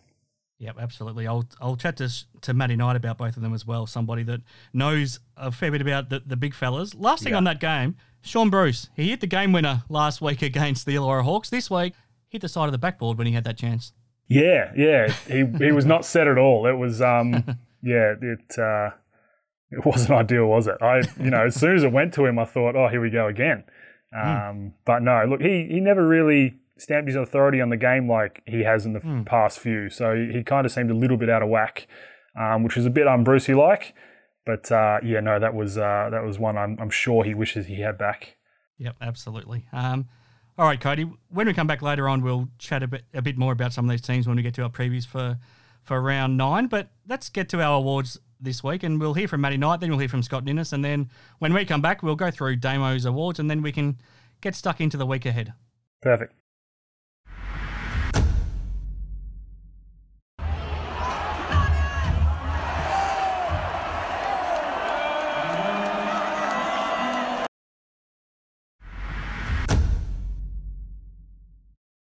Yep, 0.58 0.76
absolutely. 0.80 1.26
I'll 1.26 1.44
I'll 1.60 1.76
chat 1.76 1.96
to 1.98 2.10
to 2.40 2.52
Matty 2.52 2.74
Knight 2.74 2.96
about 2.96 3.16
both 3.16 3.36
of 3.36 3.42
them 3.42 3.54
as 3.54 3.64
well. 3.64 3.86
Somebody 3.86 4.24
that 4.24 4.40
knows 4.72 5.20
a 5.36 5.52
fair 5.52 5.70
bit 5.70 5.80
about 5.80 6.10
the, 6.10 6.20
the 6.26 6.36
big 6.36 6.52
fellas. 6.52 6.94
Last 6.96 7.22
thing 7.22 7.34
on 7.34 7.44
that 7.44 7.60
game, 7.60 7.96
Shaun 8.22 8.50
Bruce. 8.50 8.88
He 8.96 9.10
hit 9.10 9.20
the 9.20 9.28
game 9.28 9.52
winner 9.52 9.84
last 9.88 10.20
week 10.20 10.42
against 10.42 10.84
the 10.84 10.96
Illawarra 10.96 11.22
Hawks. 11.22 11.48
This 11.48 11.70
week, 11.70 11.94
hit 12.28 12.42
the 12.42 12.48
side 12.48 12.66
of 12.66 12.72
the 12.72 12.78
backboard 12.78 13.18
when 13.18 13.28
he 13.28 13.34
had 13.34 13.44
that 13.44 13.56
chance. 13.56 13.92
Yeah, 14.26 14.72
yeah. 14.76 15.12
He 15.28 15.44
he 15.64 15.70
was 15.70 15.86
not 15.86 16.04
set 16.04 16.26
at 16.26 16.38
all. 16.38 16.66
It 16.66 16.76
was 16.76 17.00
um 17.00 17.44
yeah, 17.82 18.14
it 18.20 18.58
uh 18.58 18.90
it 19.70 19.86
wasn't 19.86 20.10
ideal, 20.18 20.46
was 20.46 20.66
it? 20.66 20.78
I 20.82 21.02
you 21.22 21.30
know, 21.30 21.46
as 21.46 21.54
soon 21.54 21.76
as 21.76 21.84
it 21.84 21.92
went 21.92 22.14
to 22.14 22.26
him 22.26 22.36
I 22.36 22.44
thought, 22.44 22.74
Oh, 22.74 22.88
here 22.88 23.00
we 23.00 23.10
go 23.10 23.28
again. 23.28 23.62
Um 24.16 24.74
but 24.84 25.02
no, 25.02 25.24
look, 25.28 25.40
he 25.40 25.66
he 25.70 25.80
never 25.80 26.06
really 26.06 26.58
stamped 26.76 27.08
his 27.08 27.16
authority 27.16 27.60
on 27.60 27.70
the 27.70 27.76
game 27.76 28.08
like 28.08 28.42
he 28.46 28.62
has 28.62 28.86
in 28.86 28.92
the 28.92 29.22
past 29.26 29.58
few. 29.58 29.90
So 29.90 30.14
he, 30.14 30.32
he 30.32 30.42
kind 30.44 30.64
of 30.64 30.72
seemed 30.72 30.90
a 30.90 30.94
little 30.94 31.16
bit 31.16 31.28
out 31.28 31.42
of 31.42 31.48
whack, 31.48 31.86
um, 32.38 32.62
which 32.62 32.76
was 32.76 32.86
a 32.86 32.90
bit 32.90 33.06
un-Brucey 33.08 33.54
like. 33.54 33.94
But 34.46 34.72
uh, 34.72 35.00
yeah, 35.04 35.20
no, 35.20 35.38
that 35.38 35.54
was 35.54 35.76
uh, 35.76 36.08
that 36.10 36.24
was 36.24 36.38
one 36.38 36.56
I'm, 36.56 36.78
I'm 36.80 36.90
sure 36.90 37.24
he 37.24 37.34
wishes 37.34 37.66
he 37.66 37.80
had 37.80 37.98
back. 37.98 38.36
Yep, 38.78 38.96
absolutely. 39.02 39.66
Um, 39.72 40.08
all 40.56 40.66
right, 40.66 40.80
Cody. 40.80 41.10
When 41.28 41.46
we 41.46 41.52
come 41.52 41.66
back 41.66 41.82
later 41.82 42.08
on, 42.08 42.22
we'll 42.22 42.48
chat 42.58 42.82
a 42.82 42.88
bit 42.88 43.04
a 43.12 43.20
bit 43.20 43.36
more 43.36 43.52
about 43.52 43.72
some 43.72 43.84
of 43.84 43.90
these 43.90 44.00
teams 44.00 44.26
when 44.26 44.36
we 44.36 44.42
get 44.42 44.54
to 44.54 44.62
our 44.62 44.70
previews 44.70 45.06
for 45.06 45.38
for 45.82 46.00
round 46.00 46.36
nine. 46.36 46.66
But 46.66 46.88
let's 47.06 47.28
get 47.28 47.48
to 47.50 47.60
our 47.60 47.76
awards 47.76 48.18
this 48.40 48.62
week, 48.62 48.82
and 48.82 49.00
we'll 49.00 49.14
hear 49.14 49.28
from 49.28 49.40
Matty 49.40 49.56
Knight, 49.56 49.80
then 49.80 49.90
we'll 49.90 49.98
hear 49.98 50.08
from 50.08 50.22
Scott 50.22 50.44
Ninnis, 50.44 50.72
and 50.72 50.84
then 50.84 51.10
when 51.38 51.52
we 51.52 51.64
come 51.64 51.82
back, 51.82 52.02
we'll 52.02 52.16
go 52.16 52.30
through 52.30 52.56
Damo's 52.56 53.04
awards, 53.04 53.38
and 53.38 53.50
then 53.50 53.62
we 53.62 53.72
can 53.72 53.98
get 54.40 54.54
stuck 54.54 54.80
into 54.80 54.96
the 54.96 55.06
week 55.06 55.26
ahead. 55.26 55.52
Perfect. 56.02 56.34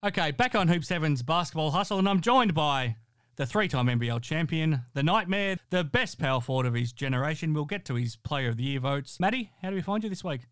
Okay, 0.05 0.33
back 0.33 0.57
on 0.57 0.67
Hoop 0.67 0.85
Sevens 0.85 1.23
basketball 1.23 1.71
hustle, 1.71 2.01
and 2.01 2.09
I'm 2.09 2.21
joined 2.21 2.55
by 2.55 2.97
the 3.37 3.47
three-time 3.47 3.87
NBL 3.87 4.21
champion, 4.23 4.83
the 4.95 5.03
nightmare, 5.03 5.57
the 5.71 5.85
best 5.85 6.19
power 6.19 6.41
forward 6.41 6.67
of 6.67 6.75
his 6.75 6.93
generation. 6.93 7.55
We'll 7.55 7.65
get 7.65 7.85
to 7.87 7.95
his 7.95 8.17
Player 8.17 8.49
of 8.49 8.57
the 8.57 8.65
Year 8.65 8.81
votes. 8.81 9.19
Matty, 9.19 9.51
how 9.63 9.71
do 9.71 9.77
we 9.77 9.83
find 9.83 10.05
you 10.05 10.11
this 10.11 10.25
week? 10.25 10.43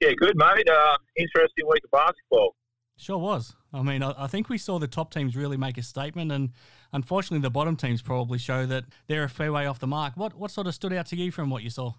Yeah, 0.00 0.12
good, 0.16 0.36
mate. 0.36 0.68
Uh, 0.68 0.96
interesting 1.16 1.66
week 1.68 1.82
of 1.84 1.90
basketball. 1.90 2.54
Sure 2.96 3.18
was. 3.18 3.54
I 3.72 3.82
mean, 3.82 4.02
I, 4.02 4.12
I 4.24 4.26
think 4.26 4.48
we 4.48 4.58
saw 4.58 4.78
the 4.78 4.88
top 4.88 5.12
teams 5.12 5.36
really 5.36 5.56
make 5.56 5.78
a 5.78 5.82
statement, 5.82 6.32
and 6.32 6.50
unfortunately, 6.92 7.42
the 7.42 7.50
bottom 7.50 7.76
teams 7.76 8.02
probably 8.02 8.38
show 8.38 8.66
that 8.66 8.84
they're 9.06 9.24
a 9.24 9.28
fair 9.28 9.52
way 9.52 9.66
off 9.66 9.78
the 9.78 9.86
mark. 9.86 10.16
What 10.16 10.34
what 10.34 10.50
sort 10.50 10.66
of 10.66 10.74
stood 10.74 10.92
out 10.92 11.06
to 11.06 11.16
you 11.16 11.30
from 11.30 11.48
what 11.48 11.62
you 11.62 11.70
saw? 11.70 11.92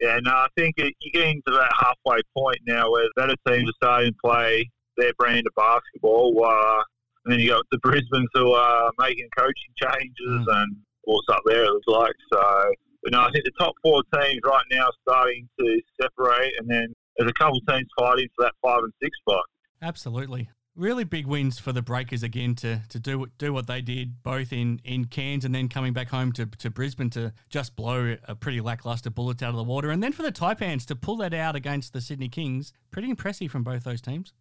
Yeah, 0.00 0.18
no, 0.22 0.30
I 0.30 0.46
think 0.56 0.74
it, 0.78 0.94
you're 1.00 1.22
getting 1.22 1.42
to 1.46 1.52
that 1.54 1.72
halfway 1.78 2.20
point 2.36 2.58
now 2.66 2.90
where 2.90 3.04
the 3.04 3.12
better 3.20 3.36
teams 3.46 3.68
are 3.68 3.72
starting 3.76 4.12
to 4.12 4.18
play 4.24 4.70
their 4.96 5.12
brand 5.18 5.46
of 5.46 5.54
basketball. 5.54 6.44
Uh, 6.44 6.82
and 7.24 7.32
then 7.32 7.40
you 7.40 7.48
got 7.48 7.64
the 7.70 7.78
Brisbane's 7.78 8.28
who 8.34 8.52
are 8.52 8.90
making 8.98 9.28
coaching 9.36 9.72
changes 9.76 10.46
and 10.48 10.76
what's 11.04 11.28
up 11.30 11.42
there, 11.46 11.64
it 11.64 11.70
looks 11.70 11.86
like. 11.86 12.14
So, 12.32 12.64
but 13.02 13.12
no, 13.12 13.20
I 13.20 13.30
think 13.30 13.44
the 13.44 13.52
top 13.58 13.74
four 13.82 14.02
teams 14.14 14.40
right 14.44 14.64
now 14.70 14.86
are 14.86 14.92
starting 15.08 15.48
to 15.60 15.80
separate, 16.00 16.52
and 16.58 16.68
then 16.68 16.86
there's 17.16 17.30
a 17.30 17.34
couple 17.34 17.60
teams 17.68 17.86
fighting 17.98 18.28
for 18.36 18.44
that 18.46 18.52
five 18.62 18.80
and 18.82 18.92
six 19.02 19.16
spot. 19.18 19.42
Absolutely. 19.82 20.50
Really 20.76 21.04
big 21.04 21.26
wins 21.26 21.60
for 21.60 21.72
the 21.72 21.82
Breakers 21.82 22.24
again 22.24 22.56
to, 22.56 22.82
to 22.88 22.98
do 22.98 23.20
what- 23.20 23.38
do 23.38 23.52
what 23.52 23.68
they 23.68 23.80
did 23.80 24.22
both 24.24 24.52
in, 24.52 24.80
in 24.82 25.04
Cairns 25.04 25.44
and 25.44 25.54
then 25.54 25.68
coming 25.68 25.92
back 25.92 26.08
home 26.08 26.32
to, 26.32 26.46
to 26.46 26.68
Brisbane 26.68 27.10
to 27.10 27.32
just 27.48 27.76
blow 27.76 28.16
a 28.26 28.34
pretty 28.34 28.60
lackluster 28.60 29.10
bullet 29.10 29.40
out 29.40 29.50
of 29.50 29.56
the 29.56 29.62
water. 29.62 29.90
And 29.90 30.02
then 30.02 30.10
for 30.10 30.22
the 30.22 30.32
Taipans 30.32 30.84
to 30.86 30.96
pull 30.96 31.16
that 31.18 31.32
out 31.32 31.54
against 31.54 31.92
the 31.92 32.00
Sydney 32.00 32.28
Kings, 32.28 32.72
pretty 32.90 33.08
impressive 33.08 33.52
from 33.52 33.62
both 33.62 33.84
those 33.84 34.00
teams. 34.00 34.32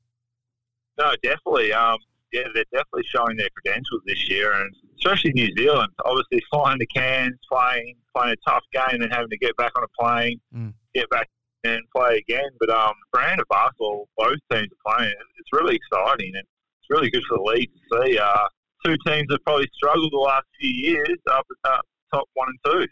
No, 0.97 1.13
definitely. 1.21 1.71
Um, 1.71 1.97
yeah, 2.33 2.43
they're 2.53 2.65
definitely 2.73 3.03
showing 3.05 3.37
their 3.37 3.49
credentials 3.55 4.01
this 4.05 4.27
year, 4.29 4.51
and 4.53 4.69
especially 4.97 5.31
New 5.33 5.49
Zealand. 5.57 5.89
Obviously, 6.05 6.41
flying 6.51 6.79
to 6.79 6.85
Cairns, 6.87 7.37
playing 7.51 7.95
playing 8.15 8.33
a 8.33 8.49
tough 8.49 8.63
game, 8.73 9.01
and 9.01 9.11
having 9.11 9.29
to 9.29 9.37
get 9.37 9.55
back 9.57 9.71
on 9.77 9.83
a 9.83 9.87
plane, 10.01 10.39
Mm. 10.55 10.73
get 10.93 11.09
back 11.09 11.27
and 11.63 11.81
play 11.95 12.17
again. 12.17 12.49
But 12.59 12.69
um, 12.69 12.93
brand 13.11 13.39
of 13.39 13.47
basketball 13.49 14.07
both 14.17 14.37
teams 14.51 14.67
are 14.85 14.95
playing. 14.97 15.13
It's 15.37 15.49
really 15.53 15.75
exciting, 15.75 16.31
and 16.35 16.43
it's 16.79 16.89
really 16.89 17.09
good 17.09 17.23
for 17.29 17.37
the 17.37 17.43
league 17.43 17.69
to 17.73 18.05
see. 18.05 18.17
Uh, 18.19 18.47
two 18.85 18.95
teams 19.07 19.27
that 19.29 19.39
probably 19.45 19.67
struggled 19.73 20.11
the 20.11 20.17
last 20.17 20.45
few 20.59 20.69
years 20.69 21.17
up 21.31 21.45
at 21.49 21.69
top, 21.69 21.81
top 22.13 22.29
one 22.33 22.49
and 22.49 22.59
two. 22.65 22.87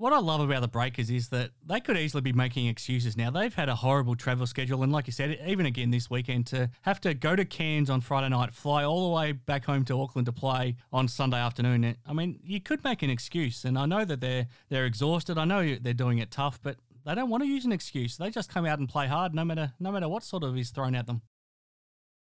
What 0.00 0.14
I 0.14 0.18
love 0.18 0.40
about 0.40 0.62
the 0.62 0.68
Breakers 0.68 1.10
is 1.10 1.28
that 1.28 1.50
they 1.62 1.78
could 1.78 1.98
easily 1.98 2.22
be 2.22 2.32
making 2.32 2.68
excuses 2.68 3.18
now. 3.18 3.30
They've 3.30 3.52
had 3.52 3.68
a 3.68 3.74
horrible 3.74 4.16
travel 4.16 4.46
schedule, 4.46 4.82
and 4.82 4.90
like 4.90 5.06
you 5.06 5.12
said, 5.12 5.38
even 5.46 5.66
again 5.66 5.90
this 5.90 6.08
weekend, 6.08 6.46
to 6.46 6.70
have 6.80 7.02
to 7.02 7.12
go 7.12 7.36
to 7.36 7.44
Cairns 7.44 7.90
on 7.90 8.00
Friday 8.00 8.30
night, 8.30 8.54
fly 8.54 8.82
all 8.82 9.10
the 9.10 9.14
way 9.14 9.32
back 9.32 9.66
home 9.66 9.84
to 9.84 10.00
Auckland 10.00 10.24
to 10.24 10.32
play 10.32 10.76
on 10.90 11.06
Sunday 11.06 11.36
afternoon. 11.36 11.98
I 12.06 12.14
mean, 12.14 12.40
you 12.42 12.62
could 12.62 12.82
make 12.82 13.02
an 13.02 13.10
excuse, 13.10 13.66
and 13.66 13.78
I 13.78 13.84
know 13.84 14.06
that 14.06 14.22
they're 14.22 14.46
they're 14.70 14.86
exhausted. 14.86 15.36
I 15.36 15.44
know 15.44 15.76
they're 15.78 15.92
doing 15.92 16.16
it 16.16 16.30
tough, 16.30 16.58
but 16.62 16.76
they 17.04 17.14
don't 17.14 17.28
want 17.28 17.42
to 17.42 17.46
use 17.46 17.66
an 17.66 17.72
excuse. 17.72 18.16
They 18.16 18.30
just 18.30 18.50
come 18.50 18.64
out 18.64 18.78
and 18.78 18.88
play 18.88 19.06
hard, 19.06 19.34
no 19.34 19.44
matter 19.44 19.74
no 19.80 19.92
matter 19.92 20.08
what 20.08 20.24
sort 20.24 20.44
of 20.44 20.56
is 20.56 20.70
thrown 20.70 20.94
at 20.94 21.06
them. 21.06 21.20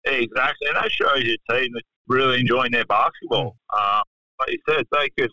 Exactly, 0.03 0.67
and 0.67 0.75
that 0.75 0.91
shows 0.91 1.23
your 1.23 1.37
team 1.49 1.71
that's 1.73 1.87
really 2.09 2.41
enjoying 2.41 2.73
their 2.73 2.83
basketball. 2.83 3.55
Um, 3.73 4.01
like 4.41 4.49
you 4.49 4.59
said, 4.67 4.85
they 4.91 5.07
could 5.17 5.31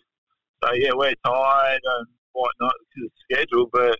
So 0.63 0.71
yeah, 0.71 0.91
we're 0.93 1.15
tired 1.25 1.81
and 1.83 2.07
whatnot 2.33 2.73
to 2.73 2.99
the 3.01 3.09
schedule, 3.23 3.69
but 3.71 3.99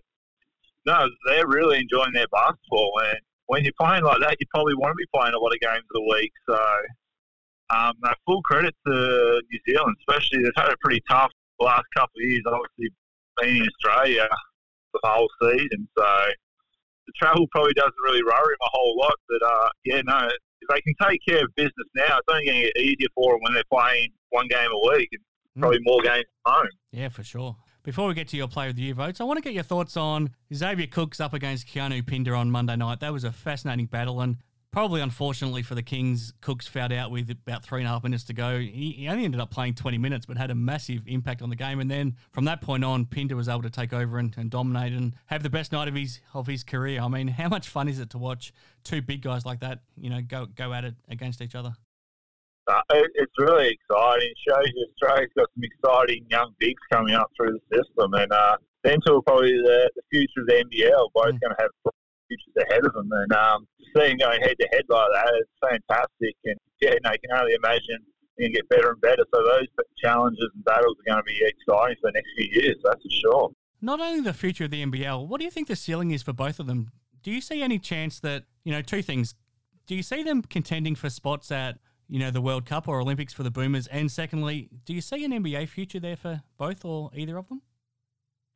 no, 0.86 1.06
they're 1.26 1.46
really 1.46 1.78
enjoying 1.78 2.12
their 2.12 2.28
basketball. 2.32 2.92
And 3.04 3.18
when 3.46 3.64
you're 3.64 3.76
playing 3.80 4.04
like 4.04 4.20
that, 4.20 4.36
you 4.40 4.46
probably 4.54 4.74
want 4.74 4.92
to 4.92 4.96
be 4.96 5.08
playing 5.14 5.34
a 5.34 5.38
lot 5.38 5.52
of 5.52 5.60
games 5.60 5.84
of 5.84 5.94
the 5.94 6.14
week. 6.14 6.32
So 6.48 6.58
um, 7.70 7.94
no, 8.02 8.10
full 8.26 8.42
credit 8.42 8.74
to 8.86 9.42
New 9.50 9.60
Zealand, 9.68 9.96
especially 10.00 10.42
they've 10.42 10.52
had 10.56 10.72
a 10.72 10.76
pretty 10.82 11.02
tough 11.08 11.30
the 11.58 11.66
last 11.66 11.84
couple 11.94 12.16
of 12.16 12.28
years. 12.28 12.42
Obviously, 12.46 12.94
being 13.40 13.56
in 13.62 13.68
Australia 13.68 14.28
the 14.92 15.00
whole 15.04 15.28
season, 15.40 15.88
so 15.96 16.04
the 17.06 17.12
travel 17.16 17.46
probably 17.52 17.72
doesn't 17.74 17.94
really 18.02 18.22
worry 18.24 18.54
them 18.54 18.62
a 18.62 18.70
whole 18.72 18.96
lot. 18.98 19.14
But 19.28 19.46
uh, 19.46 19.68
yeah, 19.84 20.02
no, 20.04 20.28
if 20.28 20.68
they 20.68 20.80
can 20.80 20.94
take 21.08 21.20
care 21.26 21.44
of 21.44 21.54
business 21.54 21.88
now, 21.94 22.18
it's 22.18 22.28
only 22.28 22.46
going 22.46 22.62
to 22.62 22.72
get 22.74 22.82
easier 22.82 23.08
for 23.14 23.34
them 23.34 23.40
when 23.42 23.54
they're 23.54 23.70
playing 23.72 24.08
one 24.30 24.48
game 24.48 24.68
a 24.70 24.88
week 24.96 25.08
and 25.12 25.22
probably 25.60 25.78
more 25.82 26.02
games 26.02 26.24
at 26.46 26.52
home. 26.52 26.68
Yeah, 26.90 27.08
for 27.08 27.22
sure. 27.22 27.56
Before 27.90 28.06
we 28.06 28.14
get 28.14 28.28
to 28.28 28.36
your 28.36 28.46
player 28.46 28.68
of 28.68 28.76
the 28.76 28.82
year 28.82 28.94
votes, 28.94 29.20
I 29.20 29.24
want 29.24 29.38
to 29.38 29.42
get 29.42 29.52
your 29.52 29.64
thoughts 29.64 29.96
on 29.96 30.30
Xavier 30.54 30.86
Cooks 30.86 31.18
up 31.18 31.34
against 31.34 31.66
Keanu 31.66 32.06
Pinder 32.06 32.36
on 32.36 32.48
Monday 32.48 32.76
night. 32.76 33.00
That 33.00 33.12
was 33.12 33.24
a 33.24 33.32
fascinating 33.32 33.86
battle, 33.86 34.20
and 34.20 34.36
probably 34.70 35.00
unfortunately 35.00 35.62
for 35.64 35.74
the 35.74 35.82
Kings, 35.82 36.32
Cooks 36.40 36.68
fouled 36.68 36.92
out 36.92 37.10
with 37.10 37.28
about 37.28 37.64
three 37.64 37.80
and 37.80 37.88
a 37.88 37.90
half 37.90 38.04
minutes 38.04 38.22
to 38.26 38.32
go. 38.32 38.60
He, 38.60 38.94
he 38.96 39.08
only 39.08 39.24
ended 39.24 39.40
up 39.40 39.50
playing 39.50 39.74
20 39.74 39.98
minutes, 39.98 40.24
but 40.24 40.38
had 40.38 40.52
a 40.52 40.54
massive 40.54 41.02
impact 41.08 41.42
on 41.42 41.50
the 41.50 41.56
game. 41.56 41.80
And 41.80 41.90
then 41.90 42.14
from 42.30 42.44
that 42.44 42.60
point 42.60 42.84
on, 42.84 43.06
Pinder 43.06 43.34
was 43.34 43.48
able 43.48 43.62
to 43.62 43.70
take 43.70 43.92
over 43.92 44.18
and, 44.18 44.32
and 44.38 44.52
dominate 44.52 44.92
and 44.92 45.16
have 45.26 45.42
the 45.42 45.50
best 45.50 45.72
night 45.72 45.88
of 45.88 45.96
his 45.96 46.20
of 46.32 46.46
his 46.46 46.62
career. 46.62 47.00
I 47.00 47.08
mean, 47.08 47.26
how 47.26 47.48
much 47.48 47.68
fun 47.68 47.88
is 47.88 47.98
it 47.98 48.10
to 48.10 48.18
watch 48.18 48.52
two 48.84 49.02
big 49.02 49.20
guys 49.20 49.44
like 49.44 49.58
that, 49.62 49.80
you 49.96 50.10
know, 50.10 50.20
go 50.22 50.46
go 50.46 50.72
at 50.72 50.84
it 50.84 50.94
against 51.08 51.42
each 51.42 51.56
other? 51.56 51.74
It's 52.90 53.32
really 53.38 53.68
exciting. 53.76 54.28
It 54.30 54.38
shows 54.46 54.66
you 54.74 54.86
Australia's 54.92 55.30
got 55.36 55.48
some 55.54 55.64
exciting 55.64 56.26
young 56.30 56.54
bigs 56.58 56.82
coming 56.92 57.14
up 57.14 57.30
through 57.36 57.58
the 57.58 57.62
system, 57.76 58.14
and 58.14 58.30
uh, 58.32 58.56
them 58.84 58.98
two 59.06 59.16
are 59.16 59.22
probably 59.22 59.52
the, 59.52 59.90
the 59.96 60.02
future 60.10 60.40
of 60.40 60.46
the 60.46 60.64
NBL. 60.64 61.08
Both 61.14 61.34
Mm. 61.34 61.40
going 61.40 61.54
to 61.56 61.62
have 61.62 61.70
futures 62.28 62.56
ahead 62.68 62.84
of 62.84 62.92
them, 62.92 63.08
and 63.12 63.32
um, 63.32 63.66
seeing 63.96 64.18
going 64.18 64.40
head 64.40 64.56
to 64.60 64.68
head 64.72 64.84
like 64.88 65.08
that 65.14 65.32
is 65.40 65.48
fantastic. 65.60 66.34
And 66.44 66.56
yeah, 66.80 66.94
no, 67.04 67.10
you 67.12 67.18
can 67.18 67.38
only 67.38 67.54
imagine 67.54 67.98
you 68.38 68.46
can 68.46 68.52
get 68.54 68.68
better 68.68 68.90
and 68.90 69.00
better. 69.00 69.24
So 69.34 69.42
those 69.44 69.66
challenges 70.02 70.48
and 70.54 70.64
battles 70.64 70.96
are 71.00 71.12
going 71.12 71.22
to 71.22 71.28
be 71.28 71.40
exciting 71.44 71.96
for 72.00 72.10
the 72.10 72.12
next 72.14 72.28
few 72.36 72.62
years. 72.62 72.76
That's 72.84 73.02
for 73.02 73.10
sure. 73.10 73.50
Not 73.82 74.00
only 74.00 74.20
the 74.20 74.32
future 74.34 74.64
of 74.64 74.70
the 74.70 74.84
NBL, 74.84 75.26
what 75.26 75.38
do 75.38 75.44
you 75.44 75.50
think 75.50 75.68
the 75.68 75.76
ceiling 75.76 76.10
is 76.10 76.22
for 76.22 76.32
both 76.32 76.60
of 76.60 76.66
them? 76.66 76.92
Do 77.22 77.30
you 77.30 77.40
see 77.40 77.62
any 77.62 77.78
chance 77.78 78.20
that, 78.20 78.44
you 78.64 78.72
know, 78.72 78.82
two 78.82 79.02
things. 79.02 79.34
Do 79.86 79.94
you 79.94 80.02
see 80.02 80.22
them 80.22 80.42
contending 80.42 80.94
for 80.94 81.10
spots 81.10 81.50
at, 81.50 81.78
you 82.10 82.18
know, 82.18 82.30
the 82.32 82.40
World 82.40 82.66
Cup 82.66 82.88
or 82.88 83.00
Olympics 83.00 83.32
for 83.32 83.44
the 83.44 83.52
Boomers? 83.52 83.86
And 83.86 84.10
secondly, 84.10 84.68
do 84.84 84.92
you 84.92 85.00
see 85.00 85.24
an 85.24 85.30
NBA 85.30 85.68
future 85.68 86.00
there 86.00 86.16
for 86.16 86.42
both 86.58 86.84
or 86.84 87.10
either 87.14 87.38
of 87.38 87.48
them? 87.48 87.62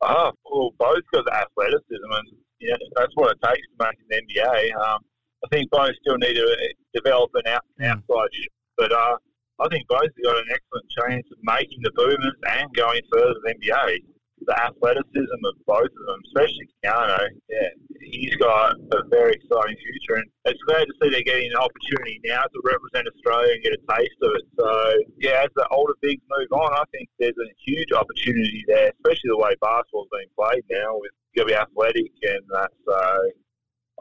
Oh, 0.01 0.31
well, 0.51 0.71
both 0.77 1.03
got 1.13 1.23
the 1.25 1.33
athleticism, 1.33 2.11
and 2.11 2.27
yeah, 2.59 2.75
that's 2.95 3.13
what 3.15 3.31
it 3.31 3.39
takes 3.41 3.65
to 3.67 3.75
make 3.79 3.97
an 4.11 4.27
NBA. 4.27 4.75
Um, 4.75 4.99
I 5.43 5.47
think 5.51 5.71
both 5.71 5.95
still 6.01 6.17
need 6.17 6.33
to 6.33 6.73
develop 6.93 7.31
an 7.35 7.47
out, 7.47 7.63
outside 7.81 8.03
shot, 8.33 8.51
but 8.77 8.91
uh, 8.91 9.15
I 9.59 9.67
think 9.69 9.87
both 9.87 10.03
have 10.03 10.23
got 10.23 10.37
an 10.37 10.51
excellent 10.51 10.87
chance 10.99 11.25
of 11.31 11.37
making 11.43 11.79
the 11.81 11.91
Boomers 11.95 12.35
and 12.59 12.67
going 12.75 13.01
further 13.11 13.35
than 13.45 13.55
NBA. 13.55 13.99
The 14.45 14.63
athleticism 14.63 15.41
of 15.47 15.55
both 15.65 15.87
of 15.87 16.05
them, 16.07 16.19
especially 16.27 16.67
Keanu, 16.83 17.23
yeah, 17.49 17.69
he's 18.11 18.35
got 18.35 18.75
a 18.91 19.03
very 19.09 19.33
exciting 19.33 19.77
future, 19.77 20.15
and 20.15 20.25
it's 20.45 20.61
glad 20.63 20.85
to 20.85 20.93
see 21.01 21.09
they're 21.09 21.23
getting 21.23 21.51
an 21.51 21.57
opportunity 21.57 22.21
now 22.25 22.43
to 22.43 22.61
represent 22.63 23.07
Australia 23.07 23.53
and 23.53 23.63
get 23.63 23.73
a 23.73 23.81
taste 23.97 24.19
of 24.21 24.31
it. 24.35 24.45
So, 24.59 24.69
yeah, 25.17 25.43
as 25.43 25.49
the 25.55 25.67
older 25.69 25.93
bigs 26.01 26.21
move 26.29 26.51
on, 26.51 26.73
I 26.73 26.83
think 26.91 27.09
there's 27.19 27.37
a 27.37 27.49
huge 27.65 27.91
opportunity 27.91 28.63
there, 28.67 28.91
especially 28.97 29.29
the 29.29 29.37
way 29.37 29.55
basketball's 29.61 30.07
being 30.11 30.29
played 30.37 30.63
now 30.69 30.97
with 30.97 31.11
you 31.35 31.45
be 31.45 31.53
athletic 31.53 32.11
and 32.23 32.41
that. 32.49 32.71
So, 32.87 32.95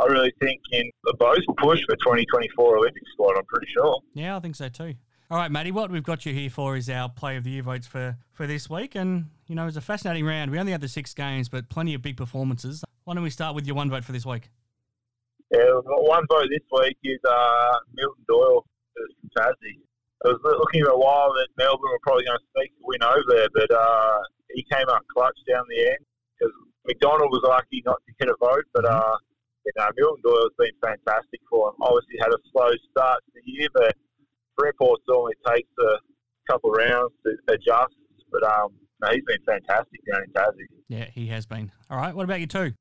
I 0.01 0.07
really 0.07 0.33
think 0.41 0.61
in 0.73 0.91
the 1.05 1.15
both 1.19 1.39
push 1.57 1.81
for 1.87 1.97
2024 1.97 2.79
Olympic 2.79 3.03
squad. 3.13 3.37
I'm 3.37 3.45
pretty 3.45 3.69
sure. 3.73 4.01
Yeah, 4.15 4.37
I 4.37 4.41
think 4.41 4.57
so 4.57 4.69
too. 4.69 4.95
All 5.31 5.39
right, 5.39 5.51
Matty, 5.51 5.73
what 5.73 5.91
we've 5.91 6.05
got 6.05 6.27
you 6.27 6.35
here 6.35 6.51
for 6.51 6.77
is 6.77 6.91
our 6.91 7.09
play 7.09 7.37
of 7.37 7.45
the 7.45 7.51
year 7.51 7.63
votes 7.63 7.87
for, 7.87 8.17
for 8.33 8.47
this 8.47 8.69
week. 8.69 8.95
And, 8.95 9.27
you 9.47 9.55
know, 9.55 9.63
it 9.63 9.67
was 9.67 9.77
a 9.77 9.83
fascinating 9.83 10.25
round. 10.25 10.51
We 10.51 10.59
only 10.59 10.73
had 10.73 10.81
the 10.81 10.89
six 10.89 11.15
games, 11.15 11.49
but 11.49 11.69
plenty 11.69 11.95
of 11.95 12.03
big 12.03 12.17
performances. 12.17 12.83
Why 13.05 13.15
don't 13.15 13.23
we 13.23 13.31
start 13.31 13.55
with 13.55 13.67
your 13.67 13.77
one 13.77 13.91
vote 13.91 14.05
for 14.05 14.13
this 14.13 14.25
week? 14.25 14.51
Yeah, 15.51 15.81
one 15.85 16.25
vote 16.31 16.49
this 16.51 16.65
week 16.73 16.97
is 17.05 17.21
uh, 17.29 17.77
Milton 17.93 18.25
Doyle 18.27 18.65
from 18.95 19.31
Tassie. 19.37 19.79
I 20.25 20.29
was 20.29 20.41
looking 20.43 20.85
for 20.85 20.91
a 20.91 20.99
while 20.99 21.33
that 21.35 21.49
Melbourne 21.59 21.91
were 21.93 22.01
probably 22.03 22.25
going 22.25 22.39
to 22.39 22.45
sneak 22.57 22.73
a 22.73 22.83
win 22.83 23.03
over 23.03 23.29
there, 23.29 23.49
but 23.53 23.71
uh, 23.71 24.19
he 24.55 24.65
came 24.73 24.89
up 24.89 25.03
clutch 25.13 25.37
down 25.47 25.65
the 25.69 25.85
end 25.85 26.01
because 26.39 26.53
McDonald 26.87 27.31
was 27.31 27.45
lucky 27.45 27.83
not 27.85 28.01
to 28.09 28.13
get 28.19 28.33
a 28.33 28.37
vote, 28.41 28.65
but 28.73 28.87
uh, 28.87 29.17
you 29.67 29.73
know, 29.77 29.89
Milton 29.97 30.23
Doyle's 30.25 30.57
been 30.59 30.77
fantastic 30.81 31.41
for 31.51 31.69
him. 31.69 31.77
Obviously 31.81 32.17
had 32.21 32.33
a 32.33 32.41
slow 32.53 32.71
start 32.91 33.21
to 33.25 33.31
the 33.35 33.45
year, 33.45 33.69
but 33.75 33.95
Freeport 34.57 35.01
only 35.13 35.35
takes 35.47 35.71
a 35.81 36.01
couple 36.51 36.71
of 36.71 36.79
rounds 36.79 37.13
to 37.25 37.37
adjust. 37.53 37.95
But 38.33 38.43
um, 38.45 38.73
no, 39.01 39.09
he's 39.11 39.25
been 39.25 39.43
fantastic 39.47 40.01
down 40.11 40.23
in 40.23 40.31
Tassie. 40.33 40.67
Yeah, 40.89 41.07
he 41.13 41.27
has 41.29 41.47
been. 41.47 41.71
All 41.91 41.99
right, 41.99 42.15
what 42.15 42.25
about 42.25 42.41
you 42.41 42.47
two? 42.47 42.73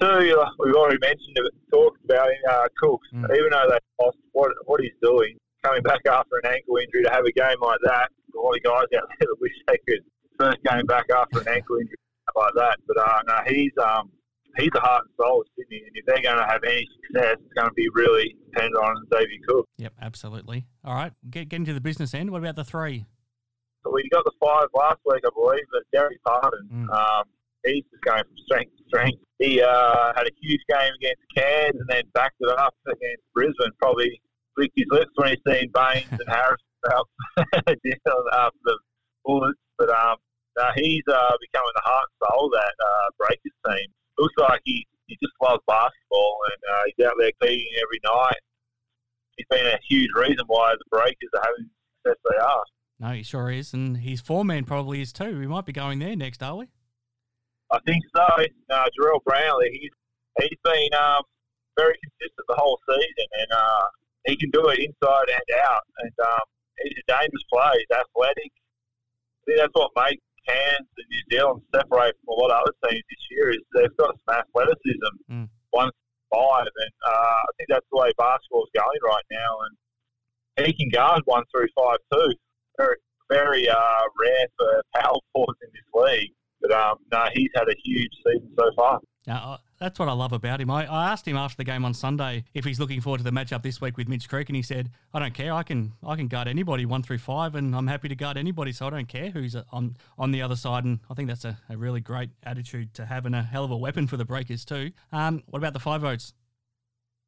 Two, 0.00 0.06
uh, 0.06 0.50
we've 0.58 0.74
already 0.74 0.98
mentioned 1.00 1.36
it, 1.36 1.54
talked 1.70 2.04
about 2.04 2.28
him, 2.28 2.36
uh, 2.50 2.68
Cooks. 2.78 3.08
Even 3.12 3.50
though 3.50 3.66
they 3.70 3.78
lost, 4.04 4.18
what, 4.32 4.50
what 4.66 4.80
he's 4.80 4.96
doing, 5.00 5.36
coming 5.62 5.82
back 5.82 6.00
after 6.10 6.36
an 6.42 6.52
ankle 6.52 6.76
injury 6.76 7.04
to 7.04 7.10
have 7.10 7.24
a 7.24 7.32
game 7.32 7.60
like 7.62 7.78
that, 7.84 8.10
a 8.36 8.40
lot 8.40 8.56
of 8.56 8.62
guys 8.62 8.82
out 8.82 8.88
there 8.90 9.06
that 9.20 9.36
wish 9.40 9.52
they 9.68 9.78
could 9.88 10.04
first 10.38 10.58
game 10.64 10.84
back 10.86 11.06
after 11.14 11.40
an 11.40 11.48
ankle 11.48 11.76
injury 11.76 11.96
like 12.34 12.54
that. 12.56 12.78
But 12.88 12.98
uh, 12.98 13.20
no, 13.28 13.38
he's 13.46 13.72
um, 13.82 14.10
he's 14.56 14.70
the 14.72 14.80
heart 14.80 15.04
and 15.04 15.14
soul 15.20 15.42
of 15.42 15.46
Sydney, 15.56 15.82
and 15.86 15.92
if 15.94 16.06
they're 16.06 16.22
going 16.22 16.38
to 16.38 16.50
have 16.50 16.62
any 16.64 16.86
success, 17.06 17.36
it's 17.40 17.52
going 17.54 17.68
to 17.68 17.74
be 17.74 17.88
really 17.94 18.34
dependent 18.46 18.76
on 18.76 18.96
Xavier 19.12 19.38
Cook. 19.46 19.68
Yep, 19.78 19.92
absolutely. 20.00 20.66
All 20.84 20.94
right, 20.94 21.12
get, 21.30 21.48
get 21.48 21.56
into 21.56 21.72
the 21.72 21.80
business 21.80 22.14
end. 22.14 22.30
What 22.30 22.38
about 22.38 22.56
the 22.56 22.64
three? 22.64 23.06
So 23.84 23.92
we 23.92 24.08
got 24.08 24.24
the 24.24 24.32
five 24.40 24.68
last 24.74 25.00
week, 25.04 25.22
I 25.26 25.30
believe, 25.34 25.64
but 25.70 25.84
Dererk 25.94 26.16
Pardon, 26.26 26.88
um, 26.90 27.24
he's 27.64 27.84
just 27.90 28.02
going 28.04 28.24
from 28.24 28.38
strength 28.46 28.72
to 28.78 28.84
strength. 28.88 29.20
He 29.38 29.60
uh, 29.60 30.12
had 30.16 30.26
a 30.26 30.34
huge 30.40 30.60
game 30.68 30.92
against 30.96 31.22
Cairns 31.36 31.76
and 31.78 31.88
then 31.88 32.04
backed 32.14 32.36
it 32.40 32.48
up 32.58 32.74
against 32.86 33.22
Brisbane. 33.34 33.72
Probably 33.78 34.20
licked 34.56 34.72
his 34.76 34.86
lips 34.90 35.10
when 35.16 35.36
he 35.36 35.38
seen 35.46 35.70
Baynes 35.74 36.08
and 36.10 36.28
Harris 36.28 36.62
out 36.92 37.08
after 38.32 38.60
the 38.64 38.78
Bullets. 39.24 39.58
But 39.78 39.90
um, 39.90 40.16
no, 40.56 40.64
he's 40.76 41.02
uh, 41.08 41.36
becoming 41.40 41.74
the 41.74 41.84
heart 41.84 42.08
and 42.08 42.28
soul 42.30 42.46
of 42.46 42.52
that 42.52 42.74
uh, 42.78 43.06
Breakers 43.18 43.58
team. 43.66 43.88
Looks 44.18 44.34
like 44.38 44.60
he, 44.64 44.86
he 45.06 45.18
just 45.20 45.34
loves 45.42 45.62
basketball 45.66 46.38
and 46.52 46.60
uh, 46.72 46.82
he's 46.86 47.06
out 47.06 47.14
there 47.18 47.32
competing 47.40 47.72
every 47.82 48.00
night. 48.04 48.40
He's 49.36 49.46
been 49.50 49.66
a 49.66 49.78
huge 49.88 50.10
reason 50.14 50.44
why 50.46 50.74
the 50.78 50.88
Breakers 50.90 51.32
are 51.34 51.42
having 51.42 51.66
the 51.66 52.12
success 52.12 52.20
they 52.30 52.38
are. 52.38 52.64
No, 53.04 53.10
he 53.12 53.22
sure 53.22 53.50
is. 53.50 53.74
And 53.74 53.98
his 53.98 54.22
foreman 54.22 54.64
probably 54.64 55.02
is 55.02 55.12
too. 55.12 55.38
We 55.38 55.46
might 55.46 55.66
be 55.66 55.72
going 55.72 55.98
there 55.98 56.16
next, 56.16 56.42
are 56.42 56.56
we? 56.56 56.68
I 57.70 57.78
think 57.84 58.02
so. 58.16 58.24
Uh, 58.24 58.88
Jarrell 58.96 59.20
Brantley, 59.28 59.68
he's 59.72 59.92
he's 60.40 60.58
been 60.64 60.88
um, 60.96 61.20
very 61.76 61.92
consistent 62.00 62.46
the 62.48 62.56
whole 62.56 62.80
season, 62.88 63.28
and 63.40 63.52
uh, 63.52 63.84
he 64.24 64.36
can 64.36 64.48
do 64.50 64.68
it 64.68 64.78
inside 64.78 65.28
and 65.28 65.48
out. 65.68 65.84
And 65.98 66.12
um, 66.24 66.44
he's 66.80 66.96
a 66.96 67.12
dangerous 67.12 67.44
player. 67.52 67.76
He's 67.76 67.92
athletic. 67.92 68.48
I 68.48 69.40
think 69.44 69.58
that's 69.60 69.76
what 69.76 69.92
makes 70.00 70.24
Cairns 70.48 70.88
and 70.96 71.08
New 71.12 71.24
Zealand 71.28 71.60
separate 71.74 72.16
from 72.24 72.32
a 72.32 72.40
lot 72.40 72.56
of 72.56 72.62
other 72.64 72.88
teams 72.88 73.04
this 73.04 73.24
year 73.30 73.50
is 73.50 73.60
they've 73.74 73.96
got 73.98 74.16
some 74.24 74.40
athleticism. 74.40 75.12
Mm. 75.28 75.48
One 75.76 75.90
five, 76.32 76.72
and 76.72 76.94
uh, 77.04 77.36
I 77.44 77.50
think 77.58 77.68
that's 77.68 77.86
the 77.92 78.00
way 78.00 78.12
basketball's 78.16 78.72
going 78.72 79.02
right 79.04 79.28
now. 79.30 79.52
And 80.56 80.66
he 80.66 80.72
can 80.72 80.88
guard 80.88 81.20
one 81.26 81.44
through 81.52 81.68
five 81.76 81.98
too. 82.10 82.32
Very 82.78 82.96
very 83.30 83.68
uh, 83.68 84.02
rare 84.20 84.46
for 84.58 84.82
power 84.94 85.18
forwards 85.32 85.58
in 85.62 85.70
this 85.72 85.82
league. 85.94 86.32
But 86.60 86.72
um, 86.72 86.98
no, 87.12 87.26
he's 87.34 87.50
had 87.54 87.68
a 87.68 87.74
huge 87.84 88.12
season 88.24 88.50
so 88.58 88.70
far. 88.76 89.00
Now, 89.26 89.52
uh, 89.52 89.58
that's 89.78 89.98
what 89.98 90.08
I 90.08 90.12
love 90.12 90.32
about 90.32 90.60
him. 90.60 90.70
I, 90.70 90.86
I 90.86 91.10
asked 91.10 91.26
him 91.26 91.36
after 91.36 91.56
the 91.56 91.64
game 91.64 91.84
on 91.84 91.94
Sunday 91.94 92.44
if 92.54 92.64
he's 92.64 92.78
looking 92.78 93.00
forward 93.00 93.18
to 93.18 93.24
the 93.24 93.30
matchup 93.30 93.62
this 93.62 93.80
week 93.80 93.96
with 93.96 94.08
Mitch 94.08 94.28
Creek, 94.28 94.48
and 94.48 94.56
he 94.56 94.62
said, 94.62 94.90
"I 95.12 95.18
don't 95.18 95.34
care. 95.34 95.52
I 95.52 95.62
can 95.62 95.92
I 96.06 96.16
can 96.16 96.28
guard 96.28 96.48
anybody 96.48 96.86
one 96.86 97.02
through 97.02 97.18
five, 97.18 97.54
and 97.54 97.74
I'm 97.74 97.86
happy 97.86 98.08
to 98.08 98.14
guard 98.14 98.36
anybody. 98.36 98.72
So 98.72 98.86
I 98.86 98.90
don't 98.90 99.08
care 99.08 99.30
who's 99.30 99.56
uh, 99.56 99.64
on 99.72 99.96
on 100.18 100.30
the 100.30 100.42
other 100.42 100.56
side." 100.56 100.84
And 100.84 101.00
I 101.10 101.14
think 101.14 101.28
that's 101.28 101.44
a, 101.44 101.58
a 101.68 101.76
really 101.76 102.00
great 102.00 102.30
attitude 102.42 102.94
to 102.94 103.06
have, 103.06 103.26
and 103.26 103.34
a 103.34 103.42
hell 103.42 103.64
of 103.64 103.70
a 103.70 103.76
weapon 103.76 104.06
for 104.06 104.16
the 104.16 104.24
Breakers 104.24 104.64
too. 104.64 104.92
Um, 105.12 105.42
what 105.46 105.58
about 105.58 105.72
the 105.72 105.80
five 105.80 106.02
votes? 106.02 106.34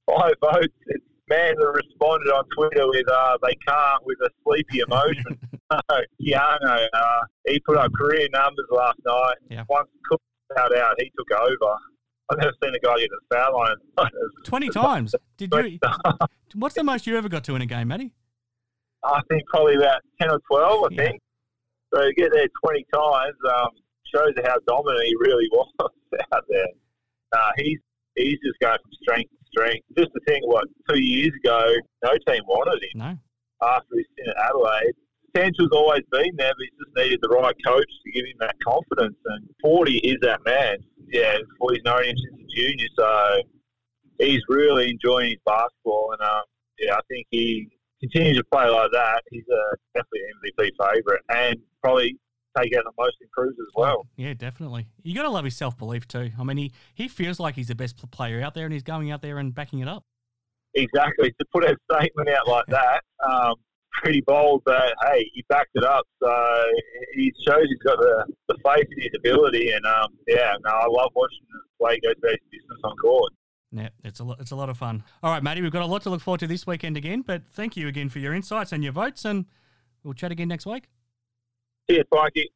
Five 0.06 0.34
votes. 0.40 0.74
It's 0.86 1.04
man 1.28 1.54
that 1.58 1.72
responded 1.72 2.30
on 2.32 2.44
Twitter 2.56 2.86
with 2.88 3.08
uh, 3.10 3.38
they 3.42 3.54
can't 3.66 4.04
with 4.04 4.18
a 4.22 4.30
sleepy 4.44 4.80
emotion. 4.80 5.38
Keanu, 6.22 6.86
uh, 6.92 7.20
he 7.46 7.58
put 7.60 7.76
up 7.76 7.90
career 7.92 8.28
numbers 8.32 8.66
last 8.70 8.98
night. 9.04 9.34
Yeah. 9.50 9.64
Once 9.68 9.88
Cook 10.08 10.20
fouled 10.54 10.74
out, 10.74 10.94
he 10.98 11.10
took 11.16 11.40
over. 11.40 11.74
I've 12.30 12.38
never 12.38 12.52
seen 12.62 12.74
a 12.74 12.78
guy 12.78 12.98
get 12.98 13.08
the 13.10 13.36
foul 13.36 13.56
line. 13.56 13.76
Twenty 14.44 14.68
times. 14.68 15.14
Did 15.36 15.52
you? 15.52 15.78
What's 16.54 16.74
the 16.74 16.84
most 16.84 17.06
you 17.06 17.16
ever 17.16 17.28
got 17.28 17.44
to 17.44 17.54
in 17.54 17.62
a 17.62 17.66
game, 17.66 17.88
Matty? 17.88 18.12
I 19.04 19.20
think 19.28 19.42
probably 19.48 19.76
about 19.76 20.02
ten 20.20 20.30
or 20.30 20.40
twelve. 20.50 20.88
I 20.90 20.96
think. 20.96 21.20
So 21.94 22.02
to 22.02 22.12
get 22.14 22.32
there 22.32 22.48
20 22.64 22.84
times 22.92 23.36
um, 23.48 23.68
shows 24.12 24.34
how 24.44 24.56
dominant 24.66 25.04
he 25.04 25.14
really 25.20 25.48
was 25.52 25.68
out 26.32 26.44
there. 26.48 26.66
Uh, 27.32 27.50
he's 27.58 27.78
he's 28.16 28.38
just 28.44 28.58
going 28.60 28.76
from 28.82 28.90
strength 29.02 29.30
strength. 29.50 29.84
Just 29.96 30.10
to 30.12 30.20
think, 30.26 30.46
what 30.46 30.64
two 30.88 31.00
years 31.00 31.32
ago, 31.44 31.74
no 32.04 32.10
team 32.26 32.42
wanted 32.46 32.82
him. 32.82 32.98
No. 32.98 33.16
After 33.62 33.96
his 33.96 34.06
stint 34.12 34.28
at 34.28 34.50
Adelaide, 34.50 34.92
potential's 35.32 35.70
always 35.72 36.02
been 36.10 36.34
there, 36.36 36.52
but 36.52 36.62
he's 36.62 36.78
just 36.78 36.96
needed 36.96 37.18
the 37.22 37.28
right 37.28 37.54
coach 37.66 37.86
to 38.04 38.12
give 38.12 38.26
him 38.26 38.36
that 38.40 38.54
confidence. 38.66 39.16
And 39.24 39.48
Forde 39.64 40.00
is 40.02 40.16
that 40.22 40.40
man. 40.44 40.78
Yeah, 41.08 41.36
he's 41.70 41.82
known 41.84 42.04
him 42.04 42.16
since 42.16 42.40
a 42.42 42.56
junior, 42.56 42.88
so 42.98 43.40
he's 44.18 44.42
really 44.48 44.90
enjoying 44.90 45.30
his 45.30 45.40
basketball. 45.44 46.10
And 46.12 46.22
um, 46.22 46.42
yeah, 46.78 46.94
I 46.94 47.00
think 47.08 47.26
he 47.30 47.68
continues 48.00 48.38
to 48.38 48.44
play 48.52 48.68
like 48.68 48.90
that. 48.92 49.22
He's 49.30 49.44
a 49.48 49.76
definitely 49.94 50.20
MVP 50.44 50.70
favourite, 50.78 51.22
and 51.30 51.56
probably 51.82 52.18
take 52.56 52.76
out 52.76 52.84
the 52.84 52.92
most 52.98 53.16
improved 53.20 53.58
as 53.58 53.72
well. 53.74 54.06
Yeah, 54.16 54.34
definitely. 54.34 54.88
You 55.02 55.14
got 55.14 55.22
to 55.22 55.30
love 55.30 55.44
his 55.44 55.56
self 55.56 55.76
belief 55.76 56.06
too. 56.08 56.30
I 56.38 56.44
mean, 56.44 56.56
he 56.56 56.72
he 56.94 57.08
feels 57.08 57.38
like 57.40 57.54
he's 57.54 57.68
the 57.68 57.74
best 57.74 58.10
player 58.10 58.42
out 58.42 58.54
there, 58.54 58.64
and 58.64 58.72
he's 58.72 58.82
going 58.82 59.10
out 59.10 59.22
there 59.22 59.38
and 59.38 59.54
backing 59.54 59.80
it 59.80 59.88
up. 59.88 60.04
Exactly. 60.74 61.30
To 61.30 61.44
put 61.52 61.64
a 61.64 61.76
statement 61.90 62.28
out 62.28 62.46
like 62.46 62.66
that, 62.68 63.02
um, 63.26 63.54
pretty 64.02 64.22
bold, 64.26 64.62
but 64.64 64.94
hey, 65.06 65.30
he 65.32 65.44
backed 65.48 65.70
it 65.74 65.84
up. 65.84 66.06
So 66.22 66.30
he 67.14 67.32
shows 67.46 67.64
he's 67.68 67.78
got 67.78 67.98
the, 67.98 68.26
the 68.48 68.56
faith 68.64 68.86
in 68.96 69.02
his 69.02 69.12
ability, 69.16 69.70
and 69.70 69.84
um, 69.86 70.10
yeah, 70.26 70.52
no, 70.64 70.70
I 70.70 70.86
love 70.86 71.12
watching 71.14 71.40
the 71.50 71.84
way 71.84 71.94
he 71.94 72.00
goes 72.00 72.14
about 72.18 72.32
his 72.32 72.40
business 72.50 72.80
on 72.84 72.96
court. 72.96 73.32
Yeah, 73.72 73.88
it's 74.04 74.20
a 74.20 74.24
lot, 74.24 74.40
it's 74.40 74.52
a 74.52 74.56
lot 74.56 74.68
of 74.68 74.78
fun. 74.78 75.02
All 75.22 75.32
right, 75.32 75.42
Matty, 75.42 75.60
we've 75.60 75.72
got 75.72 75.82
a 75.82 75.86
lot 75.86 76.02
to 76.02 76.10
look 76.10 76.20
forward 76.20 76.40
to 76.40 76.46
this 76.46 76.66
weekend 76.66 76.96
again. 76.96 77.22
But 77.22 77.42
thank 77.52 77.76
you 77.76 77.88
again 77.88 78.08
for 78.08 78.18
your 78.18 78.32
insights 78.32 78.72
and 78.72 78.84
your 78.84 78.92
votes, 78.92 79.24
and 79.24 79.46
we'll 80.04 80.14
chat 80.14 80.30
again 80.30 80.48
next 80.48 80.66
week. 80.66 80.84
Cheers, 81.88 82.04
Mikey. 82.12 82.50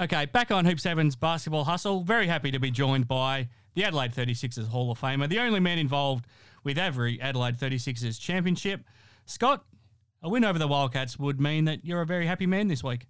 Okay, 0.00 0.26
back 0.26 0.50
on 0.50 0.64
Hoop 0.64 0.80
Seven's 0.80 1.16
basketball 1.16 1.64
hustle. 1.64 2.02
Very 2.02 2.26
happy 2.26 2.50
to 2.50 2.58
be 2.58 2.70
joined 2.70 3.06
by 3.06 3.48
the 3.74 3.84
Adelaide 3.84 4.12
36ers 4.12 4.68
Hall 4.68 4.90
of 4.90 5.00
Famer, 5.00 5.28
the 5.28 5.38
only 5.38 5.60
man 5.60 5.78
involved 5.78 6.26
with 6.64 6.78
every 6.78 7.20
Adelaide 7.20 7.56
36ers 7.56 8.20
championship. 8.20 8.82
Scott, 9.24 9.64
a 10.22 10.28
win 10.28 10.44
over 10.44 10.58
the 10.58 10.68
Wildcats 10.68 11.18
would 11.18 11.40
mean 11.40 11.64
that 11.66 11.84
you're 11.84 12.02
a 12.02 12.06
very 12.06 12.26
happy 12.26 12.46
man 12.46 12.68
this 12.68 12.82
week. 12.82 13.06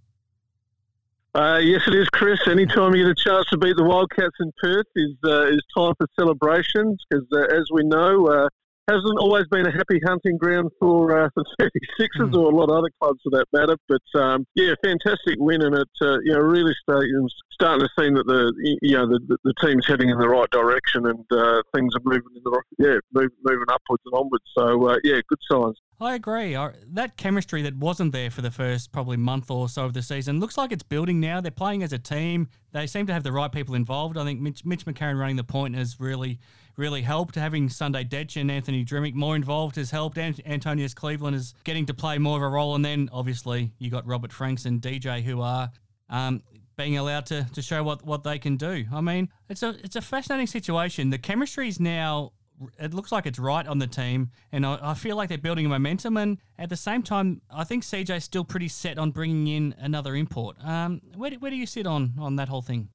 Uh, 1.34 1.58
yes, 1.60 1.80
it 1.88 1.94
is, 1.94 2.08
Chris. 2.10 2.38
Anytime 2.46 2.94
you 2.94 3.04
get 3.04 3.10
a 3.10 3.28
chance 3.28 3.46
to 3.46 3.58
beat 3.58 3.76
the 3.76 3.82
Wildcats 3.82 4.36
in 4.38 4.52
Perth 4.62 4.86
is 4.94 5.14
uh, 5.24 5.46
is 5.46 5.62
time 5.76 5.94
for 5.98 6.06
celebrations 6.16 7.02
because, 7.10 7.26
uh, 7.32 7.56
as 7.56 7.64
we 7.72 7.82
know, 7.82 8.26
uh, 8.26 8.48
hasn't 8.88 9.18
always 9.18 9.46
been 9.50 9.66
a 9.66 9.72
happy 9.72 10.00
hunting 10.06 10.36
ground 10.36 10.70
for 10.78 11.24
uh, 11.24 11.28
the 11.36 11.44
36ers 11.60 12.30
mm. 12.30 12.36
or 12.36 12.52
a 12.52 12.54
lot 12.54 12.70
of 12.70 12.76
other 12.76 12.90
clubs 13.00 13.20
for 13.22 13.30
that 13.30 13.46
matter. 13.52 13.76
But 13.88 14.20
um, 14.20 14.46
yeah, 14.54 14.74
fantastic 14.84 15.36
win, 15.38 15.62
and 15.62 15.74
it 15.74 15.88
uh, 16.02 16.18
you 16.20 16.32
know 16.32 16.40
really 16.40 16.74
starting 16.82 17.28
starting 17.52 17.86
to 17.86 18.02
seem 18.02 18.14
that 18.14 18.26
the 18.26 18.52
you 18.82 18.96
know 18.96 19.06
the, 19.06 19.38
the, 19.44 19.54
team's 19.60 19.86
heading 19.86 20.10
in 20.10 20.18
the 20.18 20.28
right 20.28 20.50
direction 20.50 21.06
and 21.06 21.24
uh, 21.32 21.62
things 21.74 21.94
are 21.94 22.02
moving 22.04 22.32
in 22.36 22.42
the 22.44 22.62
yeah 22.78 22.98
move, 23.12 23.30
moving 23.42 23.66
upwards 23.70 24.02
and 24.06 24.14
onwards. 24.14 24.44
So 24.56 24.88
uh, 24.88 24.98
yeah, 25.04 25.20
good 25.28 25.38
signs. 25.50 25.78
I 26.00 26.16
agree. 26.16 26.58
That 26.88 27.16
chemistry 27.16 27.62
that 27.62 27.76
wasn't 27.76 28.12
there 28.12 28.30
for 28.30 28.42
the 28.42 28.50
first 28.50 28.92
probably 28.92 29.16
month 29.16 29.50
or 29.50 29.68
so 29.68 29.84
of 29.84 29.94
the 29.94 30.02
season 30.02 30.40
looks 30.40 30.58
like 30.58 30.72
it's 30.72 30.82
building 30.82 31.20
now. 31.20 31.40
They're 31.40 31.52
playing 31.52 31.82
as 31.82 31.92
a 31.92 31.98
team. 31.98 32.48
They 32.72 32.86
seem 32.86 33.06
to 33.06 33.12
have 33.12 33.22
the 33.22 33.32
right 33.32 33.50
people 33.50 33.74
involved. 33.74 34.18
I 34.18 34.24
think 34.24 34.40
Mitch, 34.40 34.64
Mitch 34.64 34.84
McCarron 34.84 35.18
running 35.18 35.36
the 35.36 35.44
point 35.44 35.76
has 35.76 36.00
really 36.00 36.40
really 36.76 37.02
helped. 37.02 37.34
Having 37.34 37.68
Sunday 37.70 38.04
Dech 38.04 38.40
and 38.40 38.50
Anthony 38.50 38.84
Drmic 38.84 39.14
more 39.14 39.36
involved 39.36 39.76
has 39.76 39.90
helped. 39.90 40.18
Ant- 40.18 40.40
Antonius 40.46 40.94
Cleveland 40.94 41.36
is 41.36 41.54
getting 41.64 41.86
to 41.86 41.94
play 41.94 42.18
more 42.18 42.36
of 42.36 42.42
a 42.42 42.48
role. 42.48 42.74
And 42.74 42.84
then 42.84 43.08
obviously 43.12 43.72
you 43.78 43.90
got 43.90 44.06
Robert 44.06 44.32
Franks 44.32 44.64
and 44.64 44.80
DJ 44.80 45.22
who 45.22 45.40
are 45.40 45.70
um, 46.08 46.42
being 46.76 46.98
allowed 46.98 47.26
to, 47.26 47.46
to 47.54 47.62
show 47.62 47.82
what, 47.82 48.04
what 48.04 48.24
they 48.24 48.38
can 48.38 48.56
do. 48.56 48.84
I 48.92 49.00
mean, 49.00 49.28
it's 49.48 49.62
a 49.62 49.76
it's 49.82 49.96
a 49.96 50.02
fascinating 50.02 50.46
situation. 50.46 51.10
The 51.10 51.18
chemistry 51.18 51.68
is 51.68 51.80
now 51.80 52.32
it 52.78 52.94
looks 52.94 53.12
like 53.12 53.26
it's 53.26 53.38
right 53.38 53.66
on 53.66 53.78
the 53.78 53.86
team, 53.86 54.30
and 54.52 54.64
I, 54.64 54.78
I, 54.80 54.94
feel 54.94 55.16
like 55.16 55.28
they're 55.28 55.38
building 55.38 55.68
momentum. 55.68 56.16
And 56.16 56.38
at 56.58 56.68
the 56.68 56.76
same 56.76 57.02
time, 57.02 57.40
I 57.50 57.64
think 57.64 57.82
CJ's 57.82 58.24
still 58.24 58.44
pretty 58.44 58.68
set 58.68 58.98
on 58.98 59.10
bringing 59.10 59.48
in 59.48 59.74
another 59.78 60.14
import. 60.14 60.56
Um, 60.64 61.00
where, 61.16 61.30
do, 61.30 61.38
where 61.38 61.50
do 61.50 61.56
you 61.56 61.66
sit 61.66 61.86
on 61.86 62.14
on 62.18 62.36
that 62.36 62.48
whole 62.48 62.62
thing? 62.62 62.90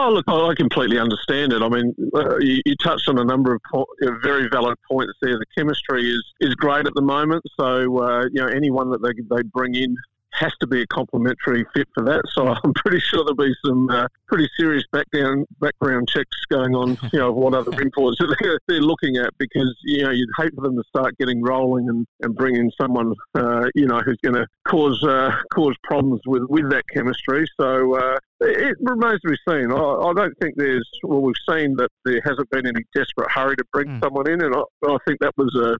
Oh, 0.00 0.12
look, 0.12 0.28
I 0.28 0.54
completely 0.54 0.96
understand 0.96 1.52
it. 1.52 1.60
I 1.60 1.68
mean, 1.68 1.92
uh, 2.14 2.36
you, 2.38 2.62
you, 2.64 2.76
touched 2.76 3.08
on 3.08 3.18
a 3.18 3.24
number 3.24 3.52
of 3.52 3.60
po- 3.68 3.88
very 4.22 4.48
valid 4.48 4.78
points 4.88 5.14
there. 5.20 5.36
The 5.36 5.44
chemistry 5.56 6.08
is, 6.08 6.24
is 6.40 6.54
great 6.54 6.86
at 6.86 6.94
the 6.94 7.02
moment. 7.02 7.42
So, 7.58 7.98
uh, 7.98 8.26
you 8.30 8.40
know, 8.40 8.46
anyone 8.46 8.92
that 8.92 9.02
they, 9.02 9.10
they 9.34 9.42
bring 9.42 9.74
in 9.74 9.96
has 10.38 10.52
to 10.60 10.66
be 10.66 10.82
a 10.82 10.86
complementary 10.86 11.64
fit 11.74 11.88
for 11.94 12.04
that. 12.04 12.22
So 12.32 12.48
I'm 12.64 12.74
pretty 12.74 13.00
sure 13.00 13.24
there'll 13.24 13.34
be 13.34 13.54
some 13.64 13.88
uh, 13.90 14.08
pretty 14.26 14.48
serious 14.58 14.84
background 14.92 15.46
background 15.60 16.08
checks 16.08 16.36
going 16.50 16.74
on. 16.74 16.98
You 17.10 17.20
know, 17.20 17.32
what 17.32 17.54
other 17.54 17.80
imports 17.80 18.18
they're, 18.40 18.60
they're 18.68 18.80
looking 18.80 19.16
at 19.16 19.30
because 19.38 19.74
you 19.82 20.02
know 20.04 20.10
you'd 20.10 20.28
hate 20.36 20.54
for 20.54 20.60
them 20.60 20.76
to 20.76 20.84
start 20.88 21.16
getting 21.18 21.42
rolling 21.42 21.88
and, 21.88 22.06
and 22.20 22.34
bring 22.36 22.54
in 22.54 22.70
someone 22.78 23.14
uh, 23.34 23.66
you 23.74 23.86
know 23.86 24.00
who's 24.00 24.18
going 24.22 24.34
to 24.34 24.46
cause 24.66 25.02
uh, 25.04 25.34
cause 25.52 25.74
problems 25.84 26.20
with, 26.26 26.42
with 26.48 26.70
that 26.70 26.84
chemistry. 26.92 27.46
So 27.58 27.94
uh, 27.94 28.18
it 28.40 28.76
remains 28.80 29.20
to 29.22 29.30
be 29.30 29.38
seen. 29.48 29.72
I, 29.72 29.76
I, 29.76 30.12
don't 30.12 30.38
think 30.38 30.56
there's 30.56 30.88
well 31.02 31.22
we've 31.22 31.34
seen 31.48 31.76
that 31.76 31.90
there 32.04 32.20
hasn't 32.24 32.50
been 32.50 32.66
any 32.66 32.84
desperate 32.94 33.30
hurry 33.30 33.56
to 33.56 33.64
bring 33.72 33.88
mm. 33.88 34.04
someone 34.04 34.28
in, 34.30 34.42
and 34.42 34.54
I, 34.54 34.60
I 34.86 34.96
think 35.06 35.20
that 35.20 35.32
was 35.36 35.54
a 35.54 35.76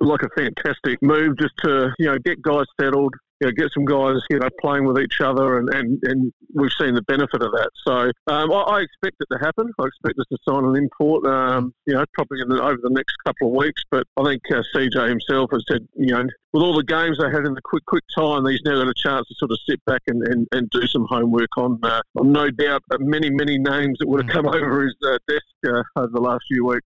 like 0.00 0.22
a 0.22 0.28
fantastic 0.36 1.00
move 1.02 1.38
just 1.38 1.54
to 1.58 1.92
you 1.98 2.06
know 2.06 2.18
get 2.18 2.42
guys 2.42 2.64
settled, 2.80 3.14
you 3.40 3.46
know, 3.46 3.52
get 3.52 3.70
some 3.72 3.84
guys, 3.84 4.16
you 4.30 4.38
know, 4.38 4.48
playing 4.60 4.86
with 4.86 4.98
each 4.98 5.20
other, 5.20 5.58
and, 5.58 5.68
and, 5.74 5.98
and 6.04 6.32
we've 6.54 6.72
seen 6.80 6.94
the 6.94 7.02
benefit 7.02 7.42
of 7.42 7.52
that. 7.52 7.70
So 7.86 8.10
um, 8.32 8.50
I, 8.50 8.60
I, 8.60 8.80
expect 8.80 9.16
it 9.20 9.28
to 9.30 9.38
happen. 9.38 9.70
I 9.78 9.84
expect 9.84 10.18
us 10.18 10.24
to 10.32 10.38
sign 10.48 10.64
an 10.64 10.76
import, 10.76 11.26
um, 11.26 11.74
you 11.84 11.94
know, 11.94 12.04
probably 12.14 12.38
the, 12.48 12.62
over 12.62 12.78
the 12.82 12.90
next 12.90 13.14
couple 13.26 13.48
of 13.48 13.54
weeks. 13.54 13.82
But 13.90 14.06
I 14.16 14.24
think 14.24 14.42
uh, 14.50 14.62
CJ 14.74 15.08
himself 15.10 15.50
has 15.52 15.64
said, 15.68 15.86
you 15.96 16.14
know, 16.14 16.24
with 16.52 16.62
all 16.62 16.74
the 16.74 16.84
games 16.84 17.18
they 17.18 17.30
had 17.30 17.44
in 17.44 17.52
the 17.52 17.60
quick, 17.62 17.84
quick 17.84 18.04
time, 18.16 18.46
he's 18.46 18.62
now 18.64 18.82
got 18.82 18.88
a 18.88 18.94
chance 18.96 19.28
to 19.28 19.34
sort 19.36 19.50
of 19.50 19.58
sit 19.68 19.84
back 19.84 20.00
and, 20.06 20.26
and, 20.28 20.46
and 20.52 20.70
do 20.70 20.86
some 20.86 21.06
homework 21.10 21.50
on, 21.58 21.78
uh, 21.82 22.00
on 22.18 22.32
no 22.32 22.50
doubt, 22.50 22.82
many, 23.00 23.28
many 23.28 23.58
names 23.58 23.98
that 23.98 24.08
would 24.08 24.24
have 24.24 24.32
come 24.32 24.46
over 24.54 24.84
his 24.84 24.96
uh, 25.06 25.18
desk 25.28 25.44
uh, 25.66 25.82
over 25.96 26.10
the 26.12 26.20
last 26.20 26.44
few 26.48 26.64
weeks. 26.64 26.86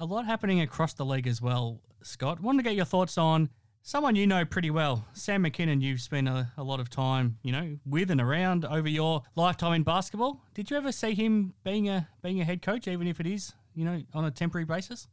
A 0.00 0.04
lot 0.04 0.26
happening 0.26 0.60
across 0.60 0.94
the 0.94 1.04
league 1.04 1.28
as 1.28 1.40
well, 1.40 1.80
Scott. 2.02 2.40
Wanted 2.40 2.64
to 2.64 2.70
get 2.70 2.74
your 2.74 2.84
thoughts 2.84 3.16
on 3.16 3.50
Someone 3.84 4.14
you 4.14 4.28
know 4.28 4.44
pretty 4.44 4.70
well, 4.70 5.04
Sam 5.12 5.42
Mackinnon, 5.42 5.80
you've 5.80 6.00
spent 6.00 6.28
a, 6.28 6.52
a, 6.56 6.62
lot 6.62 6.78
of 6.78 6.88
time, 6.88 7.38
you 7.42 7.50
know, 7.50 7.78
with 7.84 8.12
and 8.12 8.20
around 8.20 8.64
over 8.64 8.88
your 8.88 9.24
lifetime 9.34 9.72
in 9.72 9.82
basketball. 9.82 10.40
Did 10.54 10.70
you 10.70 10.76
ever 10.76 10.92
see 10.92 11.14
him 11.14 11.54
being 11.64 11.88
a 11.88 12.08
being 12.22 12.40
a 12.40 12.44
head 12.44 12.62
coach, 12.62 12.86
even 12.86 13.08
if 13.08 13.18
it 13.18 13.26
is, 13.26 13.54
you 13.74 13.84
know, 13.84 14.00
on 14.14 14.24
a 14.24 14.30
temporary 14.30 14.66
basis? 14.66 15.08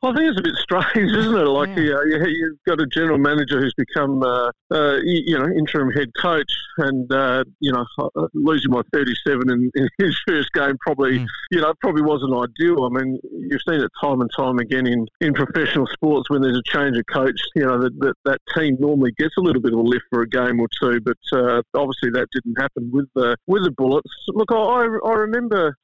Well, 0.00 0.12
I 0.12 0.16
think 0.16 0.30
it's 0.30 0.38
a 0.38 0.42
bit 0.42 0.54
strange, 0.56 1.10
isn't 1.10 1.34
it? 1.34 1.48
Like 1.48 1.70
yeah. 1.70 1.98
you, 2.06 2.26
you've 2.28 2.58
got 2.68 2.80
a 2.80 2.86
general 2.86 3.18
manager 3.18 3.60
who's 3.60 3.74
become, 3.74 4.22
uh, 4.22 4.50
uh, 4.70 4.98
you 5.02 5.36
know, 5.36 5.46
interim 5.46 5.90
head 5.90 6.10
coach, 6.16 6.52
and 6.76 7.12
uh, 7.12 7.42
you 7.58 7.72
know, 7.72 7.84
uh, 7.98 8.28
losing 8.32 8.70
by 8.70 8.82
37 8.92 9.50
in, 9.50 9.70
in 9.74 9.88
his 9.98 10.16
first 10.26 10.52
game 10.52 10.76
probably, 10.86 11.18
mm. 11.18 11.26
you 11.50 11.60
know, 11.60 11.74
probably 11.80 12.02
wasn't 12.02 12.32
ideal. 12.32 12.84
I 12.84 12.90
mean, 12.90 13.18
you've 13.32 13.60
seen 13.68 13.80
it 13.80 13.90
time 14.00 14.20
and 14.20 14.30
time 14.36 14.58
again 14.58 14.86
in, 14.86 15.08
in 15.20 15.34
professional 15.34 15.88
sports 15.88 16.30
when 16.30 16.42
there's 16.42 16.58
a 16.58 16.62
change 16.70 16.96
of 16.96 17.04
coach. 17.12 17.40
You 17.56 17.66
know, 17.66 17.80
that, 17.80 17.98
that, 17.98 18.14
that 18.24 18.38
team 18.56 18.76
normally 18.78 19.12
gets 19.18 19.36
a 19.36 19.40
little 19.40 19.60
bit 19.60 19.72
of 19.72 19.80
a 19.80 19.82
lift 19.82 20.04
for 20.10 20.22
a 20.22 20.28
game 20.28 20.60
or 20.60 20.68
two, 20.80 21.00
but 21.00 21.18
uh, 21.32 21.60
obviously 21.74 22.10
that 22.10 22.28
didn't 22.32 22.60
happen 22.60 22.88
with 22.92 23.08
the 23.16 23.36
with 23.48 23.64
the 23.64 23.72
Bullets. 23.72 24.10
Look, 24.28 24.52
I, 24.52 24.86
I 25.04 25.12
remember 25.12 25.76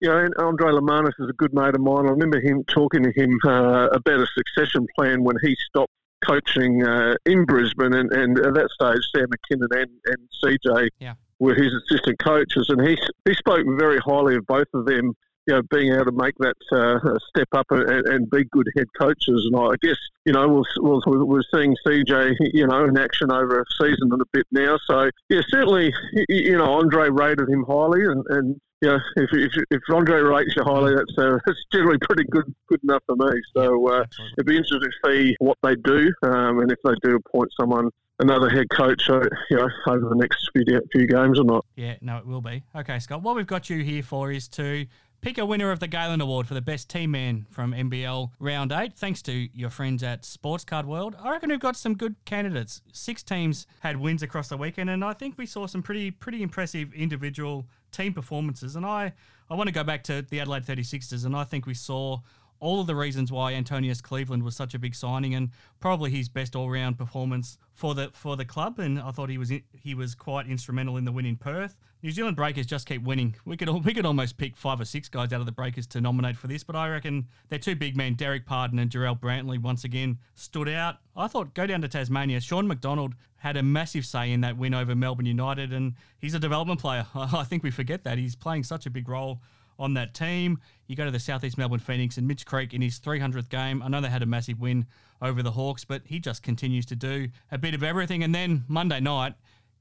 you 0.00 0.08
know, 0.08 0.28
Andre 0.38 0.72
Lemanis 0.72 1.12
is 1.18 1.28
a 1.28 1.32
good 1.34 1.54
mate 1.54 1.74
of 1.74 1.80
mine. 1.80 2.06
I 2.06 2.10
remember 2.10 2.40
him 2.40 2.64
talking 2.64 3.02
to 3.02 3.12
him 3.12 3.38
uh, 3.46 3.88
about 3.92 4.20
a 4.20 4.26
succession 4.26 4.86
plan 4.96 5.24
when 5.24 5.36
he 5.42 5.56
stopped 5.68 5.92
coaching 6.24 6.82
uh, 6.84 7.14
in 7.24 7.44
Brisbane, 7.44 7.94
and, 7.94 8.12
and, 8.12 8.38
at 8.38 8.54
that 8.54 8.68
stage, 8.70 9.00
Sam 9.14 9.28
Mackinnon 9.30 9.68
and, 9.72 9.90
and 10.06 10.28
CJ 10.42 10.88
yeah. 10.98 11.14
were 11.38 11.54
his 11.54 11.72
assistant 11.72 12.18
coaches, 12.18 12.66
and 12.68 12.86
he 12.86 12.98
he 13.24 13.34
spoke 13.34 13.66
very 13.78 13.98
highly 13.98 14.36
of 14.36 14.46
both 14.46 14.68
of 14.74 14.86
them. 14.86 15.14
You 15.48 15.54
know, 15.54 15.62
being 15.70 15.92
able 15.92 16.06
to 16.06 16.12
make 16.12 16.34
that 16.38 16.56
uh, 16.72 17.18
step 17.28 17.46
up 17.52 17.66
and, 17.70 17.88
and, 17.88 18.28
be 18.28 18.42
good 18.50 18.66
head 18.76 18.88
coaches, 18.98 19.48
and 19.48 19.54
I 19.54 19.76
guess 19.80 19.96
you 20.24 20.32
know 20.32 20.48
we're, 20.48 21.00
we're, 21.06 21.24
we're 21.24 21.42
seeing 21.54 21.76
CJ 21.86 22.34
you 22.52 22.66
know 22.66 22.84
in 22.84 22.98
action 22.98 23.30
over 23.30 23.60
a 23.60 23.64
season 23.80 24.08
and 24.10 24.20
a 24.20 24.26
bit 24.32 24.44
now. 24.50 24.76
So 24.88 25.08
yeah, 25.28 25.42
certainly 25.48 25.94
you 26.28 26.58
know 26.58 26.74
Andre 26.74 27.10
rated 27.10 27.48
him 27.48 27.64
highly, 27.68 28.06
and, 28.06 28.26
and 28.28 28.60
yeah, 28.82 28.98
if, 29.16 29.30
if, 29.32 29.52
if 29.70 29.82
Andre 29.92 30.20
rates 30.20 30.54
you 30.56 30.62
highly, 30.62 30.94
that's, 30.94 31.18
uh, 31.18 31.38
that's 31.46 31.64
generally 31.72 31.98
pretty 32.02 32.24
good 32.30 32.52
good 32.68 32.80
enough 32.82 33.02
for 33.06 33.16
me. 33.16 33.40
So 33.56 33.88
uh, 33.88 34.04
it'd 34.36 34.46
be 34.46 34.56
interesting 34.56 34.80
to 34.80 35.10
see 35.10 35.36
what 35.38 35.56
they 35.62 35.74
do, 35.76 36.12
um, 36.22 36.60
and 36.60 36.70
if 36.70 36.78
they 36.84 36.92
do 37.02 37.16
appoint 37.16 37.50
someone, 37.58 37.90
another 38.18 38.48
head 38.50 38.68
coach, 38.70 39.08
uh, 39.08 39.20
you 39.50 39.56
know, 39.56 39.68
over 39.88 40.08
the 40.08 40.16
next 40.16 40.50
few 40.52 40.80
few 40.92 41.06
games 41.06 41.38
or 41.38 41.44
not. 41.44 41.64
Yeah, 41.76 41.96
no, 42.00 42.18
it 42.18 42.26
will 42.26 42.40
be. 42.40 42.62
Okay, 42.74 42.98
Scott. 42.98 43.22
What 43.22 43.36
we've 43.36 43.46
got 43.46 43.70
you 43.70 43.82
here 43.82 44.02
for 44.02 44.30
is 44.30 44.48
to 44.48 44.86
pick 45.20 45.38
a 45.38 45.46
winner 45.46 45.70
of 45.70 45.80
the 45.80 45.88
Galen 45.88 46.20
Award 46.20 46.46
for 46.46 46.54
the 46.54 46.62
best 46.62 46.88
team 46.88 47.10
man 47.10 47.46
from 47.50 47.72
NBL 47.72 48.30
Round 48.38 48.70
8, 48.70 48.94
thanks 48.94 49.22
to 49.22 49.32
your 49.32 49.70
friends 49.70 50.02
at 50.02 50.24
Sports 50.24 50.64
Card 50.64 50.86
World. 50.86 51.16
I 51.20 51.30
reckon 51.30 51.48
we've 51.48 51.58
got 51.58 51.76
some 51.76 51.94
good 51.94 52.14
candidates. 52.26 52.82
Six 52.92 53.22
teams 53.22 53.66
had 53.80 53.96
wins 53.96 54.22
across 54.22 54.48
the 54.48 54.56
weekend, 54.56 54.90
and 54.90 55.04
I 55.04 55.14
think 55.14 55.38
we 55.38 55.46
saw 55.46 55.66
some 55.66 55.82
pretty 55.82 56.10
pretty 56.10 56.42
impressive 56.42 56.92
individual 56.94 57.66
team 57.96 58.12
performances. 58.12 58.76
And 58.76 58.84
I, 58.84 59.12
I 59.50 59.54
want 59.54 59.68
to 59.68 59.72
go 59.72 59.84
back 59.84 60.04
to 60.04 60.22
the 60.22 60.40
Adelaide 60.40 60.64
36ers, 60.64 61.24
and 61.24 61.34
I 61.34 61.44
think 61.44 61.66
we 61.66 61.74
saw 61.74 62.20
all 62.60 62.80
of 62.80 62.86
the 62.86 62.96
reasons 62.96 63.30
why 63.30 63.52
Antonius 63.52 64.00
Cleveland 64.00 64.42
was 64.42 64.56
such 64.56 64.74
a 64.74 64.78
big 64.78 64.94
signing 64.94 65.34
and 65.34 65.50
probably 65.80 66.10
his 66.10 66.28
best 66.28 66.56
all-round 66.56 66.98
performance 66.98 67.58
for 67.74 67.94
the 67.94 68.10
for 68.14 68.36
the 68.36 68.44
club. 68.44 68.78
And 68.78 68.98
I 68.98 69.10
thought 69.10 69.30
he 69.30 69.38
was 69.38 69.52
he 69.72 69.94
was 69.94 70.14
quite 70.14 70.46
instrumental 70.46 70.96
in 70.96 71.04
the 71.04 71.12
win 71.12 71.26
in 71.26 71.36
Perth. 71.36 71.76
New 72.02 72.10
Zealand 72.10 72.36
Breakers 72.36 72.66
just 72.66 72.86
keep 72.86 73.02
winning. 73.02 73.34
We 73.44 73.56
could 73.56 73.68
we 73.84 73.94
could 73.94 74.06
almost 74.06 74.36
pick 74.36 74.56
five 74.56 74.80
or 74.80 74.84
six 74.84 75.08
guys 75.08 75.32
out 75.32 75.40
of 75.40 75.46
the 75.46 75.52
Breakers 75.52 75.86
to 75.88 76.00
nominate 76.00 76.36
for 76.36 76.46
this, 76.46 76.62
but 76.62 76.76
I 76.76 76.88
reckon 76.88 77.26
their 77.48 77.58
two 77.58 77.74
big 77.74 77.96
men, 77.96 78.16
Dererk 78.16 78.46
Pardon 78.46 78.78
and 78.78 78.90
Jarrell 78.90 79.18
Brantley, 79.18 79.60
once 79.60 79.84
again 79.84 80.18
stood 80.34 80.68
out. 80.68 80.96
I 81.16 81.28
thought 81.28 81.54
go 81.54 81.66
down 81.66 81.82
to 81.82 81.88
Tasmania. 81.88 82.40
Sean 82.40 82.66
McDonald 82.66 83.14
had 83.38 83.56
a 83.56 83.62
massive 83.62 84.06
say 84.06 84.32
in 84.32 84.40
that 84.42 84.56
win 84.56 84.74
over 84.74 84.94
Melbourne 84.94 85.26
United, 85.26 85.72
and 85.72 85.94
he's 86.18 86.34
a 86.34 86.38
development 86.38 86.80
player. 86.80 87.06
I 87.14 87.44
think 87.44 87.62
we 87.62 87.70
forget 87.70 88.04
that 88.04 88.18
he's 88.18 88.34
playing 88.34 88.64
such 88.64 88.86
a 88.86 88.90
big 88.90 89.08
role 89.08 89.40
on 89.78 89.94
that 89.94 90.14
team. 90.14 90.58
You 90.86 90.96
go 90.96 91.04
to 91.04 91.10
the 91.10 91.20
Southeast 91.20 91.58
Melbourne 91.58 91.80
Phoenix 91.80 92.16
and 92.16 92.26
Mitch 92.26 92.46
Creek 92.46 92.74
in 92.74 92.82
his 92.82 92.98
300th 92.98 93.48
game. 93.48 93.82
I 93.82 93.88
know 93.88 94.00
they 94.00 94.08
had 94.08 94.22
a 94.22 94.26
massive 94.26 94.60
win 94.60 94.86
over 95.22 95.42
the 95.42 95.50
Hawks, 95.50 95.84
but 95.84 96.02
he 96.04 96.18
just 96.18 96.42
continues 96.42 96.86
to 96.86 96.96
do 96.96 97.28
a 97.50 97.58
bit 97.58 97.74
of 97.74 97.82
everything. 97.82 98.22
And 98.22 98.34
then 98.34 98.64
Monday 98.68 99.00
night, 99.00 99.34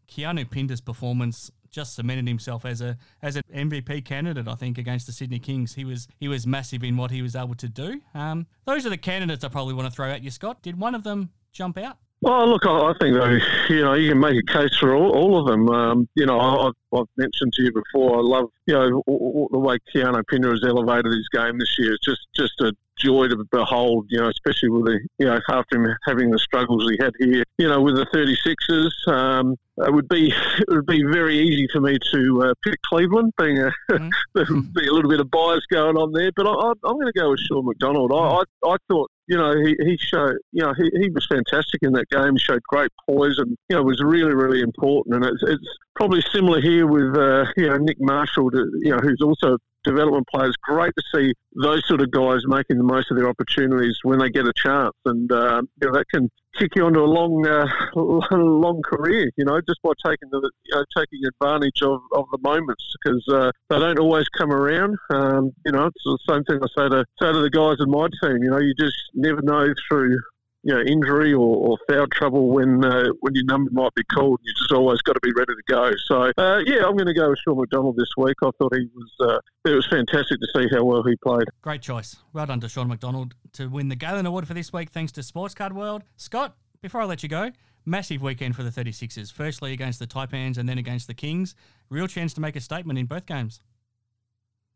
Keanu 0.07 0.49
Pinder's 0.49 0.81
performance 0.81 1.51
just 1.71 1.95
cemented 1.95 2.27
himself 2.27 2.63
as 2.63 2.79
a 2.81 2.97
as 3.21 3.35
an 3.35 3.43
MVP 3.53 4.05
candidate. 4.05 4.47
I 4.47 4.55
think 4.55 4.77
against 4.77 5.07
the 5.07 5.11
Sydney 5.11 5.39
Kings, 5.39 5.73
he 5.73 5.83
was 5.83 6.07
he 6.19 6.27
was 6.27 6.47
massive 6.47 6.83
in 6.83 6.95
what 6.95 7.11
he 7.11 7.21
was 7.21 7.35
able 7.35 7.55
to 7.55 7.67
do. 7.67 8.01
Um, 8.13 8.47
those 8.65 8.85
are 8.85 8.89
the 8.89 8.97
candidates 8.97 9.43
I 9.43 9.49
probably 9.49 9.73
want 9.73 9.89
to 9.89 9.93
throw 9.93 10.09
at 10.09 10.23
you, 10.23 10.31
Scott. 10.31 10.61
Did 10.61 10.79
one 10.79 10.95
of 10.95 11.03
them 11.03 11.31
jump 11.51 11.77
out? 11.77 11.97
Well, 12.25 12.49
look, 12.49 12.65
I 12.65 12.91
think 12.99 13.15
though, 13.15 13.37
you 13.69 13.81
know, 13.81 13.93
you 13.93 14.09
can 14.09 14.19
make 14.19 14.35
a 14.35 14.51
case 14.51 14.75
for 14.79 14.95
all, 14.95 15.11
all 15.11 15.39
of 15.39 15.45
them. 15.45 15.69
Um, 15.69 16.09
you 16.15 16.25
know, 16.25 16.39
I, 16.39 16.71
I've 16.97 17.05
mentioned 17.17 17.53
to 17.53 17.61
you 17.61 17.71
before, 17.71 18.17
I 18.17 18.21
love, 18.21 18.49
you 18.65 18.73
know, 18.73 19.03
all 19.05 19.47
the 19.51 19.59
way 19.59 19.77
Keanu 19.93 20.23
Pinder 20.27 20.49
has 20.49 20.63
elevated 20.67 21.11
his 21.11 21.27
game 21.31 21.59
this 21.59 21.77
year. 21.77 21.93
It's 21.93 22.03
just, 22.03 22.27
just 22.35 22.59
a 22.61 22.73
joy 22.97 23.27
to 23.27 23.45
behold, 23.51 24.05
you 24.09 24.19
know, 24.19 24.29
especially 24.29 24.69
with 24.69 24.85
the, 24.85 24.99
you 25.17 25.25
know, 25.25 25.39
after 25.49 25.77
him 25.77 25.95
having 26.05 26.31
the 26.31 26.39
struggles 26.39 26.89
he 26.89 26.97
had 27.03 27.13
here, 27.19 27.43
you 27.57 27.67
know, 27.67 27.81
with 27.81 27.95
the 27.95 28.05
36ers. 28.07 29.11
Um, 29.11 29.55
it 29.77 29.93
would 29.93 30.07
be 30.07 30.31
it 30.59 30.69
would 30.69 30.85
be 30.85 31.03
very 31.03 31.37
easy 31.37 31.67
for 31.71 31.81
me 31.81 31.97
to 32.11 32.43
uh, 32.43 32.53
pick 32.63 32.81
Cleveland, 32.83 33.33
being 33.37 33.59
a 33.59 33.71
mm. 33.91 34.73
be 34.73 34.87
a 34.87 34.91
little 34.91 35.09
bit 35.09 35.19
of 35.19 35.29
bias 35.29 35.65
going 35.69 35.97
on 35.97 36.11
there. 36.13 36.31
But 36.35 36.47
I, 36.47 36.69
am 36.69 36.75
going 36.81 37.07
to 37.07 37.19
go 37.19 37.31
with 37.31 37.39
Sean 37.41 37.65
McDonald. 37.65 38.11
I, 38.11 38.15
I, 38.15 38.43
I 38.73 38.77
thought 38.89 39.11
you 39.27 39.37
know 39.37 39.55
he, 39.59 39.75
he 39.83 39.97
showed 39.97 40.37
you 40.51 40.63
know 40.63 40.73
he, 40.73 40.89
he 40.99 41.09
was 41.09 41.27
fantastic 41.27 41.83
in 41.83 41.93
that 41.93 42.09
game. 42.09 42.37
Showed 42.37 42.63
great 42.63 42.91
poise 43.07 43.37
and 43.37 43.57
you 43.69 43.75
know 43.75 43.83
was 43.83 44.01
really 44.01 44.33
really 44.33 44.61
important. 44.61 45.15
And 45.15 45.25
it's, 45.25 45.43
it's 45.43 45.77
probably 45.95 46.21
similar 46.33 46.61
here 46.61 46.87
with 46.87 47.17
uh, 47.17 47.45
you 47.57 47.67
know 47.67 47.77
Nick 47.77 47.99
Marshall, 47.99 48.51
to, 48.51 48.71
you 48.81 48.91
know 48.91 48.99
who's 48.99 49.21
also 49.21 49.57
development 49.85 50.27
players. 50.33 50.55
Great 50.63 50.93
to 50.97 51.03
see 51.13 51.33
those 51.61 51.87
sort 51.87 52.01
of 52.01 52.11
guys 52.11 52.41
making 52.45 52.77
the 52.77 52.83
most 52.83 53.11
of 53.11 53.17
their 53.17 53.29
opportunities 53.29 53.97
when 54.03 54.19
they 54.19 54.29
get 54.29 54.45
a 54.45 54.53
chance, 54.55 54.93
and 55.05 55.31
uh, 55.31 55.61
you 55.81 55.87
know 55.87 55.97
that 55.97 56.05
can 56.13 56.29
kick 56.57 56.71
you 56.75 56.85
onto 56.85 57.01
a 57.01 57.05
long, 57.05 57.45
uh, 57.45 57.67
long 58.35 58.81
career. 58.83 59.29
You 59.37 59.45
know, 59.45 59.59
just 59.67 59.81
by 59.83 59.91
taking 60.05 60.29
the 60.31 60.49
you 60.65 60.75
know, 60.75 60.85
taking 60.97 61.19
advantage 61.25 61.81
of, 61.81 62.01
of 62.13 62.25
the 62.31 62.39
moments 62.41 62.83
because 63.03 63.23
uh, 63.31 63.51
they 63.69 63.79
don't 63.79 63.99
always 63.99 64.27
come 64.29 64.51
around. 64.51 64.97
Um, 65.09 65.51
you 65.65 65.71
know, 65.71 65.85
it's 65.85 66.03
the 66.03 66.17
same 66.29 66.43
thing 66.43 66.59
I 66.61 66.67
say 66.77 66.89
to 66.89 67.05
say 67.21 67.31
to 67.31 67.41
the 67.41 67.49
guys 67.49 67.77
in 67.79 67.89
my 67.89 68.07
team. 68.21 68.43
You 68.43 68.51
know, 68.51 68.59
you 68.59 68.73
just 68.77 68.97
never 69.13 69.41
know 69.41 69.73
through 69.87 70.17
you 70.65 70.73
know, 70.73 70.81
injury 70.81 71.31
or, 71.31 71.55
or 71.55 71.77
foul 71.87 72.07
trouble 72.07 72.49
when 72.49 72.83
uh, 72.83 73.05
when 73.19 73.35
your 73.35 73.45
number 73.45 73.69
might 73.71 73.93
be 73.93 74.03
called. 74.05 74.39
You 74.43 74.51
just 74.53 74.71
always 74.71 74.99
got 75.03 75.13
to 75.13 75.19
be 75.21 75.31
ready 75.31 75.53
to 75.53 75.63
go. 75.73 75.91
So 76.07 76.31
uh, 76.37 76.59
yeah, 76.65 76.85
I'm 76.85 76.97
going 76.97 77.05
to 77.05 77.13
go 77.13 77.29
with 77.29 77.39
Sean 77.39 77.57
McDonald 77.57 77.95
this 77.95 78.09
week. 78.17 78.35
I 78.41 78.49
thought 78.57 78.75
he 78.75 78.87
was 78.95 79.11
uh, 79.21 79.69
it 79.69 79.75
was 79.75 79.87
fantastic 79.87 80.39
to 80.39 80.47
see 80.55 80.67
how 80.75 80.83
well 80.83 81.03
he 81.03 81.15
played. 81.17 81.45
Great 81.61 81.83
choice. 81.83 82.17
Well 82.33 82.47
done 82.47 82.59
to 82.61 82.67
Sean 82.67 82.87
McDonald 82.87 83.35
to 83.53 83.67
win 83.67 83.89
the 83.89 83.95
Galen 83.95 84.25
Award 84.25 84.47
for 84.47 84.55
this 84.55 84.73
week, 84.73 84.89
thanks 84.89 85.11
to 85.13 85.23
Sports 85.23 85.53
Card 85.53 85.73
World. 85.73 86.03
Scott, 86.17 86.57
before 86.81 87.01
I 87.01 87.05
let 87.05 87.21
you 87.21 87.29
go. 87.29 87.51
Massive 87.87 88.23
weekend 88.23 88.55
for 88.55 88.63
the 88.63 88.71
36ers. 88.71 89.31
Firstly 89.31 89.71
against 89.71 89.99
the 89.99 90.07
Taipans 90.07 90.57
and 90.57 90.67
then 90.67 90.79
against 90.79 91.05
the 91.05 91.13
Kings. 91.13 91.53
Real 91.91 92.07
chance 92.07 92.33
to 92.33 92.41
make 92.41 92.55
a 92.55 92.59
statement 92.59 92.97
in 92.97 93.05
both 93.05 93.27
games. 93.27 93.59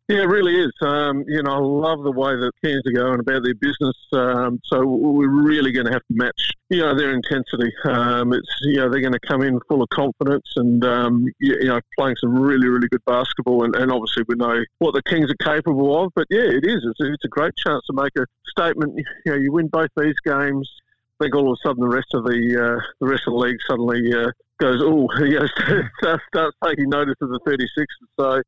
Yeah, 0.10 0.24
it 0.24 0.28
really 0.28 0.56
is. 0.56 0.72
Um, 0.82 1.24
you 1.28 1.44
know, 1.44 1.52
I 1.52 1.60
love 1.60 2.02
the 2.02 2.12
way 2.12 2.36
that 2.36 2.52
Cairns 2.64 2.82
are 2.88 2.92
going 2.92 3.20
about 3.20 3.44
their 3.44 3.54
business. 3.54 3.96
Um, 4.12 4.60
so 4.66 4.84
we're 4.84 5.30
really 5.30 5.72
going 5.72 5.86
to 5.86 5.92
have 5.92 6.02
to 6.08 6.16
match, 6.16 6.52
you 6.70 6.80
know, 6.80 6.98
their 6.98 7.14
intensity. 7.14 7.72
Um, 7.84 8.34
it's 8.34 8.50
you 8.64 8.78
know 8.78 8.90
they're 8.90 9.02
going 9.02 9.14
to 9.14 9.20
come 9.20 9.44
in 9.44 9.60
full 9.70 9.84
of 9.84 9.90
confidence 9.90 10.52
and 10.56 10.84
um, 10.84 11.26
you, 11.40 11.64
know 11.66 11.80
playing 11.96 12.16
some 12.20 12.40
really 12.40 12.68
really 12.68 12.88
good 12.88 13.06
basketball. 13.06 13.64
And, 13.64 13.76
and, 13.76 13.92
obviously 13.92 14.24
we 14.28 14.34
know 14.34 14.64
what 14.80 14.96
the 14.96 15.04
Kings 15.04 15.30
are 15.30 15.46
capable 15.46 16.04
of. 16.04 16.12
But 16.16 16.26
yeah, 16.32 16.42
it 16.42 16.66
is. 16.66 16.84
It's, 16.84 17.00
it's 17.00 17.26
a 17.26 17.28
great 17.28 17.56
chance 17.56 17.86
to 17.86 17.94
make 17.94 18.14
a 18.18 18.26
statement. 18.50 18.96
You 19.28 19.34
know, 19.34 19.38
you 19.38 19.52
win 19.52 19.68
both 19.68 19.92
these 19.96 20.20
games. 20.26 20.68
I 21.20 21.26
think 21.26 21.36
all 21.36 21.52
of 21.52 21.60
a 21.64 21.68
sudden 21.68 21.82
the 21.82 21.96
rest 21.96 22.16
of 22.16 22.24
the 22.24 22.32
uh, 22.58 22.82
the 23.00 23.08
rest 23.08 23.28
of 23.28 23.34
the 23.34 23.40
league 23.40 23.60
suddenly 23.70 24.12
uh, 24.12 24.32
goes, 24.60 24.82
oh, 24.82 25.08
you 25.20 25.40
know, 25.40 25.48
starts, 26.30 26.58
taking 26.64 26.90
notice 26.90 27.16
of 27.22 27.30
the 27.30 27.40
36ers. 27.42 27.86
So 28.20 28.42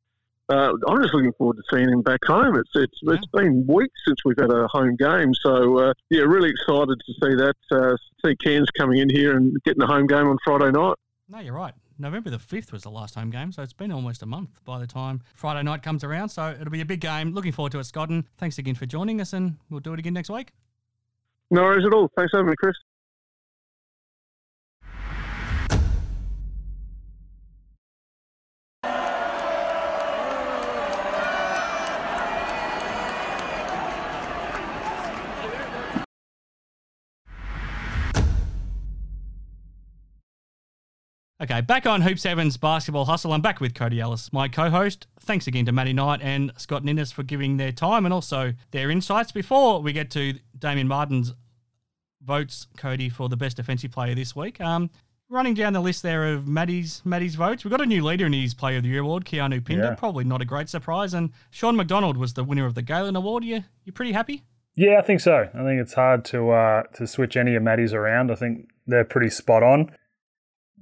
uh, 0.52 0.72
I'm 0.88 1.02
just 1.02 1.14
looking 1.14 1.32
forward 1.38 1.56
to 1.56 1.62
seeing 1.72 1.88
him 1.88 2.02
back 2.02 2.20
home. 2.26 2.56
It's 2.56 2.70
it's, 2.74 2.98
yeah. 3.02 3.14
it's 3.14 3.26
been 3.26 3.66
weeks 3.66 3.98
since 4.06 4.18
we've 4.24 4.38
had 4.38 4.50
a 4.50 4.66
home 4.68 4.96
game, 4.96 5.32
so 5.34 5.78
uh, 5.78 5.94
yeah, 6.10 6.22
really 6.22 6.50
excited 6.50 7.00
to 7.06 7.12
see 7.22 7.34
that. 7.36 7.56
Uh, 7.70 7.96
see 8.24 8.36
Cairns 8.36 8.68
coming 8.76 8.98
in 8.98 9.08
here 9.08 9.36
and 9.36 9.56
getting 9.64 9.82
a 9.82 9.86
home 9.86 10.06
game 10.06 10.28
on 10.28 10.36
Friday 10.44 10.70
night. 10.70 10.96
No, 11.28 11.38
you're 11.38 11.54
right. 11.54 11.74
November 11.98 12.30
the 12.30 12.38
5th 12.38 12.72
was 12.72 12.82
the 12.82 12.90
last 12.90 13.14
home 13.14 13.30
game, 13.30 13.52
so 13.52 13.62
it's 13.62 13.72
been 13.72 13.92
almost 13.92 14.22
a 14.22 14.26
month 14.26 14.50
by 14.64 14.78
the 14.78 14.86
time 14.86 15.22
Friday 15.34 15.62
night 15.62 15.82
comes 15.82 16.04
around. 16.04 16.28
So 16.28 16.50
it'll 16.50 16.70
be 16.70 16.80
a 16.80 16.86
big 16.86 17.00
game. 17.00 17.32
Looking 17.32 17.52
forward 17.52 17.72
to 17.72 17.78
it, 17.78 17.84
Scott. 17.84 18.10
And 18.10 18.24
thanks 18.38 18.58
again 18.58 18.74
for 18.74 18.86
joining 18.86 19.20
us, 19.20 19.32
and 19.32 19.56
we'll 19.70 19.80
do 19.80 19.92
it 19.92 19.98
again 19.98 20.14
next 20.14 20.30
week. 20.30 20.52
No 21.50 21.62
worries 21.62 21.86
at 21.86 21.94
all. 21.94 22.10
Thanks 22.16 22.30
for 22.30 22.38
having 22.38 22.50
me, 22.50 22.56
Chris. 22.56 22.76
Okay, 41.42 41.60
back 41.60 41.86
on 41.86 42.02
Hoop 42.02 42.20
Seven's 42.20 42.56
Basketball 42.56 43.04
Hustle. 43.04 43.32
I'm 43.32 43.40
back 43.40 43.60
with 43.60 43.74
Cody 43.74 44.00
Ellis, 44.00 44.32
my 44.32 44.46
co 44.46 44.70
host. 44.70 45.08
Thanks 45.22 45.48
again 45.48 45.66
to 45.66 45.72
Matty 45.72 45.92
Knight 45.92 46.20
and 46.22 46.52
Scott 46.56 46.84
Ninnis 46.84 47.10
for 47.10 47.24
giving 47.24 47.56
their 47.56 47.72
time 47.72 48.04
and 48.04 48.14
also 48.14 48.52
their 48.70 48.92
insights. 48.92 49.32
Before 49.32 49.82
we 49.82 49.92
get 49.92 50.08
to 50.12 50.34
Damien 50.56 50.86
Martin's 50.86 51.34
votes, 52.22 52.68
Cody, 52.76 53.08
for 53.08 53.28
the 53.28 53.36
best 53.36 53.56
defensive 53.56 53.90
player 53.90 54.14
this 54.14 54.36
week, 54.36 54.60
um, 54.60 54.88
running 55.28 55.54
down 55.54 55.72
the 55.72 55.80
list 55.80 56.04
there 56.04 56.32
of 56.32 56.46
Matty's 56.46 57.02
Matty's 57.04 57.34
votes, 57.34 57.64
we've 57.64 57.72
got 57.72 57.80
a 57.80 57.86
new 57.86 58.04
leader 58.04 58.26
in 58.26 58.32
his 58.32 58.54
Player 58.54 58.76
of 58.76 58.84
the 58.84 58.90
Year 58.90 59.00
award, 59.00 59.24
Keanu 59.24 59.64
Pinder. 59.64 59.82
Yeah. 59.82 59.94
Probably 59.96 60.22
not 60.22 60.42
a 60.42 60.44
great 60.44 60.68
surprise. 60.68 61.12
And 61.12 61.30
Sean 61.50 61.74
McDonald 61.74 62.18
was 62.18 62.34
the 62.34 62.44
winner 62.44 62.66
of 62.66 62.76
the 62.76 62.82
Galen 62.82 63.16
Award. 63.16 63.42
You, 63.42 63.64
you 63.84 63.90
pretty 63.90 64.12
happy? 64.12 64.44
Yeah, 64.76 65.00
I 65.00 65.02
think 65.02 65.18
so. 65.18 65.48
I 65.52 65.64
think 65.64 65.80
it's 65.80 65.94
hard 65.94 66.24
to 66.26 66.52
uh, 66.52 66.82
to 66.94 67.06
switch 67.08 67.36
any 67.36 67.56
of 67.56 67.64
Matty's 67.64 67.92
around. 67.92 68.30
I 68.30 68.36
think 68.36 68.68
they're 68.86 69.04
pretty 69.04 69.28
spot 69.28 69.64
on 69.64 69.90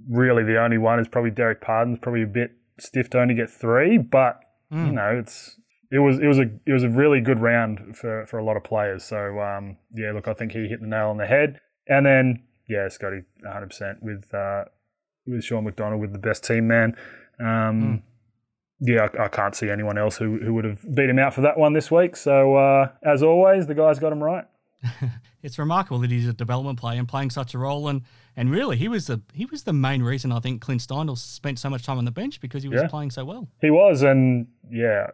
really 0.09 0.43
the 0.43 0.61
only 0.63 0.79
one 0.79 1.01
is 1.01 1.09
probably 1.09 1.31
Dererk 1.31 1.61
Pardon's 1.61 1.99
probably 2.01 2.23
a 2.23 2.27
bit 2.27 2.53
stiff 2.79 3.11
to 3.11 3.21
only 3.21 3.35
get 3.35 3.51
three, 3.51 3.99
but 3.99 4.41
mm. 4.73 4.87
you 4.87 4.93
know 4.93 5.19
it's 5.19 5.57
it 5.91 5.99
was 5.99 6.19
it 6.19 6.27
was 6.27 6.39
a 6.39 6.51
it 6.67 6.73
was 6.73 6.83
a 6.83 6.89
really 6.89 7.21
good 7.21 7.41
round 7.41 7.97
for, 7.97 8.27
for 8.27 8.39
a 8.39 8.45
lot 8.45 8.57
of 8.57 8.65
players. 8.65 9.05
So 9.05 9.41
um, 9.41 9.77
yeah, 9.93 10.13
look, 10.13 10.29
I 10.29 10.35
think 10.35 10.53
he 10.53 10.69
hit 10.69 10.81
the 10.81 10.87
nail 10.87 11.09
on 11.09 11.17
the 11.17 11.27
head. 11.27 11.61
And 11.89 12.07
then 12.07 12.45
yeah, 12.69 12.89
Scotty, 12.89 13.23
100 13.41 13.67
percent 13.67 14.03
with 14.03 14.33
uh, 14.33 14.65
with 15.27 15.45
Sean 15.45 15.65
McDonald 15.65 16.01
with 16.01 16.13
the 16.13 16.19
best 16.19 16.45
team 16.45 16.69
man. 16.69 16.97
Um, 17.39 17.47
mm. 17.47 18.03
Yeah, 18.83 19.09
I, 19.19 19.25
I, 19.25 19.29
can't 19.29 19.55
see 19.55 19.69
anyone 19.69 19.99
else 19.99 20.17
who, 20.17 20.39
who 20.39 20.55
would 20.55 20.65
have 20.65 20.83
beat 20.95 21.11
him 21.11 21.19
out 21.19 21.35
for 21.35 21.43
that 21.43 21.59
one 21.59 21.75
this 21.75 21.91
week. 21.91 22.17
So 22.17 22.57
uh, 22.57 22.89
as 23.03 23.23
always, 23.23 23.67
the 23.67 23.75
guys 23.75 23.99
got 23.99 24.11
him 24.11 24.23
right. 24.23 24.45
it's 25.43 25.59
remarkable 25.59 25.99
that 26.01 26.11
he's 26.11 26.29
a 26.29 26.33
development 26.33 26.79
player 26.79 26.99
and 26.99 27.09
playing 27.09 27.31
such 27.31 27.55
a 27.55 27.59
role. 27.59 27.89
And 27.89 28.03
and 28.37 28.51
really, 28.51 28.77
he 28.77 28.89
was 28.89 29.07
the 29.07 29.21
he 29.33 29.47
was 29.47 29.65
the 29.65 29.73
main 29.73 30.03
reason 30.03 30.33
I 30.33 30.41
think 30.41 30.61
Clint 30.61 30.81
Steindl 30.81 31.19
spent 31.19 31.59
so 31.59 31.71
much 31.71 31.85
time 31.85 31.99
on 31.99 32.05
the 32.05 32.11
bench 32.11 32.41
because 32.41 32.63
he 32.63 32.69
was 32.69 32.83
yeah. 32.83 32.89
playing 32.89 33.11
so 33.11 33.25
well. 33.25 33.49
He 33.61 33.71
was, 33.71 34.03
and 34.03 34.49
yeah, 34.71 35.09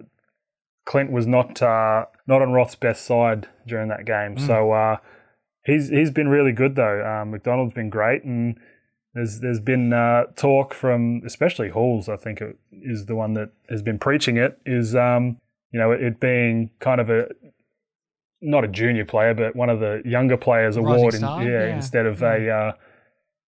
Clint 0.85 1.11
was 1.11 1.27
not 1.27 1.61
uh, 1.63 2.07
not 2.27 2.43
on 2.43 2.53
Roth's 2.53 2.77
best 2.77 3.05
side 3.05 3.49
during 3.67 3.89
that 3.89 4.05
game. 4.05 4.37
Mm. 4.37 4.47
So 4.47 4.73
uh, 4.73 4.97
he's 5.65 5.89
he's 5.89 6.11
been 6.11 6.29
really 6.29 6.53
good 6.53 6.77
though. 6.77 7.05
Um, 7.05 7.31
McDonald's 7.31 7.75
been 7.75 7.91
great, 7.91 8.25
and 8.25 8.59
there's 9.15 9.41
there's 9.41 9.61
been 9.61 9.93
uh, 9.93 10.25
talk 10.37 10.75
from 10.75 11.23
especially 11.25 11.71
Halls. 11.71 12.09
I 12.09 12.17
think 12.17 12.41
it 12.41 12.59
is 12.71 13.07
the 13.07 13.17
one 13.17 13.35
that 13.35 13.51
has 13.69 13.83
been 13.83 13.99
preaching 13.99 14.37
it. 14.37 14.59
Is 14.65 14.95
um, 14.95 15.39
you 15.73 15.81
know, 15.81 15.91
it 15.91 16.21
being 16.21 16.71
kind 16.79 17.01
of 17.01 17.11
a 17.11 17.29
not 18.47 18.65
a 18.65 18.69
junior 18.69 19.05
player, 19.05 19.35
but 19.35 19.55
one 19.57 19.69
of 19.69 19.81
the 19.81 20.03
younger 20.05 20.37
players 20.37 20.79
Rising 20.79 20.95
award, 20.95 21.15
in, 21.15 21.21
yeah, 21.21 21.67
yeah. 21.67 21.75
instead 21.77 22.07
of 22.07 22.23
a 22.23 22.51
uh, 22.51 22.73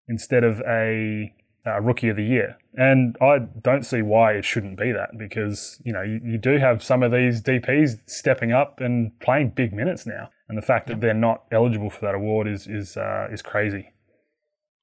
instead 0.08 0.44
of 0.44 0.60
a 0.66 1.32
uh, 1.66 1.80
rookie 1.80 2.08
of 2.08 2.16
the 2.16 2.24
year. 2.24 2.56
And 2.74 3.16
I 3.20 3.38
don't 3.62 3.84
see 3.84 4.02
why 4.02 4.32
it 4.32 4.44
shouldn't 4.44 4.78
be 4.78 4.92
that 4.92 5.10
because 5.16 5.80
you 5.84 5.92
know 5.92 6.02
you, 6.02 6.20
you 6.24 6.38
do 6.38 6.58
have 6.58 6.82
some 6.82 7.02
of 7.02 7.12
these 7.12 7.40
DPS 7.40 7.98
stepping 8.06 8.52
up 8.52 8.80
and 8.80 9.18
playing 9.20 9.50
big 9.50 9.72
minutes 9.72 10.06
now, 10.06 10.30
and 10.48 10.58
the 10.58 10.62
fact 10.62 10.88
that 10.88 11.00
they're 11.00 11.14
not 11.14 11.44
eligible 11.52 11.90
for 11.90 12.00
that 12.06 12.14
award 12.14 12.48
is 12.48 12.66
is 12.66 12.96
uh, 12.96 13.28
is 13.30 13.42
crazy. 13.42 13.92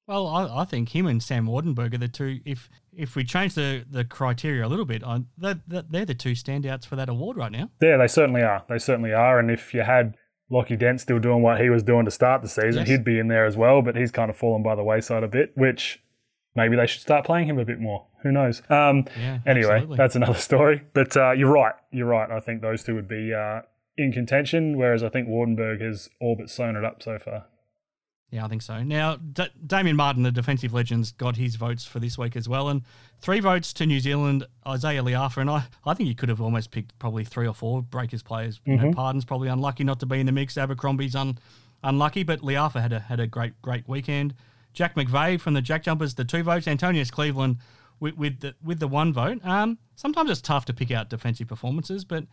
Well, 0.06 0.26
I, 0.28 0.62
I 0.62 0.64
think 0.64 0.94
him 0.94 1.06
and 1.06 1.22
Sam 1.22 1.46
Waardenburg 1.46 1.94
are 1.94 1.98
the 1.98 2.08
two. 2.08 2.40
If 2.44 2.68
if 2.92 3.16
we 3.16 3.24
change 3.24 3.54
the, 3.54 3.84
the 3.90 4.04
criteria 4.04 4.64
a 4.64 4.68
little 4.68 4.84
bit, 4.84 5.02
I, 5.04 5.22
they're, 5.36 5.60
they're 5.66 6.04
the 6.06 6.14
two 6.14 6.32
standouts 6.32 6.86
for 6.86 6.96
that 6.96 7.08
award 7.08 7.36
right 7.36 7.50
now. 7.52 7.70
Yeah, 7.82 7.96
they 7.96 8.06
certainly 8.06 8.42
are. 8.42 8.62
They 8.68 8.78
certainly 8.78 9.12
are. 9.12 9.38
And 9.38 9.50
if 9.50 9.74
you 9.74 9.82
had 9.82 10.14
Lockie 10.48 10.76
Dent 10.76 11.00
still 11.00 11.18
doing 11.18 11.42
what 11.42 11.60
he 11.60 11.68
was 11.70 11.82
doing 11.82 12.04
to 12.04 12.10
start 12.10 12.40
the 12.42 12.48
season, 12.48 12.82
Yes. 12.82 12.88
he'd 12.88 13.04
be 13.04 13.18
in 13.18 13.28
there 13.28 13.44
as 13.46 13.56
well. 13.56 13.82
But 13.82 13.96
he's 13.96 14.10
kind 14.12 14.30
of 14.30 14.36
fallen 14.36 14.62
by 14.62 14.74
the 14.76 14.84
wayside 14.84 15.24
a 15.24 15.28
bit, 15.28 15.52
which 15.56 16.00
maybe 16.54 16.76
they 16.76 16.86
should 16.86 17.02
start 17.02 17.26
playing 17.26 17.48
him 17.48 17.58
a 17.58 17.64
bit 17.64 17.80
more. 17.80 18.06
Who 18.22 18.32
knows? 18.32 18.62
Um, 18.70 19.04
Yeah, 19.20 19.40
anyway, 19.44 19.72
absolutely. 19.74 19.96
that's 19.96 20.16
another 20.16 20.34
story. 20.38 20.82
But 20.94 21.16
uh, 21.16 21.32
you're 21.32 21.52
right. 21.52 21.74
You're 21.90 22.06
right. 22.06 22.30
I 22.30 22.40
think 22.40 22.62
those 22.62 22.82
two 22.84 22.94
would 22.94 23.08
be 23.08 23.34
uh, 23.34 23.62
in 23.98 24.12
contention, 24.12 24.78
whereas 24.78 25.02
I 25.02 25.08
think 25.10 25.28
Wardenberg 25.28 25.80
has 25.82 26.08
all 26.20 26.36
but 26.36 26.48
sewn 26.48 26.76
it 26.76 26.84
up 26.84 27.02
so 27.02 27.18
far. 27.18 27.44
Yeah, 28.36 28.44
I 28.44 28.48
think 28.48 28.60
so. 28.60 28.82
Now, 28.82 29.16
D- 29.16 29.48
Damien 29.66 29.96
Martin, 29.96 30.22
the 30.22 30.30
defensive 30.30 30.74
legends, 30.74 31.12
got 31.12 31.36
his 31.36 31.56
votes 31.56 31.84
for 31.86 32.00
this 32.00 32.18
week 32.18 32.36
as 32.36 32.48
well, 32.48 32.68
and 32.68 32.82
three 33.22 33.40
votes 33.40 33.72
to 33.72 33.86
New 33.86 33.98
Zealand, 33.98 34.44
Izayah 34.66 35.02
Le'afa, 35.02 35.38
and 35.38 35.48
I, 35.48 35.64
I 35.86 35.94
think 35.94 36.08
you 36.08 36.14
could 36.14 36.28
have 36.28 36.40
almost 36.42 36.70
picked 36.70 36.98
probably 36.98 37.24
three 37.24 37.46
or 37.48 37.54
four 37.54 37.80
Breakers 37.82 38.22
players. 38.22 38.60
You 38.66 38.76
know, 38.76 38.84
Mhm. 38.84 38.94
Pardon's 38.94 39.24
probably 39.24 39.48
unlucky 39.48 39.84
not 39.84 40.00
to 40.00 40.06
be 40.06 40.20
in 40.20 40.26
the 40.26 40.32
mix. 40.32 40.58
Abercrombie's 40.58 41.16
un, 41.16 41.38
unlucky, 41.82 42.24
but 42.24 42.40
Liafa 42.40 42.82
had 42.82 42.92
a 42.92 43.00
had 43.00 43.20
a 43.20 43.26
great 43.26 43.60
great 43.62 43.88
weekend. 43.88 44.34
Jack 44.74 44.96
McVeigh 44.96 45.40
from 45.40 45.54
the 45.54 45.62
Jack 45.62 45.82
Jumpers, 45.84 46.14
the 46.14 46.24
two 46.26 46.42
votes. 46.42 46.68
Antonius 46.68 47.10
Cleveland 47.10 47.56
with 48.00 48.16
with 48.18 48.40
the, 48.40 48.54
with 48.62 48.80
the 48.80 48.88
one 48.88 49.14
vote. 49.14 49.38
Um, 49.46 49.78
sometimes 49.94 50.30
it's 50.30 50.42
tough 50.42 50.66
to 50.66 50.74
pick 50.74 50.90
out 50.90 51.08
defensive 51.08 51.48
performances, 51.48 52.04
but 52.04 52.26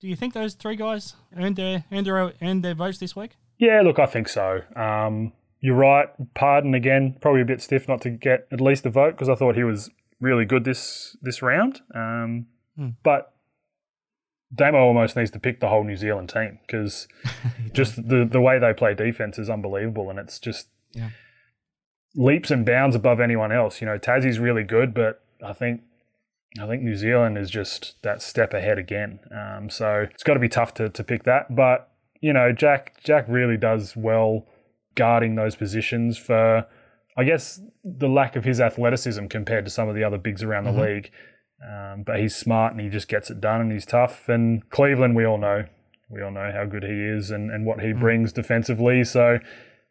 do 0.00 0.06
you 0.06 0.14
think 0.14 0.32
those 0.34 0.54
three 0.54 0.76
guys 0.76 1.14
earned 1.36 1.56
their 1.56 1.84
earned 1.90 2.06
their 2.06 2.32
earned 2.40 2.62
their 2.62 2.74
votes 2.74 2.98
this 2.98 3.16
week? 3.16 3.32
Yeah, 3.58 3.80
look, 3.82 3.98
I 3.98 4.06
think 4.06 4.28
so. 4.28 4.62
Um, 4.76 5.32
you're 5.60 5.76
right. 5.76 6.08
Pardon 6.34 6.74
again, 6.74 7.16
probably 7.20 7.40
a 7.40 7.44
bit 7.44 7.60
stiff 7.62 7.88
not 7.88 8.00
to 8.02 8.10
get 8.10 8.46
at 8.52 8.60
least 8.60 8.84
a 8.86 8.90
vote 8.90 9.12
because 9.12 9.28
I 9.28 9.34
thought 9.34 9.54
he 9.56 9.64
was 9.64 9.90
really 10.20 10.44
good 10.44 10.64
this 10.64 11.16
this 11.22 11.42
round. 11.42 11.80
Um, 11.94 12.46
Hmm. 12.76 12.88
But 13.04 13.32
Damo 14.52 14.78
almost 14.78 15.14
needs 15.16 15.30
to 15.30 15.38
pick 15.38 15.60
the 15.60 15.68
whole 15.68 15.84
New 15.84 15.96
Zealand 15.96 16.28
team 16.28 16.58
because 16.66 17.06
just 17.72 17.96
the 18.08 18.24
the 18.30 18.40
way 18.40 18.58
they 18.58 18.72
play 18.74 18.94
defense 18.94 19.38
is 19.38 19.48
unbelievable, 19.48 20.10
and 20.10 20.18
it's 20.18 20.38
just 20.40 20.68
Yeah. 20.92 21.10
leaps 22.16 22.50
and 22.50 22.66
bounds 22.66 22.94
above 22.96 23.20
anyone 23.20 23.52
else. 23.52 23.80
You 23.80 23.86
know, 23.86 23.96
Tassie's 23.98 24.38
really 24.40 24.64
good, 24.64 24.92
but 24.92 25.22
I 25.42 25.52
think 25.52 25.82
I 26.60 26.66
think 26.66 26.82
New 26.82 26.94
Zealand 26.96 27.38
is 27.38 27.50
just 27.50 28.00
that 28.02 28.22
step 28.22 28.52
ahead 28.54 28.78
again. 28.78 29.20
Um, 29.30 29.70
so 29.70 30.06
it's 30.12 30.22
got 30.24 30.34
to 30.34 30.40
be 30.40 30.48
tough 30.48 30.74
to, 30.74 30.88
to 30.88 31.02
pick 31.04 31.22
that. 31.24 31.54
But 31.54 31.90
you 32.24 32.32
know, 32.32 32.52
Jack 32.52 33.02
Jack 33.04 33.26
really 33.28 33.58
does 33.58 33.94
well 33.94 34.46
guarding 34.94 35.34
those 35.34 35.56
positions 35.56 36.16
for, 36.16 36.66
I 37.18 37.24
guess, 37.24 37.60
the 37.84 38.08
lack 38.08 38.34
of 38.34 38.44
his 38.44 38.62
athleticism 38.62 39.26
compared 39.26 39.66
to 39.66 39.70
some 39.70 39.90
of 39.90 39.94
the 39.94 40.04
other 40.04 40.16
bigs 40.16 40.42
around 40.42 40.64
the 40.64 40.72
league. 40.72 41.10
Um, 41.62 42.02
but 42.02 42.18
he's 42.18 42.34
smart 42.34 42.72
and 42.72 42.80
he 42.80 42.88
just 42.88 43.08
gets 43.08 43.28
it 43.30 43.42
done 43.42 43.60
and 43.60 43.70
he's 43.70 43.84
tough. 43.84 44.26
And 44.30 44.66
Cleveland, 44.70 45.14
we 45.16 45.26
all 45.26 45.36
know, 45.36 45.66
we 46.08 46.22
all 46.22 46.30
know 46.30 46.50
how 46.50 46.64
good 46.64 46.82
he 46.82 46.94
is 46.94 47.30
and, 47.30 47.50
and 47.50 47.66
what 47.66 47.80
he 47.80 47.92
brings 47.92 48.32
defensively. 48.32 49.04
So 49.04 49.38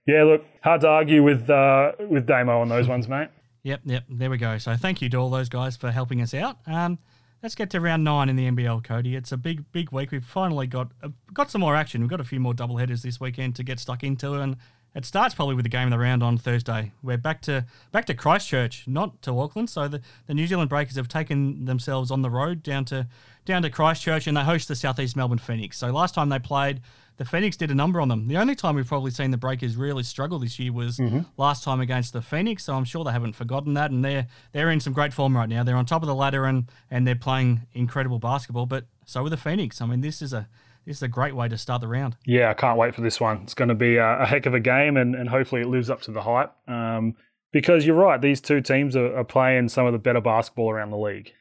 yeah, 0.08 0.24
look, 0.24 0.44
hard 0.64 0.82
to 0.82 0.88
argue 0.88 1.22
with 1.22 1.48
uh, 1.52 1.92
with 2.10 2.26
Damo 2.26 2.62
on 2.62 2.70
those 2.70 2.88
ones, 2.88 3.08
mate. 3.08 3.30
Yep, 3.66 3.80
yep. 3.86 4.04
There 4.10 4.30
we 4.30 4.38
go. 4.38 4.58
So 4.58 4.76
thank 4.76 5.02
you 5.02 5.08
to 5.12 5.16
all 5.16 5.30
those 5.30 5.48
guys 5.48 5.78
for 5.78 5.90
helping 5.90 6.22
us 6.22 6.34
out. 6.34 6.58
Um, 6.68 7.00
let's 7.44 7.56
get 7.56 7.70
to 7.72 7.82
round 7.82 8.04
nine 8.06 8.30
in 8.30 8.38
the 8.38 8.50
NBL, 8.50 8.84
Cody. 8.84 9.16
It's 9.16 9.34
a 9.34 9.38
big, 9.38 9.70
big 9.74 9.92
week. 9.92 10.12
We've 10.12 10.26
finally 10.26 10.66
got 10.66 10.92
uh, 11.04 11.10
got 11.34 11.52
some 11.52 11.62
more 11.62 11.76
action. 11.76 12.02
We've 12.02 12.10
got 12.10 12.22
a 12.22 12.24
few 12.24 12.40
more 12.40 12.54
double 12.54 12.78
headers 12.78 13.04
this 13.04 13.20
weekend 13.20 13.56
to 13.58 13.64
get 13.64 13.80
stuck 13.80 14.04
into, 14.04 14.34
and 14.36 14.56
it 14.96 15.06
starts 15.06 15.36
probably 15.36 15.56
with 15.56 15.64
the 15.64 15.70
game 15.70 15.88
of 15.88 15.92
the 15.92 16.00
round 16.00 16.24
on 16.24 16.38
Thursday. 16.38 16.94
We're 17.04 17.18
back 17.18 17.42
to 17.44 17.66
back 17.92 18.06
to 18.06 18.14
Christchurch, 18.14 18.88
not 18.88 19.22
to 19.24 19.38
Auckland. 19.38 19.70
So 19.70 19.90
the, 19.90 20.02
the 20.26 20.34
New 20.34 20.48
Zealand 20.48 20.70
Breakers 20.70 20.96
have 20.96 21.10
taken 21.10 21.66
themselves 21.66 22.10
on 22.10 22.22
the 22.22 22.30
road 22.30 22.64
down 22.64 22.86
to 22.86 23.08
down 23.46 23.62
to 23.64 23.70
Christchurch, 23.70 24.26
and 24.26 24.38
they 24.38 24.44
host 24.44 24.70
the 24.70 24.76
Southeast 24.76 25.16
Melbourne 25.18 25.38
Phoenix. 25.38 25.78
So 25.78 25.92
last 25.92 26.16
time 26.16 26.30
they 26.30 26.40
played. 26.40 26.82
The 27.18 27.26
Phoenix 27.26 27.56
did 27.56 27.70
a 27.70 27.76
number 27.76 28.02
on 28.02 28.08
them. 28.08 28.28
The 28.28 28.38
only 28.38 28.56
time 28.56 28.76
we've 28.76 28.88
probably 28.88 29.12
seen 29.12 29.32
the 29.32 29.38
Breakers 29.38 29.76
really 29.76 30.04
struggle 30.04 30.40
this 30.40 30.58
year 30.60 30.74
was 30.74 30.98
Mhm. 30.98 31.26
last 31.38 31.64
time 31.64 31.80
against 31.80 32.12
the 32.14 32.22
Phoenix, 32.22 32.64
so 32.64 32.76
I'm 32.76 32.86
sure 32.86 33.04
they 33.04 33.12
haven't 33.12 33.34
forgotten 33.34 33.74
that, 33.76 33.92
and 33.92 34.04
they're 34.04 34.28
they're 34.52 34.72
in 34.72 34.80
some 34.80 34.94
great 34.94 35.14
form 35.14 35.36
right 35.38 35.48
now. 35.50 35.64
They're 35.64 35.76
on 35.78 35.86
top 35.86 36.02
of 36.02 36.08
the 36.08 36.16
ladder 36.16 36.46
and 36.46 36.66
and 36.90 37.06
they're 37.08 37.16
playing 37.16 37.62
incredible 37.74 38.20
basketball. 38.20 38.66
But 38.66 38.86
so 39.06 39.26
are 39.26 39.30
the 39.30 39.38
Phoenix. 39.38 39.80
I 39.82 39.86
mean, 39.86 40.02
this 40.02 40.22
is 40.22 40.34
a 40.34 40.48
this 40.86 40.98
is 40.98 41.04
a 41.04 41.08
great 41.08 41.36
way 41.36 41.48
to 41.48 41.58
start 41.58 41.82
the 41.82 41.88
round. 41.88 42.18
Yeah, 42.26 42.50
I 42.50 42.54
can't 42.56 42.78
wait 42.78 42.94
for 42.96 43.02
this 43.02 43.22
one. 43.22 43.42
It's 43.44 43.54
going 43.54 43.70
to 43.70 43.76
be 43.76 43.98
a, 43.98 44.22
a 44.22 44.26
heck 44.26 44.46
of 44.46 44.54
a 44.54 44.60
game, 44.60 44.98
and, 44.98 45.16
and 45.16 45.30
hopefully 45.30 45.62
it 45.62 45.68
lives 45.68 45.90
up 45.90 46.02
to 46.02 46.12
the 46.12 46.22
hype. 46.24 46.52
Um, 46.68 47.16
because 47.54 47.86
you're 47.86 47.96
right, 47.96 48.20
these 48.20 48.42
two 48.42 48.60
teams 48.60 48.96
are, 48.98 49.16
are 49.18 49.24
playing 49.24 49.70
some 49.70 49.86
of 49.86 49.94
the 49.94 50.00
better 50.00 50.20
basketball 50.20 50.70
around 50.72 50.90
the 50.90 50.98
league. 50.98 51.32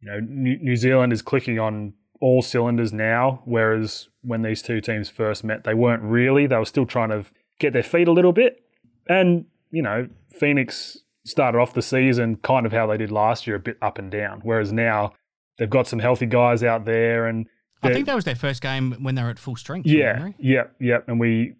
You 0.00 0.10
know, 0.10 0.20
New, 0.20 0.58
New 0.58 0.74
Zealand 0.76 1.12
is 1.12 1.22
clicking 1.22 1.58
on 1.60 1.92
all 2.20 2.42
cylinders 2.42 2.92
now, 2.92 3.42
whereas 3.44 4.08
when 4.22 4.42
these 4.42 4.62
two 4.62 4.80
teams 4.80 5.08
first 5.08 5.44
met, 5.44 5.64
they 5.64 5.74
weren't 5.74 6.02
really. 6.02 6.46
They 6.46 6.56
were 6.56 6.64
still 6.64 6.86
trying 6.86 7.10
to 7.10 7.24
get 7.58 7.72
their 7.72 7.82
feet 7.82 8.08
a 8.08 8.12
little 8.12 8.32
bit. 8.32 8.62
And, 9.08 9.46
you 9.70 9.82
know, 9.82 10.08
Phoenix 10.30 10.98
started 11.24 11.58
off 11.58 11.74
the 11.74 11.82
season 11.82 12.36
kind 12.36 12.66
of 12.66 12.72
how 12.72 12.86
they 12.86 12.96
did 12.96 13.10
last 13.10 13.46
year, 13.46 13.56
a 13.56 13.60
bit 13.60 13.78
up 13.82 13.98
and 13.98 14.10
down. 14.10 14.40
Whereas 14.42 14.72
now 14.72 15.12
they've 15.58 15.70
got 15.70 15.86
some 15.86 15.98
healthy 15.98 16.26
guys 16.26 16.62
out 16.62 16.84
there 16.84 17.26
and 17.26 17.46
I 17.82 17.92
think 17.92 18.06
that 18.06 18.14
was 18.14 18.24
their 18.24 18.34
first 18.34 18.60
game 18.60 18.96
when 19.00 19.14
they 19.14 19.22
were 19.22 19.30
at 19.30 19.38
full 19.38 19.56
strength. 19.56 19.86
yeah, 19.86 20.30
yeah, 20.38 20.64
yeah. 20.80 20.98
And 21.06 21.20
we 21.20 21.54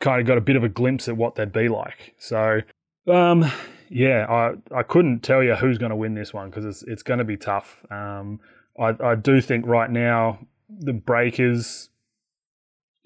kind 0.00 0.20
of 0.20 0.26
got 0.26 0.36
a 0.36 0.40
bit 0.40 0.56
of 0.56 0.64
a 0.64 0.68
glimpse 0.68 1.08
at 1.08 1.16
what 1.16 1.34
they'd 1.34 1.52
be 1.52 1.68
like. 1.68 2.14
So, 2.18 2.60
um, 3.08 3.50
yeah, 3.88 4.26
I, 4.28 4.54
I 4.74 4.82
couldn't 4.82 5.20
tell 5.20 5.42
you 5.42 5.54
who's 5.54 5.78
going 5.78 5.90
to 5.90 5.96
win 5.96 6.14
this 6.14 6.34
one 6.34 6.50
because 6.50 6.64
it's 6.64 6.82
it's 6.82 7.02
going 7.02 7.18
to 7.18 7.24
be 7.24 7.36
tough. 7.36 7.84
Um, 7.90 8.40
I 8.78 8.94
I 9.12 9.14
do 9.14 9.40
think 9.40 9.66
right 9.66 9.90
now 9.90 10.38
the 10.68 10.92
Breakers 10.92 11.90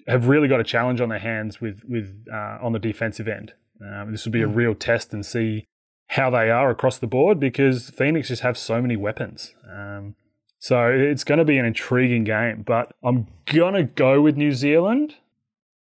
have 0.07 0.27
really 0.27 0.47
got 0.47 0.59
a 0.59 0.63
challenge 0.63 0.99
on 1.01 1.09
their 1.09 1.19
hands 1.19 1.61
with 1.61 1.81
with 1.87 2.25
uh, 2.31 2.57
on 2.61 2.73
the 2.73 2.79
defensive 2.79 3.27
end. 3.27 3.53
Um, 3.85 4.11
this 4.11 4.25
will 4.25 4.31
be 4.31 4.41
a 4.41 4.47
Mm. 4.47 4.55
real 4.55 4.75
test 4.75 5.13
and 5.13 5.25
see 5.25 5.65
how 6.07 6.29
they 6.29 6.49
are 6.49 6.69
across 6.69 6.97
the 6.99 7.07
board 7.07 7.39
because 7.39 7.89
Phoenix 7.89 8.27
just 8.27 8.41
have 8.41 8.57
so 8.57 8.81
many 8.81 8.95
weapons. 8.97 9.55
Um, 9.71 10.15
so 10.59 10.89
it's 10.91 11.23
going 11.23 11.39
to 11.39 11.45
be 11.45 11.57
an 11.57 11.65
intriguing 11.65 12.23
game, 12.23 12.63
but 12.63 12.93
I'm 13.03 13.27
going 13.45 13.73
to 13.73 13.83
go 13.83 14.21
with 14.21 14.35
New 14.37 14.51
Zealand 14.51 15.15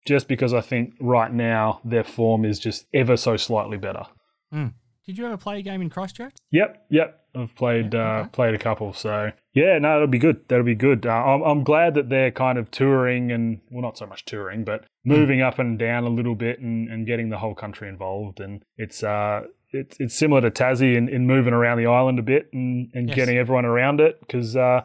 just 0.06 0.28
because 0.28 0.52
I 0.54 0.60
think 0.60 0.94
right 1.00 1.32
now 1.32 1.80
their 1.84 2.04
form 2.04 2.44
is 2.44 2.58
just 2.58 2.86
ever 2.94 3.16
so 3.16 3.36
slightly 3.36 3.78
better. 3.78 4.04
Hmm. 4.52 4.68
Did 5.10 5.18
you 5.18 5.26
ever 5.26 5.36
play 5.36 5.58
a 5.58 5.62
game 5.62 5.82
in 5.82 5.90
Christchurch? 5.90 6.34
Yep, 6.52 6.86
yep. 6.88 7.16
I've 7.34 7.52
played 7.56 7.94
uh, 7.96 8.26
played 8.28 8.54
a 8.54 8.58
couple, 8.58 8.92
so 8.92 9.32
yeah, 9.54 9.76
no, 9.78 9.88
that'll 9.94 10.06
be 10.06 10.18
good. 10.20 10.48
That'll 10.48 10.64
be 10.64 10.76
good. 10.76 11.04
Uh, 11.04 11.10
I'm 11.10 11.42
I'm 11.42 11.64
glad 11.64 11.94
that 11.94 12.08
they're 12.08 12.30
kind 12.30 12.58
of 12.58 12.70
touring 12.70 13.32
and 13.32 13.60
well, 13.72 13.82
not 13.82 13.98
so 13.98 14.06
much 14.06 14.24
touring, 14.24 14.62
but 14.62 14.84
moving 15.04 15.40
up 15.40 15.58
and 15.58 15.76
down 15.78 16.04
a 16.04 16.08
little 16.08 16.36
bit 16.36 16.60
and, 16.60 16.88
and 16.88 17.06
getting 17.08 17.28
the 17.28 17.38
whole 17.38 17.54
country 17.56 17.88
involved. 17.88 18.38
And 18.38 18.62
it's 18.76 19.02
uh 19.02 19.42
it's 19.72 19.96
it's 19.98 20.14
similar 20.16 20.40
to 20.42 20.50
Tassie 20.52 20.96
in, 20.96 21.08
in 21.08 21.26
moving 21.26 21.54
around 21.54 21.78
the 21.78 21.86
island 21.86 22.20
a 22.20 22.22
bit 22.22 22.50
and, 22.52 22.88
and 22.94 23.08
Yes. 23.08 23.16
getting 23.16 23.36
everyone 23.36 23.64
around 23.64 24.00
it 24.00 24.18
because 24.20 24.56
uh, 24.56 24.82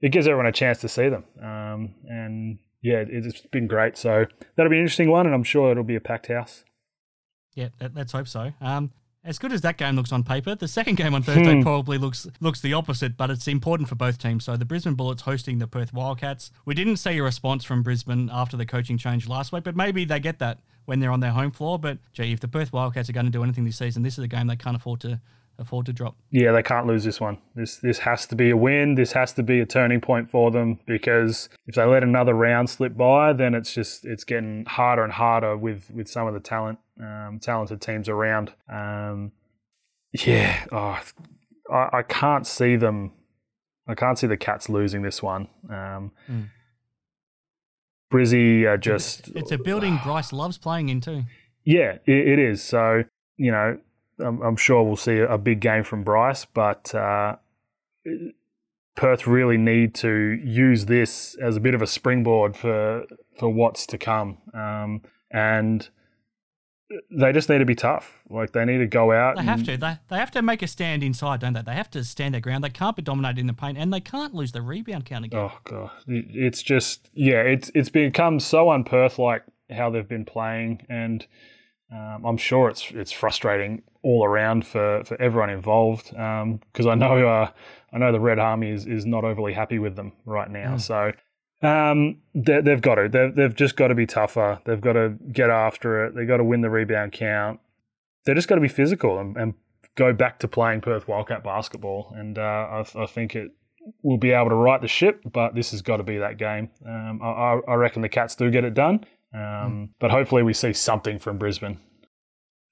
it 0.00 0.12
gives 0.12 0.26
everyone 0.26 0.46
a 0.46 0.52
chance 0.52 0.80
to 0.80 0.88
see 0.88 1.08
them. 1.10 1.24
Um, 1.42 1.94
and 2.08 2.58
yeah, 2.82 3.00
it- 3.00 3.08
it's 3.26 3.40
been 3.46 3.66
great. 3.66 3.96
So 3.98 4.24
that'll 4.56 4.70
be 4.70 4.76
an 4.76 4.82
interesting 4.82 5.10
one, 5.10 5.26
and 5.26 5.34
I'm 5.34 5.44
sure 5.44 5.70
it'll 5.70 5.84
be 5.84 5.96
a 5.96 6.00
packed 6.00 6.28
house. 6.28 6.64
Yeah, 7.54 7.68
let, 7.80 7.94
let's 7.94 8.12
hope 8.12 8.28
so. 8.28 8.52
Um, 8.60 8.92
as 9.24 9.38
good 9.38 9.52
as 9.52 9.60
that 9.60 9.76
game 9.76 9.94
looks 9.94 10.12
on 10.12 10.22
paper, 10.24 10.54
the 10.54 10.66
second 10.68 10.96
game 10.96 11.14
on 11.14 11.22
Thursday 11.22 11.56
Hmm. 11.56 11.62
probably 11.62 11.96
looks 11.98 12.26
looks 12.40 12.60
the 12.60 12.72
opposite, 12.74 13.16
but 13.16 13.30
it's 13.30 13.46
important 13.46 13.88
for 13.88 13.94
both 13.94 14.18
teams. 14.18 14.44
So 14.44 14.56
the 14.56 14.64
Brisbane 14.64 14.94
Bullets 14.94 15.22
hosting 15.22 15.58
the 15.58 15.66
Perth 15.68 15.92
Wildcats. 15.92 16.50
We 16.64 16.74
didn't 16.74 16.96
see 16.96 17.16
a 17.18 17.22
response 17.22 17.64
from 17.64 17.82
Brisbane 17.82 18.28
after 18.32 18.56
the 18.56 18.66
coaching 18.66 18.98
change 18.98 19.28
last 19.28 19.52
week, 19.52 19.62
but 19.64 19.76
maybe 19.76 20.04
they 20.04 20.18
get 20.20 20.38
that 20.40 20.58
when 20.86 20.98
they're 20.98 21.12
on 21.12 21.20
their 21.20 21.30
home 21.30 21.52
floor. 21.52 21.78
But 21.78 21.98
gee, 22.12 22.32
if 22.32 22.40
the 22.40 22.48
Perth 22.48 22.72
Wildcats 22.72 23.08
are 23.08 23.12
going 23.12 23.26
to 23.26 23.32
do 23.32 23.42
anything 23.44 23.64
this 23.64 23.76
season, 23.76 24.02
this 24.02 24.18
is 24.18 24.24
a 24.24 24.28
game 24.28 24.48
they 24.48 24.56
can't 24.56 24.76
afford 24.76 25.00
to 25.02 25.20
afford 25.58 25.86
to 25.86 25.92
drop. 25.92 26.16
Yeah, 26.30 26.52
they 26.52 26.62
can't 26.62 26.86
lose 26.86 27.04
this 27.04 27.20
one. 27.20 27.38
This 27.54 27.76
this 27.76 27.98
has 28.00 28.26
to 28.28 28.36
be 28.36 28.50
a 28.50 28.56
win. 28.56 28.94
This 28.94 29.12
has 29.12 29.32
to 29.34 29.42
be 29.42 29.60
a 29.60 29.66
turning 29.66 30.00
point 30.00 30.30
for 30.30 30.50
them 30.50 30.80
because 30.86 31.48
if 31.66 31.74
they 31.74 31.84
let 31.84 32.02
another 32.02 32.34
round 32.34 32.70
slip 32.70 32.96
by, 32.96 33.32
then 33.32 33.54
it's 33.54 33.72
just 33.72 34.04
it's 34.04 34.24
getting 34.24 34.64
harder 34.66 35.04
and 35.04 35.12
harder 35.12 35.56
with 35.56 35.90
with 35.94 36.08
some 36.08 36.26
of 36.26 36.34
the 36.34 36.40
talent 36.40 36.78
um, 37.00 37.38
talented 37.40 37.80
teams 37.80 38.08
around. 38.08 38.52
Um, 38.72 39.32
yeah, 40.12 40.64
oh, 40.72 41.00
I, 41.72 41.88
I 41.98 42.02
can't 42.02 42.46
see 42.46 42.76
them. 42.76 43.12
I 43.88 43.94
can't 43.94 44.18
see 44.18 44.26
the 44.26 44.36
Cats 44.36 44.68
losing 44.68 45.02
this 45.02 45.22
one. 45.22 45.48
Um, 45.68 46.12
Mm. 46.30 46.48
Brizzy 48.12 48.64
are 48.66 48.76
just 48.76 49.28
It's 49.34 49.52
a 49.52 49.58
building 49.58 49.98
Bryce 50.04 50.32
loves 50.32 50.58
playing 50.58 50.88
in 50.90 51.00
too. 51.00 51.24
yeah, 51.64 51.98
it, 52.06 52.28
it 52.28 52.38
is. 52.38 52.62
So 52.62 53.04
you 53.38 53.50
know, 53.50 53.78
I'm, 54.22 54.40
I'm 54.42 54.56
sure 54.56 54.82
we'll 54.82 54.96
see 54.96 55.18
a 55.18 55.38
big 55.38 55.60
game 55.60 55.84
from 55.84 56.04
Bryce, 56.04 56.44
but 56.44 56.94
uh, 56.94 57.36
Perth 58.96 59.26
really 59.26 59.58
need 59.58 59.94
to 59.96 60.40
use 60.44 60.86
this 60.86 61.36
as 61.40 61.56
a 61.56 61.60
bit 61.60 61.74
of 61.74 61.82
a 61.82 61.86
springboard 61.86 62.56
for 62.56 63.04
for 63.38 63.48
what's 63.48 63.86
to 63.86 63.98
come, 63.98 64.38
um, 64.52 65.02
and 65.30 65.88
they 67.10 67.32
just 67.32 67.48
need 67.48 67.58
to 67.58 67.64
be 67.64 67.74
tough. 67.74 68.18
Like 68.28 68.52
they 68.52 68.64
need 68.64 68.78
to 68.78 68.86
go 68.86 69.12
out. 69.12 69.36
They 69.36 69.42
have 69.44 69.60
and- 69.60 69.66
to. 69.66 69.76
They, 69.78 69.98
they 70.08 70.16
have 70.16 70.30
to 70.32 70.42
make 70.42 70.62
a 70.62 70.66
stand 70.66 71.02
inside, 71.02 71.40
don't 71.40 71.54
they? 71.54 71.62
They 71.62 71.74
have 71.74 71.90
to 71.92 72.04
stand 72.04 72.34
their 72.34 72.40
ground. 72.40 72.62
They 72.62 72.70
can't 72.70 72.96
be 72.96 73.02
dominated 73.02 73.40
in 73.40 73.46
the 73.46 73.54
paint, 73.54 73.78
and 73.78 73.92
they 73.92 74.00
can't 74.00 74.34
lose 74.34 74.52
the 74.52 74.62
rebound 74.62 75.06
count 75.06 75.24
again. 75.24 75.40
Oh 75.40 75.58
god, 75.64 75.90
it's 76.06 76.62
just 76.62 77.08
yeah, 77.14 77.40
it's 77.40 77.70
it's 77.74 77.88
become 77.88 78.40
so 78.40 78.66
unperth 78.66 79.18
like 79.18 79.42
how 79.70 79.88
they've 79.90 80.08
been 80.08 80.26
playing, 80.26 80.84
and 80.90 81.26
um, 81.92 82.24
I'm 82.24 82.36
sure 82.36 82.68
it's 82.68 82.90
it's 82.90 83.12
frustrating 83.12 83.82
all 84.02 84.24
around 84.24 84.66
for, 84.66 85.04
for 85.04 85.20
everyone 85.20 85.50
involved. 85.50 86.10
Because 86.10 86.86
I 86.86 86.94
know 86.94 87.26
uh, 87.26 87.50
I 87.92 87.98
know 87.98 88.12
the 88.12 88.20
Red 88.20 88.38
Army 88.38 88.70
is, 88.70 88.86
is 88.86 89.04
not 89.06 89.24
overly 89.24 89.52
happy 89.52 89.78
with 89.78 89.96
them 89.96 90.12
right 90.24 90.50
now. 90.50 90.76
Mm. 90.76 90.80
So 90.80 91.12
um, 91.66 92.18
they, 92.34 92.60
they've 92.60 92.80
got 92.80 92.96
to 92.96 93.08
they've 93.08 93.34
they've 93.34 93.54
just 93.54 93.76
got 93.76 93.88
to 93.88 93.94
be 93.94 94.06
tougher. 94.06 94.60
They've 94.64 94.80
got 94.80 94.94
to 94.94 95.10
get 95.30 95.50
after 95.50 96.06
it. 96.06 96.14
They've 96.14 96.26
got 96.26 96.38
to 96.38 96.44
win 96.44 96.62
the 96.62 96.70
rebound 96.70 97.12
count. 97.12 97.60
They've 98.24 98.36
just 98.36 98.48
got 98.48 98.54
to 98.54 98.60
be 98.60 98.68
physical 98.68 99.18
and, 99.18 99.36
and 99.36 99.54
go 99.96 100.12
back 100.12 100.38
to 100.40 100.48
playing 100.48 100.80
Perth 100.80 101.06
Wildcat 101.08 101.44
basketball. 101.44 102.14
And 102.16 102.38
uh, 102.38 102.42
I, 102.42 103.02
I 103.02 103.06
think 103.06 103.36
it 103.36 103.50
will 104.02 104.16
be 104.16 104.30
able 104.30 104.48
to 104.48 104.54
right 104.54 104.80
the 104.80 104.88
ship, 104.88 105.20
but 105.30 105.54
this 105.54 105.72
has 105.72 105.82
got 105.82 105.98
to 105.98 106.04
be 106.04 106.18
that 106.18 106.38
game. 106.38 106.70
Um, 106.86 107.20
I 107.22 107.60
I 107.68 107.74
reckon 107.74 108.02
the 108.02 108.08
Cats 108.08 108.34
do 108.34 108.50
get 108.50 108.64
it 108.64 108.74
done, 108.74 109.04
um, 109.34 109.90
but 109.98 110.10
hopefully 110.10 110.42
we 110.42 110.52
see 110.52 110.72
something 110.72 111.18
from 111.18 111.38
Brisbane. 111.38 111.78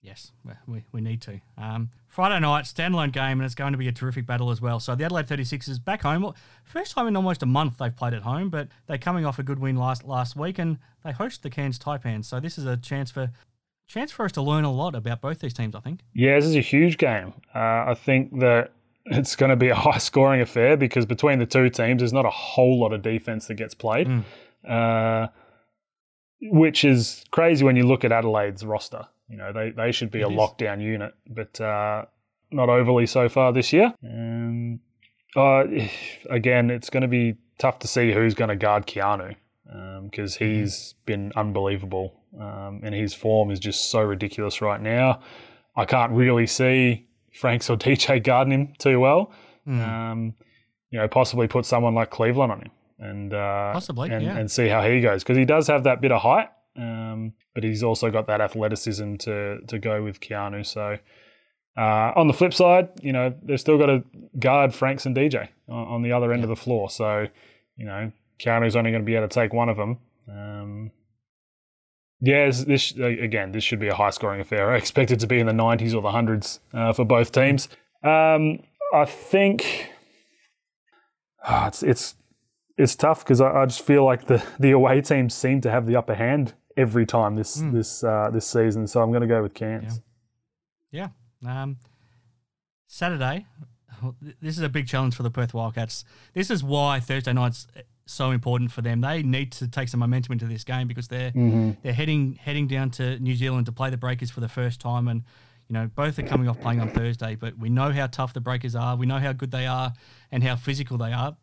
Yes, 0.02 0.32
we- 0.66 0.84
we, 0.92 1.00
need 1.02 1.20
to. 1.22 1.40
Um, 1.58 1.90
Friday 2.08 2.40
night, 2.40 2.64
standalone 2.64 3.12
game, 3.12 3.38
and 3.38 3.42
it's 3.42 3.54
going 3.54 3.72
to 3.72 3.78
be 3.78 3.86
a 3.86 3.92
terrific 3.92 4.26
battle 4.26 4.50
as 4.50 4.60
well. 4.60 4.80
So 4.80 4.94
the 4.94 5.04
Adelaide 5.04 5.26
36ers 5.26 5.82
back 5.84 6.02
home. 6.02 6.32
First 6.64 6.94
time 6.94 7.06
in 7.06 7.16
almost 7.16 7.42
a 7.42 7.46
month 7.46 7.76
they've 7.78 7.94
played 7.94 8.14
at 8.14 8.22
home, 8.22 8.48
but 8.48 8.68
they're 8.86 8.98
coming 8.98 9.26
off 9.26 9.38
a 9.38 9.42
good 9.42 9.58
win 9.58 9.76
last 9.76 10.04
last 10.04 10.36
week, 10.36 10.58
and 10.58 10.78
they 11.04 11.12
host 11.12 11.42
the 11.42 11.50
Cairns 11.50 11.78
Taipans. 11.78 12.24
So 12.24 12.40
this 12.40 12.56
is 12.56 12.64
a 12.64 12.76
chance 12.78 13.10
for 13.10 13.30
chance 13.86 14.10
for 14.10 14.24
us 14.24 14.32
to 14.32 14.42
learn 14.42 14.64
a 14.64 14.72
lot 14.72 14.94
about 14.94 15.20
both 15.20 15.40
these 15.40 15.52
teams. 15.52 15.74
I 15.74 15.80
think. 15.80 16.00
Yeah, 16.14 16.36
this 16.36 16.46
is 16.46 16.56
a 16.56 16.60
huge 16.60 16.96
game. 16.96 17.34
Uh, 17.54 17.58
I 17.88 17.94
think 17.94 18.40
that 18.40 18.72
it's 19.06 19.36
going 19.36 19.50
to 19.50 19.56
be 19.56 19.68
a 19.68 19.74
high 19.74 19.98
scoring 19.98 20.40
affair 20.40 20.76
because 20.78 21.04
between 21.04 21.38
the 21.38 21.46
two 21.46 21.68
teams, 21.68 22.00
there's 22.00 22.12
not 22.12 22.24
a 22.24 22.30
whole 22.30 22.80
lot 22.80 22.92
of 22.94 23.02
defense 23.02 23.46
that 23.48 23.54
gets 23.54 23.74
played, 23.74 24.08
uh, 24.66 25.26
which 26.42 26.84
is 26.84 27.24
crazy 27.30 27.64
when 27.64 27.76
you 27.76 27.86
look 27.86 28.04
at 28.04 28.12
Adelaide's 28.12 28.64
roster. 28.64 29.06
You 29.28 29.36
know, 29.36 29.52
they, 29.52 29.70
they 29.70 29.92
should 29.92 30.10
be 30.10 30.20
It 30.20 30.24
a 30.24 30.28
is. 30.30 30.36
lockdown 30.36 30.80
unit, 30.82 31.14
but 31.28 31.60
uh, 31.60 32.04
not 32.50 32.68
overly 32.68 33.06
so 33.06 33.28
far 33.28 33.52
this 33.52 33.72
year. 33.72 33.92
Um, 34.04 34.80
uh, 35.36 35.64
again, 36.28 36.70
it's 36.70 36.90
going 36.90 37.02
to 37.02 37.08
be 37.08 37.36
tough 37.58 37.78
to 37.80 37.86
see 37.86 38.12
who's 38.12 38.34
going 38.34 38.48
to 38.48 38.56
guard 38.56 38.86
Keanu 38.86 39.36
because 40.04 40.34
he's 40.34 40.94
been 41.06 41.30
unbelievable 41.36 42.20
um, 42.40 42.80
and 42.82 42.92
his 42.94 43.14
form 43.14 43.50
is 43.50 43.60
just 43.60 43.90
so 43.90 44.00
ridiculous 44.02 44.60
right 44.60 44.80
now. 44.80 45.20
I 45.76 45.84
can't 45.84 46.10
really 46.12 46.46
see 46.46 47.06
Franks 47.32 47.70
or 47.70 47.76
DJ 47.76 48.22
guarding 48.22 48.52
him 48.52 48.72
too 48.78 48.98
well. 48.98 49.32
Mm. 49.68 49.88
Um, 49.88 50.34
you 50.90 50.98
know, 50.98 51.06
possibly 51.06 51.46
put 51.46 51.64
someone 51.66 51.94
like 51.94 52.10
Cleveland 52.10 52.50
on 52.50 52.60
him 52.62 52.70
and 53.00 53.34
uh, 53.34 53.72
Possibly, 53.72 54.10
and, 54.10 54.24
yeah. 54.24 54.36
and 54.36 54.50
see 54.50 54.68
how 54.68 54.82
he 54.82 55.00
goes 55.00 55.22
because 55.22 55.36
he 55.36 55.44
does 55.44 55.66
have 55.66 55.84
that 55.84 56.00
bit 56.00 56.12
of 56.12 56.20
height, 56.20 56.48
um, 56.76 57.32
but 57.54 57.64
he's 57.64 57.82
also 57.82 58.10
got 58.10 58.26
that 58.28 58.40
athleticism 58.40 59.16
to 59.16 59.60
to 59.66 59.78
go 59.78 60.02
with 60.02 60.20
Keanu. 60.20 60.64
So. 60.64 60.98
Uh, 61.76 62.12
on 62.16 62.26
the 62.26 62.34
flip 62.34 62.52
side, 62.52 62.88
you 63.00 63.12
know, 63.12 63.32
they've 63.44 63.60
still 63.60 63.78
got 63.78 63.86
to 63.86 64.02
guard 64.38 64.74
Franks 64.74 65.06
and 65.06 65.16
DJ 65.16 65.48
on, 65.68 65.86
on 65.86 66.02
the 66.02 66.10
other 66.12 66.32
end 66.32 66.42
of 66.42 66.48
the 66.48 66.56
floor. 66.56 66.90
So, 66.90 67.26
you 67.76 67.86
know, 67.86 68.10
Keanu's 68.40 68.74
only 68.74 68.90
going 68.90 69.02
to 69.02 69.06
be 69.06 69.14
able 69.14 69.28
to 69.28 69.34
take 69.34 69.54
one 69.54 69.68
of 69.68 69.76
them. 69.76 69.98
Um, 70.28 70.90
yeah, 72.20 72.50
this, 72.50 72.92
again, 72.92 73.52
this 73.52 73.64
should 73.64 73.80
be 73.80 73.88
a 73.88 73.94
high 73.94 74.10
scoring 74.10 74.40
affair. 74.40 74.72
I 74.72 74.76
expect 74.76 75.10
it 75.10 75.20
to 75.20 75.26
be 75.26 75.38
in 75.38 75.46
the 75.46 75.52
90s 75.52 75.94
or 75.94 76.02
the 76.02 76.10
hundreds 76.10 76.60
uh, 76.74 76.92
for 76.92 77.04
both 77.04 77.32
teams. 77.32 77.68
Um, 78.02 78.58
I 78.92 79.04
think 79.04 79.90
ah, 81.44 81.68
it's 81.68 81.82
it's 81.82 82.14
it's 82.82 82.96
tough 82.96 83.24
because 83.24 83.40
I, 83.40 83.50
I 83.62 83.66
just 83.66 83.82
feel 83.82 84.04
like 84.04 84.26
the, 84.26 84.44
the 84.58 84.70
away 84.72 85.00
teams 85.00 85.34
seem 85.34 85.60
to 85.62 85.70
have 85.70 85.86
the 85.86 85.96
upper 85.96 86.14
hand 86.14 86.54
every 86.76 87.04
time 87.06 87.36
this 87.36 87.58
Mm. 87.60 87.72
this 87.72 88.02
uh, 88.04 88.30
this 88.32 88.46
season. 88.46 88.86
So 88.86 89.02
I'm 89.02 89.10
going 89.10 89.22
to 89.22 89.26
go 89.28 89.42
with 89.42 89.54
Cairns. 89.54 90.00
Yeah. 90.90 91.08
Um, 91.46 91.76
Saturday, 92.86 93.46
this 94.40 94.56
is 94.56 94.62
a 94.62 94.68
big 94.68 94.86
challenge 94.86 95.14
for 95.14 95.22
the 95.22 95.30
Perth 95.30 95.54
Wildcats. 95.54 96.04
This 96.34 96.50
is 96.50 96.64
why 96.64 97.00
Thursday 97.00 97.32
night's 97.32 97.66
so 98.06 98.30
important 98.32 98.72
for 98.72 98.82
them. 98.82 99.00
They 99.00 99.22
need 99.22 99.52
to 99.52 99.68
take 99.68 99.88
some 99.88 100.00
momentum 100.00 100.32
into 100.32 100.46
this 100.46 100.64
game 100.64 100.88
because 100.88 101.08
they're 101.08 101.30
Mhm. 101.32 101.76
they're 101.82 101.92
heading 101.92 102.34
heading 102.42 102.66
down 102.66 102.90
to 102.92 103.18
New 103.20 103.34
Zealand 103.36 103.66
to 103.66 103.72
play 103.72 103.90
the 103.90 103.96
Breakers 103.96 104.30
for 104.30 104.40
the 104.40 104.48
first 104.48 104.80
time, 104.80 105.06
and 105.06 105.22
you 105.68 105.74
know 105.74 105.86
both 105.94 106.18
are 106.18 106.24
coming 106.24 106.48
off 106.48 106.60
playing 106.60 106.80
on 106.80 106.88
Thursday. 106.90 107.36
But 107.36 107.58
we 107.58 107.68
know 107.68 107.92
how 107.92 108.06
tough 108.08 108.32
the 108.32 108.40
Breakers 108.40 108.74
are. 108.74 108.96
We 108.96 109.06
know 109.06 109.18
how 109.20 109.32
good 109.32 109.52
they 109.52 109.66
are 109.66 109.92
and 110.32 110.42
how 110.42 110.56
physical 110.56 110.98
they 110.98 111.12
are. 111.12 111.36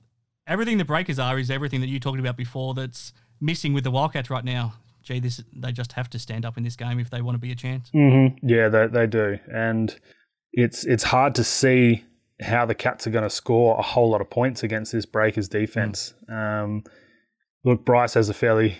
Everything 0.48 0.78
the 0.78 0.86
Breakers 0.86 1.20
are 1.20 1.38
is 1.38 1.52
everything 1.52 1.82
that 1.82 1.88
you 1.88 2.00
talked 2.00 2.20
about 2.20 2.38
before. 2.38 2.74
That's 2.74 3.14
missing 3.42 3.74
with 3.74 3.84
the 3.84 3.92
Wildcats 3.92 4.30
right 4.30 4.46
now. 4.46 4.74
Gee, 5.04 5.20
this 5.20 5.42
they 5.54 5.72
just 5.72 5.94
have 5.94 6.10
to 6.12 6.20
stand 6.20 6.46
up 6.46 6.58
in 6.58 6.64
this 6.64 6.76
game 6.76 7.00
if 7.00 7.10
they 7.10 7.22
want 7.22 7.36
to 7.36 7.40
be 7.40 7.52
a 7.52 7.56
chance. 7.56 7.90
hmm 7.92 8.28
Yeah, 8.42 8.70
they 8.70 8.88
they 8.88 9.08
do, 9.08 9.40
and 9.54 9.96
it's 10.54 10.84
it's 10.86 11.04
hard 11.04 11.36
to 11.36 11.44
see 11.44 12.04
how 12.42 12.66
the 12.66 12.76
Cats 12.76 13.08
are 13.08 13.10
going 13.10 13.24
to 13.24 13.30
score 13.30 13.78
a 13.80 13.82
whole 13.82 14.10
lot 14.10 14.22
of 14.22 14.30
points 14.30 14.64
against 14.64 14.92
this 14.92 15.06
Breakers 15.06 15.48
defense. 15.48 16.14
Um, 16.30 16.84
look, 17.64 17.86
Bryce 17.86 18.14
has 18.16 18.30
a 18.30 18.34
fairly 18.34 18.78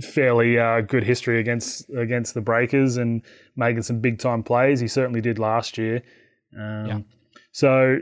fairly 0.00 0.58
uh, 0.58 0.80
good 0.82 1.04
history 1.04 1.40
against 1.40 1.88
against 1.90 2.34
the 2.34 2.40
Breakers 2.40 2.96
and 2.96 3.22
making 3.56 3.82
some 3.82 4.00
big 4.00 4.18
time 4.18 4.42
plays. 4.42 4.80
He 4.80 4.88
certainly 4.88 5.20
did 5.20 5.38
last 5.38 5.76
year. 5.78 6.02
Um, 6.58 6.86
Yeah. 6.86 7.00
So, 7.52 7.98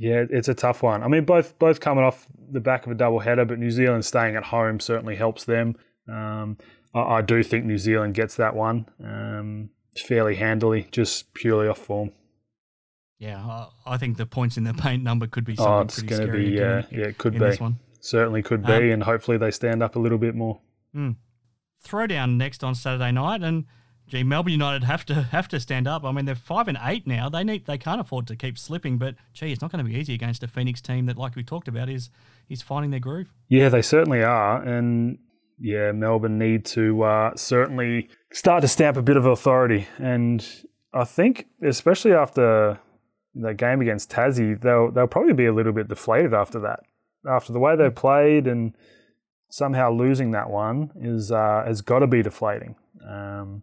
yeah, 0.00 0.24
it's 0.30 0.48
a 0.48 0.54
tough 0.54 0.82
one. 0.82 1.02
I 1.02 1.08
mean, 1.08 1.26
both 1.26 1.58
both 1.58 1.80
coming 1.80 2.02
off 2.04 2.26
the 2.50 2.58
back 2.60 2.86
of 2.86 2.92
a 2.92 2.94
double 2.94 3.18
header, 3.20 3.44
but 3.44 3.58
New 3.58 3.70
Zealand 3.70 4.04
staying 4.06 4.34
at 4.34 4.44
home 4.44 4.80
certainly 4.80 5.14
helps 5.14 5.44
them. 5.44 5.76
Um, 6.08 6.56
I, 6.94 7.00
I 7.00 7.22
do 7.22 7.42
think 7.42 7.66
New 7.66 7.76
Zealand 7.76 8.14
gets 8.14 8.36
that 8.36 8.56
one 8.56 8.86
um, 9.04 9.68
fairly 10.06 10.36
handily, 10.36 10.88
just 10.90 11.34
purely 11.34 11.68
off 11.68 11.78
form. 11.78 12.12
Yeah, 13.18 13.36
I, 13.44 13.68
I 13.86 13.96
think 13.98 14.16
the 14.16 14.24
points 14.24 14.56
in 14.56 14.64
the 14.64 14.72
paint 14.72 15.02
number 15.02 15.26
could 15.26 15.44
be 15.44 15.54
Oh, 15.58 15.64
something 15.64 15.84
it's 15.86 15.98
pretty 15.98 16.08
going 16.08 16.20
to 16.20 16.26
scary 16.28 16.44
be 16.50 16.56
yeah, 16.56 16.82
yeah, 16.90 17.08
it 17.08 17.18
could 17.18 17.38
be. 17.38 17.58
Certainly 18.00 18.42
could 18.44 18.64
be, 18.64 18.72
Um, 18.72 18.82
and 18.84 19.02
hopefully 19.02 19.36
they 19.36 19.50
stand 19.50 19.82
up 19.82 19.94
a 19.94 19.98
little 19.98 20.16
bit 20.16 20.34
more. 20.34 20.58
Mm. 20.96 21.16
Throwdown 21.86 22.38
next 22.38 22.64
on 22.64 22.74
Saturday 22.74 23.12
night, 23.12 23.42
and 23.42 23.66
gee, 24.10 24.24
Melbourne 24.24 24.52
United 24.52 24.84
have 24.84 25.06
to 25.06 25.14
have 25.14 25.48
to 25.48 25.60
stand 25.60 25.86
up. 25.86 26.04
I 26.04 26.12
mean, 26.12 26.24
they're 26.24 26.34
five 26.34 26.68
and 26.68 26.78
eight 26.82 27.06
now. 27.06 27.28
They 27.28 27.44
need 27.44 27.66
they 27.66 27.78
can't 27.78 28.00
afford 28.00 28.26
to 28.26 28.36
keep 28.36 28.58
slipping. 28.58 28.98
But 28.98 29.14
gee, 29.32 29.52
it's 29.52 29.62
not 29.62 29.72
going 29.72 29.84
to 29.84 29.90
be 29.90 29.96
easy 29.96 30.14
against 30.14 30.42
a 30.42 30.48
Phoenix 30.48 30.80
team 30.80 31.06
that, 31.06 31.16
like 31.16 31.36
we 31.36 31.42
talked 31.42 31.68
about, 31.68 31.88
is 31.88 32.10
is 32.48 32.60
finding 32.60 32.90
their 32.90 33.00
groove. 33.00 33.32
Yeah, 33.48 33.68
they 33.68 33.82
certainly 33.82 34.22
are, 34.22 34.62
and 34.62 35.18
yeah, 35.58 35.92
Melbourne 35.92 36.38
need 36.38 36.64
to 36.66 37.02
uh, 37.02 37.36
certainly 37.36 38.08
start 38.32 38.62
to 38.62 38.68
stamp 38.68 38.96
a 38.96 39.02
bit 39.02 39.16
of 39.16 39.26
authority. 39.26 39.86
And 39.98 40.46
I 40.92 41.04
think, 41.04 41.46
especially 41.62 42.12
after 42.12 42.80
the 43.34 43.54
game 43.54 43.80
against 43.80 44.10
Tassie, 44.10 44.60
they'll 44.60 44.90
they'll 44.90 45.06
probably 45.06 45.34
be 45.34 45.46
a 45.46 45.52
little 45.52 45.72
bit 45.72 45.88
deflated 45.88 46.34
after 46.34 46.60
that, 46.60 46.80
after 47.28 47.52
the 47.52 47.60
way 47.60 47.76
they 47.76 47.90
played, 47.90 48.46
and 48.46 48.74
somehow 49.50 49.92
losing 49.92 50.32
that 50.32 50.50
one 50.50 50.90
is 51.00 51.30
uh, 51.30 51.62
has 51.66 51.80
got 51.80 52.00
to 52.00 52.06
be 52.06 52.22
deflating. 52.22 52.74
Um, 53.08 53.62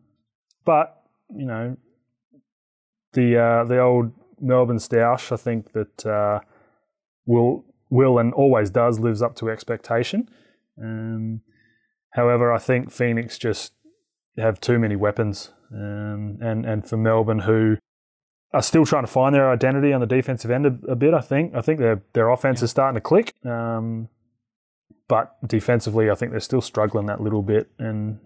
but 0.68 1.01
you 1.34 1.45
know, 1.45 1.78
the 3.13 3.38
uh, 3.38 3.63
the 3.63 3.80
old 3.80 4.11
Melbourne 4.39 4.78
Stoush, 4.78 5.32
I 5.32 5.38
think 5.38 5.72
that 5.72 6.05
uh, 6.05 6.41
will 7.26 7.63
will 7.89 8.20
and 8.20 8.34
always 8.34 8.70
does 8.70 8.99
lives 8.99 9.22
up 9.22 9.34
to 9.38 9.49
expectation. 9.49 10.30
Um, 10.80 11.41
however, 12.11 12.51
I 12.51 12.59
think 12.59 12.91
Phoenix 12.91 13.38
just 13.38 13.72
have 14.38 14.59
too 14.59 14.78
many 14.78 14.97
weapons, 14.97 15.53
um, 15.74 16.38
and 16.41 16.65
and 16.65 16.88
for 16.88 16.97
Melbourne 16.97 17.39
who 17.39 17.78
are 18.53 18.61
still 18.61 18.86
trying 18.86 19.03
to 19.03 19.11
find 19.11 19.34
their 19.34 19.49
identity 19.49 19.93
on 19.93 20.01
the 20.01 20.05
defensive 20.05 20.51
end 20.51 20.65
a, 20.65 20.91
a 20.91 20.95
bit. 20.97 21.13
I 21.13 21.22
think 21.22 21.55
I 21.55 21.61
think 21.61 21.80
their 21.80 22.03
their 22.11 22.30
offense 22.30 22.61
is 22.61 22.70
starting 22.72 22.95
to 22.95 23.01
click, 23.01 23.34
um, 23.45 24.09
but 25.07 25.38
defensively, 25.47 26.09
I 26.09 26.15
think 26.15 26.32
they're 26.32 26.41
still 26.41 26.61
struggling 26.61 27.05
that 27.05 27.22
little 27.22 27.41
bit. 27.41 27.70
And 27.80 28.20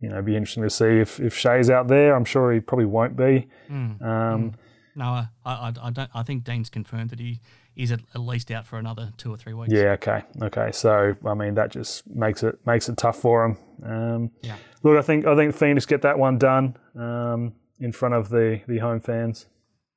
you 0.00 0.08
know, 0.08 0.16
it'd 0.16 0.24
be 0.24 0.36
interesting 0.36 0.62
to 0.62 0.70
see 0.70 0.98
if 1.00 1.20
if 1.20 1.36
Shea's 1.36 1.70
out 1.70 1.88
there. 1.88 2.14
I'm 2.14 2.24
sure 2.24 2.52
he 2.52 2.60
probably 2.60 2.86
won't 2.86 3.16
be. 3.16 3.48
Mm. 3.70 4.02
Um, 4.02 4.52
No, 4.96 5.04
I, 5.04 5.28
I, 5.44 5.72
I 5.82 5.90
don't. 5.90 6.10
I 6.14 6.22
think 6.22 6.44
Dean's 6.44 6.70
confirmed 6.70 7.10
that 7.10 7.20
he 7.20 7.40
is 7.76 7.92
at, 7.92 8.00
at 8.14 8.20
least 8.20 8.50
out 8.50 8.66
for 8.66 8.78
another 8.78 9.12
two 9.16 9.32
or 9.32 9.36
three 9.36 9.54
weeks. 9.54 9.72
Yeah. 9.72 9.92
Okay. 9.92 10.22
Okay. 10.42 10.72
So 10.72 11.14
I 11.24 11.34
mean 11.34 11.54
that 11.54 11.70
just 11.70 12.06
makes 12.08 12.42
it 12.42 12.58
makes 12.66 12.88
it 12.88 12.96
tough 12.96 13.18
for 13.20 13.44
him. 13.44 13.56
Um, 13.84 14.30
Yeah. 14.42 14.56
Look, 14.82 14.98
I 14.98 15.02
think 15.02 15.26
I 15.26 15.36
think 15.36 15.54
Phoenix 15.54 15.86
get 15.86 16.02
that 16.02 16.18
one 16.18 16.38
done 16.38 16.76
um, 16.96 17.52
in 17.78 17.92
front 17.92 18.14
of 18.14 18.28
the 18.30 18.60
the 18.66 18.78
home 18.78 19.00
fans. 19.00 19.46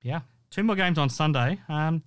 Yeah. 0.01 0.21
Two 0.51 0.63
more 0.63 0.75
games 0.75 0.97
on 0.99 1.09
Sunday. 1.09 1.59
Um, 1.67 2.03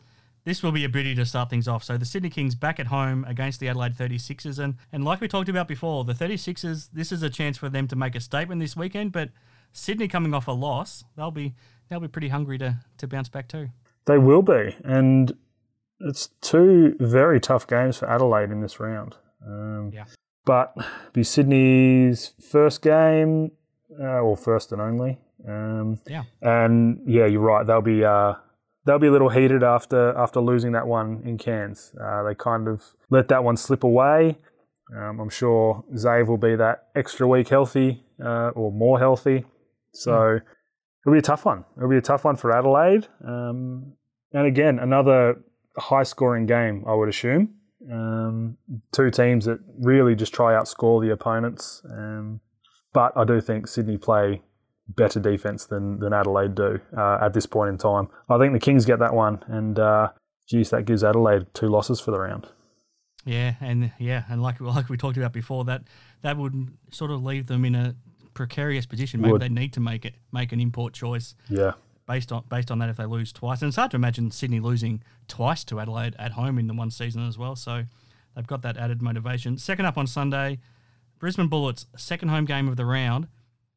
this 0.46 0.62
will 0.62 0.70
be 0.70 0.84
a 0.84 0.88
beauty 0.88 1.12
to 1.16 1.26
start 1.26 1.50
things 1.50 1.66
off. 1.66 1.82
So 1.82 1.98
the 1.98 2.04
Sydney 2.04 2.30
Kings 2.30 2.54
back 2.54 2.78
at 2.78 2.86
home 2.86 3.24
against 3.24 3.58
the 3.58 3.68
Adelaide 3.68 3.96
36ers. 3.96 4.60
And, 4.60 4.76
and 4.92 5.04
like 5.04 5.20
we 5.20 5.26
talked 5.26 5.48
about 5.48 5.66
before, 5.66 6.04
the 6.04 6.14
36ers, 6.14 6.90
this 6.92 7.10
is 7.10 7.20
a 7.24 7.28
chance 7.28 7.58
for 7.58 7.68
them 7.68 7.88
to 7.88 7.96
make 7.96 8.14
a 8.14 8.20
statement 8.20 8.60
this 8.60 8.76
weekend. 8.76 9.10
But 9.10 9.30
Sydney 9.72 10.06
coming 10.06 10.32
off 10.32 10.46
a 10.46 10.52
loss, 10.52 11.02
they'll 11.16 11.32
be 11.32 11.54
they'll 11.88 11.98
be 11.98 12.06
pretty 12.06 12.28
hungry 12.28 12.58
to, 12.58 12.78
to 12.98 13.08
bounce 13.08 13.28
back 13.28 13.48
too. 13.48 13.70
They 14.04 14.18
will 14.18 14.42
be, 14.42 14.76
and 14.84 15.36
it's 15.98 16.28
two 16.40 16.94
very 17.00 17.40
tough 17.40 17.66
games 17.66 17.96
for 17.96 18.08
Adelaide 18.08 18.52
in 18.52 18.60
this 18.60 18.78
round. 18.78 19.16
Um, 19.44 19.90
Yeah. 19.92 20.04
But 20.44 20.76
be 21.12 21.24
Sydney's 21.24 22.34
first 22.40 22.82
game, 22.82 23.50
uh, 24.00 24.20
or 24.20 24.36
first 24.36 24.70
and 24.70 24.80
only. 24.80 25.18
Um, 25.46 25.98
Yeah. 26.06 26.22
And 26.40 27.00
yeah, 27.04 27.26
you're 27.26 27.40
right. 27.40 27.66
They'll 27.66 27.80
be 27.80 28.04
uh, 28.04 28.34
they'll 28.86 28.98
be 28.98 29.08
a 29.08 29.12
little 29.12 29.28
heated 29.28 29.62
after 29.62 30.16
after 30.16 30.40
losing 30.40 30.72
that 30.72 30.86
one 30.86 31.22
in 31.24 31.36
Cairns. 31.36 31.92
Uh, 32.00 32.22
they 32.22 32.34
kind 32.34 32.68
of 32.68 32.82
let 33.10 33.28
that 33.28 33.44
one 33.44 33.56
slip 33.56 33.84
away. 33.84 34.38
Um, 34.96 35.20
I'm 35.20 35.28
sure 35.28 35.84
Zave 35.94 36.28
will 36.28 36.38
be 36.38 36.54
that 36.56 36.88
extra 36.94 37.26
week 37.26 37.48
healthy 37.48 38.04
uh, 38.24 38.50
or 38.54 38.70
more 38.72 38.98
healthy. 38.98 39.44
So 39.92 40.38
it'll 41.02 41.12
be 41.12 41.18
a 41.18 41.22
tough 41.22 41.44
one. 41.44 41.64
It'll 41.76 41.88
be 41.88 41.96
a 41.96 42.02
tough 42.02 42.24
one 42.24 42.36
for 42.36 42.56
Adelaide. 42.56 43.08
Um, 43.26 43.94
and 44.32 44.46
again, 44.46 44.78
another 44.78 45.40
high 45.76 46.04
scoring 46.04 46.46
game, 46.46 46.84
I 46.86 46.94
would 46.94 47.08
assume. 47.08 47.54
Um, 47.90 48.56
two 48.92 49.10
teams 49.10 49.44
that 49.46 49.58
really 49.78 50.14
just 50.14 50.32
try 50.32 50.54
outscore 50.54 51.00
the 51.00 51.12
opponents. 51.12 51.82
Um, 51.90 52.40
but 52.92 53.12
I 53.16 53.24
do 53.24 53.40
think 53.40 53.66
Sydney 53.66 53.96
play 53.96 54.42
better 54.88 55.18
defense 55.20 55.66
than, 55.66 55.98
than 56.00 56.12
Adelaide 56.12 56.54
do 56.54 56.80
uh, 56.96 57.18
at 57.20 57.32
this 57.34 57.46
point 57.46 57.70
in 57.70 57.78
time. 57.78 58.08
I 58.28 58.38
think 58.38 58.52
the 58.52 58.60
Kings 58.60 58.84
get 58.84 58.98
that 59.00 59.14
one, 59.14 59.42
and 59.48 59.78
uh, 59.78 60.10
geez, 60.48 60.70
that 60.70 60.84
gives 60.84 61.02
Adelaide 61.02 61.46
two 61.54 61.68
losses 61.68 62.00
for 62.00 62.10
the 62.12 62.18
round. 62.20 62.46
Yeah, 63.24 63.54
and 63.60 63.90
yeah, 63.98 64.22
and 64.28 64.40
like 64.42 64.60
like 64.60 64.88
we 64.88 64.96
talked 64.96 65.16
about 65.16 65.32
before, 65.32 65.64
that 65.64 65.82
that 66.22 66.36
would 66.36 66.68
sort 66.90 67.10
of 67.10 67.24
leave 67.24 67.46
them 67.46 67.64
in 67.64 67.74
a 67.74 67.96
precarious 68.34 68.86
position. 68.86 69.20
Maybe 69.20 69.32
Would. 69.32 69.42
they 69.42 69.48
need 69.48 69.72
to 69.72 69.80
make 69.80 70.04
it 70.04 70.14
make 70.32 70.52
an 70.52 70.60
import 70.60 70.92
choice 70.92 71.34
Yeah. 71.48 71.72
based 72.06 72.30
on 72.30 72.44
based 72.48 72.70
on 72.70 72.78
that 72.78 72.88
if 72.88 72.96
they 72.98 73.06
lose 73.06 73.32
twice. 73.32 73.62
And 73.62 73.68
it's 73.68 73.76
hard 73.76 73.90
to 73.92 73.96
imagine 73.96 74.30
Sydney 74.30 74.60
losing 74.60 75.02
twice 75.26 75.64
to 75.64 75.80
Adelaide 75.80 76.14
at 76.18 76.32
home 76.32 76.58
in 76.58 76.66
the 76.68 76.74
one 76.74 76.90
season 76.92 77.26
as 77.26 77.36
well. 77.36 77.56
So 77.56 77.82
they've 78.36 78.46
got 78.46 78.62
that 78.62 78.76
added 78.76 79.02
motivation. 79.02 79.58
Second 79.58 79.86
up 79.86 79.98
on 79.98 80.06
Sunday, 80.06 80.58
Brisbane 81.18 81.48
Bullets, 81.48 81.86
second 81.96 82.28
home 82.28 82.44
game 82.44 82.68
of 82.68 82.76
the 82.76 82.84
round. 82.84 83.26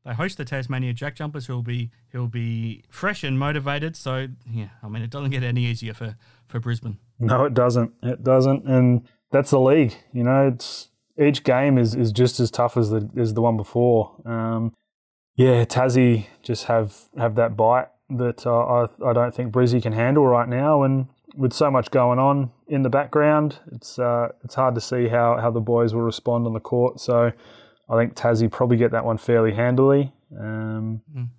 They 0.09 0.15
host 0.15 0.39
the 0.39 0.45
Tasmania 0.45 0.91
Jack 0.91 1.13
Jumpers, 1.13 1.45
who'll 1.45 1.61
be 1.61 1.91
who'll 2.11 2.27
be 2.27 2.83
fresh 2.89 3.23
and 3.23 3.37
motivated. 3.37 3.95
So 3.95 4.27
yeah, 4.51 4.69
I 4.81 4.87
mean 4.87 5.03
it 5.03 5.11
doesn't 5.11 5.29
get 5.29 5.43
any 5.43 5.63
easier 5.65 5.93
for 5.93 6.17
for 6.47 6.59
Brisbane. 6.59 6.97
No, 7.19 7.45
it 7.45 7.53
doesn't. 7.53 7.93
It 8.01 8.23
doesn't, 8.23 8.65
and 8.65 9.07
that's 9.31 9.51
the 9.51 9.59
league. 9.59 9.93
You 10.11 10.23
know, 10.23 10.47
it's 10.47 10.87
each 11.21 11.43
game 11.43 11.77
is, 11.77 11.93
is 11.93 12.11
just 12.11 12.39
as 12.39 12.49
tough 12.49 12.75
as 12.75 12.89
the 12.89 13.07
as 13.15 13.35
the 13.35 13.41
one 13.41 13.55
before. 13.55 14.19
Um, 14.25 14.73
yeah, 15.35 15.63
Tassie 15.63 16.25
just 16.41 16.63
have 16.63 16.95
have 17.15 17.35
that 17.35 17.55
bite 17.55 17.89
that 18.09 18.47
uh, 18.47 18.87
I 18.87 19.09
I 19.11 19.13
don't 19.13 19.35
think 19.35 19.53
Brizzy 19.53 19.79
can 19.79 19.93
handle 19.93 20.25
right 20.25 20.49
now, 20.49 20.81
and 20.81 21.05
with 21.35 21.53
so 21.53 21.69
much 21.69 21.91
going 21.91 22.17
on 22.17 22.49
in 22.67 22.81
the 22.81 22.89
background, 22.89 23.59
it's 23.71 23.99
uh, 23.99 24.29
it's 24.43 24.55
hard 24.55 24.73
to 24.73 24.81
see 24.81 25.09
how 25.09 25.37
how 25.37 25.51
the 25.51 25.61
boys 25.61 25.93
will 25.93 26.01
respond 26.01 26.47
on 26.47 26.53
the 26.53 26.59
court. 26.59 26.99
So 26.99 27.31
I 27.89 27.97
think 27.97 28.15
Tassie 28.15 28.51
probably 28.51 28.77
get 28.77 28.91
that 28.91 29.05
one 29.05 29.17
fairly 29.17 29.53
handily. 29.53 30.13
Um, 30.39 31.01
Mm. 31.15 31.29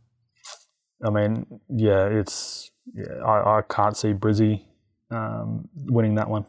I 1.03 1.11
mean, 1.11 1.47
yeah, 1.69 2.07
it's 2.07 2.71
yeah, 2.95 3.23
I, 3.25 3.59
I 3.59 3.63
can't 3.63 3.97
see 3.97 4.13
Brizzy 4.13 4.65
um, 5.11 5.69
winning 5.87 6.17
that 6.17 6.29
one. 6.29 6.45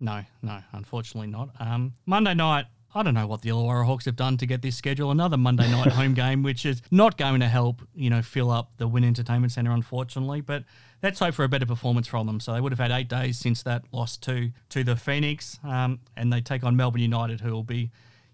No, 0.00 0.22
no, 0.40 0.60
unfortunately 0.72 1.26
not. 1.26 1.50
Um, 1.60 1.94
Monday 2.06 2.32
night, 2.32 2.66
I 2.94 3.02
don't 3.02 3.12
know 3.14 3.26
what 3.26 3.42
the 3.42 3.50
Illawarra 3.50 3.84
Hawks 3.84 4.06
have 4.06 4.16
done 4.16 4.36
to 4.38 4.46
get 4.46 4.62
this 4.62 4.76
schedule. 4.76 5.10
Another 5.10 5.36
Monday 5.36 5.70
night 5.70 5.88
home 5.92 6.14
game, 6.14 6.42
which 6.42 6.64
is 6.64 6.80
not 6.90 7.18
going 7.18 7.40
to 7.40 7.48
help, 7.48 7.82
you 7.94 8.08
know, 8.08 8.22
fill 8.22 8.50
up 8.50 8.72
the 8.78 8.88
Win 8.88 9.04
Entertainment 9.04 9.52
Centre, 9.52 9.72
unfortunately. 9.72 10.40
But 10.40 10.64
let's 11.02 11.18
hope 11.20 11.34
for 11.34 11.44
a 11.44 11.48
better 11.48 11.66
performance 11.66 12.06
from 12.06 12.26
them. 12.26 12.40
So 12.40 12.54
they 12.54 12.60
would 12.62 12.72
have 12.72 12.78
had 12.78 12.90
eight 12.90 13.08
days 13.08 13.38
since 13.38 13.62
that 13.64 13.82
loss 13.92 14.16
to 14.18 14.52
to 14.70 14.82
the 14.82 14.96
Phoenix, 14.96 15.58
um, 15.62 16.00
and 16.16 16.32
they 16.32 16.40
take 16.40 16.64
on 16.64 16.76
Melbourne 16.76 17.02
United, 17.02 17.42
who 17.42 17.52
will 17.52 17.62
be, 17.62 17.90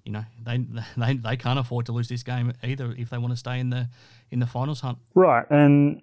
you 0.06 0.12
know, 0.12 0.24
they 0.44 0.64
they 0.96 1.14
they 1.14 1.36
can't 1.36 1.58
afford 1.58 1.86
to 1.86 1.92
lose 1.92 2.08
this 2.08 2.22
game 2.22 2.52
either 2.62 2.94
if 2.96 3.10
they 3.10 3.18
want 3.18 3.32
to 3.32 3.36
stay 3.36 3.60
in 3.60 3.70
the 3.70 3.88
in 4.30 4.38
the 4.38 4.46
finals 4.46 4.80
hunt. 4.80 4.98
Right, 5.14 5.44
and 5.50 6.00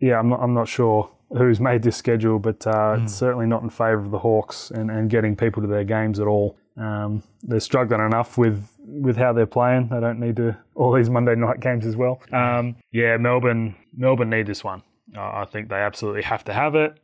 yeah, 0.00 0.18
I'm 0.18 0.28
not, 0.28 0.40
I'm 0.42 0.54
not 0.54 0.68
sure 0.68 1.10
who's 1.36 1.60
made 1.60 1.82
this 1.82 1.96
schedule, 1.96 2.38
but 2.38 2.66
uh, 2.66 2.98
it's 3.00 3.14
certainly 3.14 3.46
not 3.46 3.62
in 3.62 3.70
favour 3.70 3.98
of 3.98 4.10
the 4.10 4.18
Hawks 4.18 4.70
and, 4.70 4.90
and 4.90 5.10
getting 5.10 5.34
people 5.36 5.62
to 5.62 5.68
their 5.68 5.84
games 5.84 6.20
at 6.20 6.26
all. 6.26 6.56
Um, 6.76 7.22
they're 7.42 7.60
struggling 7.60 8.00
enough 8.00 8.38
with, 8.38 8.68
with 8.78 9.16
how 9.16 9.32
they're 9.32 9.46
playing. 9.46 9.88
They 9.88 9.98
don't 9.98 10.20
need 10.20 10.36
to 10.36 10.56
all 10.74 10.92
these 10.92 11.10
Monday 11.10 11.34
night 11.34 11.60
games 11.60 11.86
as 11.86 11.96
well. 11.96 12.20
Um, 12.32 12.76
yeah, 12.92 13.16
Melbourne 13.16 13.74
Melbourne 13.96 14.30
need 14.30 14.46
this 14.46 14.62
one. 14.62 14.82
Uh, 15.16 15.20
I 15.20 15.46
think 15.50 15.68
they 15.68 15.76
absolutely 15.76 16.22
have 16.22 16.44
to 16.44 16.52
have 16.52 16.74
it. 16.74 16.98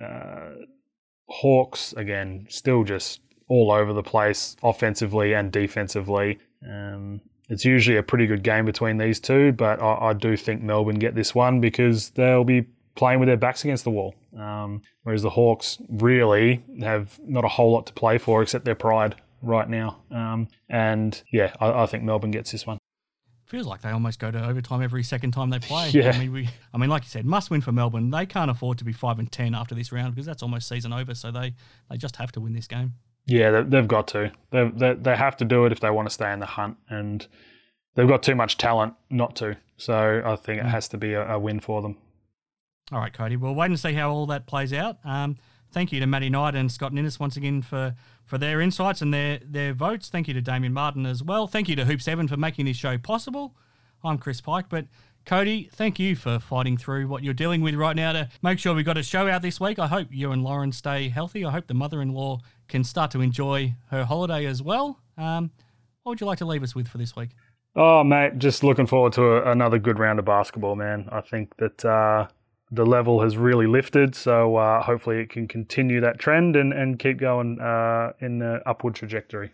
Uh, 0.00 0.50
Hawks 1.28 1.92
again, 1.94 2.46
still 2.48 2.84
just 2.84 3.20
all 3.52 3.70
over 3.70 3.92
the 3.92 4.02
place, 4.02 4.56
offensively 4.62 5.34
and 5.34 5.52
defensively. 5.52 6.38
Um, 6.66 7.20
it's 7.50 7.66
usually 7.66 7.98
a 7.98 8.02
pretty 8.02 8.26
good 8.26 8.42
game 8.42 8.64
between 8.64 8.96
these 8.96 9.20
two, 9.20 9.52
but 9.52 9.80
I, 9.82 10.08
I 10.08 10.12
do 10.14 10.38
think 10.38 10.62
Melbourne 10.62 10.98
get 10.98 11.14
this 11.14 11.34
one 11.34 11.60
because 11.60 12.08
they'll 12.10 12.44
be 12.44 12.66
playing 12.94 13.20
with 13.20 13.26
their 13.26 13.36
backs 13.36 13.62
against 13.62 13.84
the 13.84 13.90
wall. 13.90 14.14
Um, 14.38 14.80
whereas 15.02 15.20
the 15.20 15.28
Hawks 15.28 15.76
really 15.90 16.64
have 16.80 17.20
not 17.22 17.44
a 17.44 17.48
whole 17.48 17.72
lot 17.72 17.86
to 17.88 17.92
play 17.92 18.16
for 18.16 18.40
except 18.42 18.64
their 18.64 18.74
pride 18.74 19.16
right 19.42 19.68
now. 19.68 20.00
Um, 20.10 20.48
and 20.70 21.22
yeah, 21.30 21.52
I, 21.60 21.82
I 21.82 21.86
think 21.86 22.04
Melbourne 22.04 22.30
gets 22.30 22.52
this 22.52 22.66
one. 22.66 22.78
Feels 23.44 23.66
like 23.66 23.82
they 23.82 23.90
almost 23.90 24.18
go 24.18 24.30
to 24.30 24.42
overtime 24.48 24.80
every 24.80 25.02
second 25.02 25.32
time 25.32 25.50
they 25.50 25.58
play. 25.58 25.90
Yeah. 25.92 26.12
I 26.12 26.18
mean, 26.18 26.32
we, 26.32 26.48
I 26.72 26.78
mean, 26.78 26.88
like 26.88 27.02
you 27.02 27.10
said, 27.10 27.26
must 27.26 27.50
win 27.50 27.60
for 27.60 27.72
Melbourne. 27.72 28.10
They 28.10 28.24
can't 28.24 28.50
afford 28.50 28.78
to 28.78 28.84
be 28.84 28.94
five 28.94 29.18
and 29.18 29.30
ten 29.30 29.54
after 29.54 29.74
this 29.74 29.92
round 29.92 30.14
because 30.14 30.24
that's 30.24 30.42
almost 30.42 30.70
season 30.70 30.94
over. 30.94 31.14
So 31.14 31.30
they, 31.30 31.52
they 31.90 31.98
just 31.98 32.16
have 32.16 32.32
to 32.32 32.40
win 32.40 32.54
this 32.54 32.66
game. 32.66 32.94
Yeah, 33.26 33.50
they, 33.50 33.62
they've 33.62 33.88
got 33.88 34.08
to. 34.08 34.32
They, 34.50 34.68
they 34.74 34.94
they 34.94 35.16
have 35.16 35.36
to 35.38 35.44
do 35.44 35.64
it 35.64 35.72
if 35.72 35.80
they 35.80 35.90
want 35.90 36.08
to 36.08 36.14
stay 36.14 36.32
in 36.32 36.40
the 36.40 36.46
hunt, 36.46 36.76
and 36.88 37.26
they've 37.94 38.08
got 38.08 38.22
too 38.22 38.34
much 38.34 38.58
talent 38.58 38.94
not 39.10 39.36
to. 39.36 39.56
So 39.76 40.22
I 40.24 40.36
think 40.36 40.60
it 40.60 40.66
has 40.66 40.88
to 40.88 40.98
be 40.98 41.14
a, 41.14 41.34
a 41.34 41.38
win 41.38 41.60
for 41.60 41.82
them. 41.82 41.98
All 42.90 42.98
right, 42.98 43.12
Cody. 43.12 43.36
We'll 43.36 43.54
wait 43.54 43.66
and 43.66 43.78
see 43.80 43.94
how 43.94 44.10
all 44.10 44.26
that 44.26 44.46
plays 44.46 44.72
out. 44.72 44.98
Um, 45.04 45.36
thank 45.70 45.92
you 45.92 46.00
to 46.00 46.06
Matty 46.06 46.28
Knight 46.28 46.54
and 46.54 46.70
Scott 46.70 46.92
Ninnis 46.92 47.18
once 47.18 47.36
again 47.36 47.62
for, 47.62 47.94
for 48.24 48.38
their 48.38 48.60
insights 48.60 49.00
and 49.00 49.14
their, 49.14 49.40
their 49.44 49.72
votes. 49.72 50.08
Thank 50.08 50.28
you 50.28 50.34
to 50.34 50.42
Damien 50.42 50.72
Martin 50.72 51.06
as 51.06 51.22
well. 51.22 51.46
Thank 51.46 51.68
you 51.68 51.76
to 51.76 51.84
Hoop 51.84 52.02
Seven 52.02 52.28
for 52.28 52.36
making 52.36 52.66
this 52.66 52.76
show 52.76 52.98
possible. 52.98 53.56
I'm 54.04 54.18
Chris 54.18 54.40
Pike, 54.40 54.66
but 54.68 54.86
Cody, 55.24 55.70
thank 55.72 55.98
you 55.98 56.16
for 56.16 56.38
fighting 56.40 56.76
through 56.76 57.06
what 57.06 57.22
you're 57.22 57.32
dealing 57.32 57.62
with 57.62 57.76
right 57.76 57.94
now 57.94 58.12
to 58.12 58.28
make 58.42 58.58
sure 58.58 58.74
we 58.74 58.82
got 58.82 58.98
a 58.98 59.02
show 59.02 59.28
out 59.28 59.40
this 59.40 59.60
week. 59.60 59.78
I 59.78 59.86
hope 59.86 60.08
you 60.10 60.32
and 60.32 60.42
Lauren 60.42 60.72
stay 60.72 61.08
healthy. 61.08 61.44
I 61.44 61.52
hope 61.52 61.68
the 61.68 61.74
mother-in-law 61.74 62.40
can 62.72 62.82
start 62.82 63.10
to 63.12 63.20
enjoy 63.20 63.74
her 63.90 64.04
holiday 64.04 64.46
as 64.46 64.62
well. 64.62 64.98
Um, 65.16 65.50
what 66.02 66.12
would 66.12 66.20
you 66.20 66.26
like 66.26 66.38
to 66.38 66.46
leave 66.46 66.62
us 66.62 66.74
with 66.74 66.88
for 66.88 66.98
this 66.98 67.14
week? 67.14 67.30
Oh, 67.76 68.02
mate, 68.02 68.38
just 68.38 68.64
looking 68.64 68.86
forward 68.86 69.12
to 69.14 69.22
a, 69.22 69.52
another 69.52 69.78
good 69.78 69.98
round 69.98 70.18
of 70.18 70.24
basketball, 70.24 70.74
man. 70.74 71.08
I 71.12 71.20
think 71.20 71.56
that 71.58 71.84
uh, 71.84 72.28
the 72.70 72.84
level 72.84 73.22
has 73.22 73.36
really 73.36 73.66
lifted, 73.66 74.14
so 74.14 74.56
uh, 74.56 74.82
hopefully 74.82 75.20
it 75.20 75.30
can 75.30 75.46
continue 75.46 76.00
that 76.00 76.18
trend 76.18 76.56
and, 76.56 76.72
and 76.72 76.98
keep 76.98 77.18
going 77.18 77.60
uh, 77.60 78.12
in 78.20 78.38
the 78.38 78.60
upward 78.66 78.94
trajectory. 78.94 79.52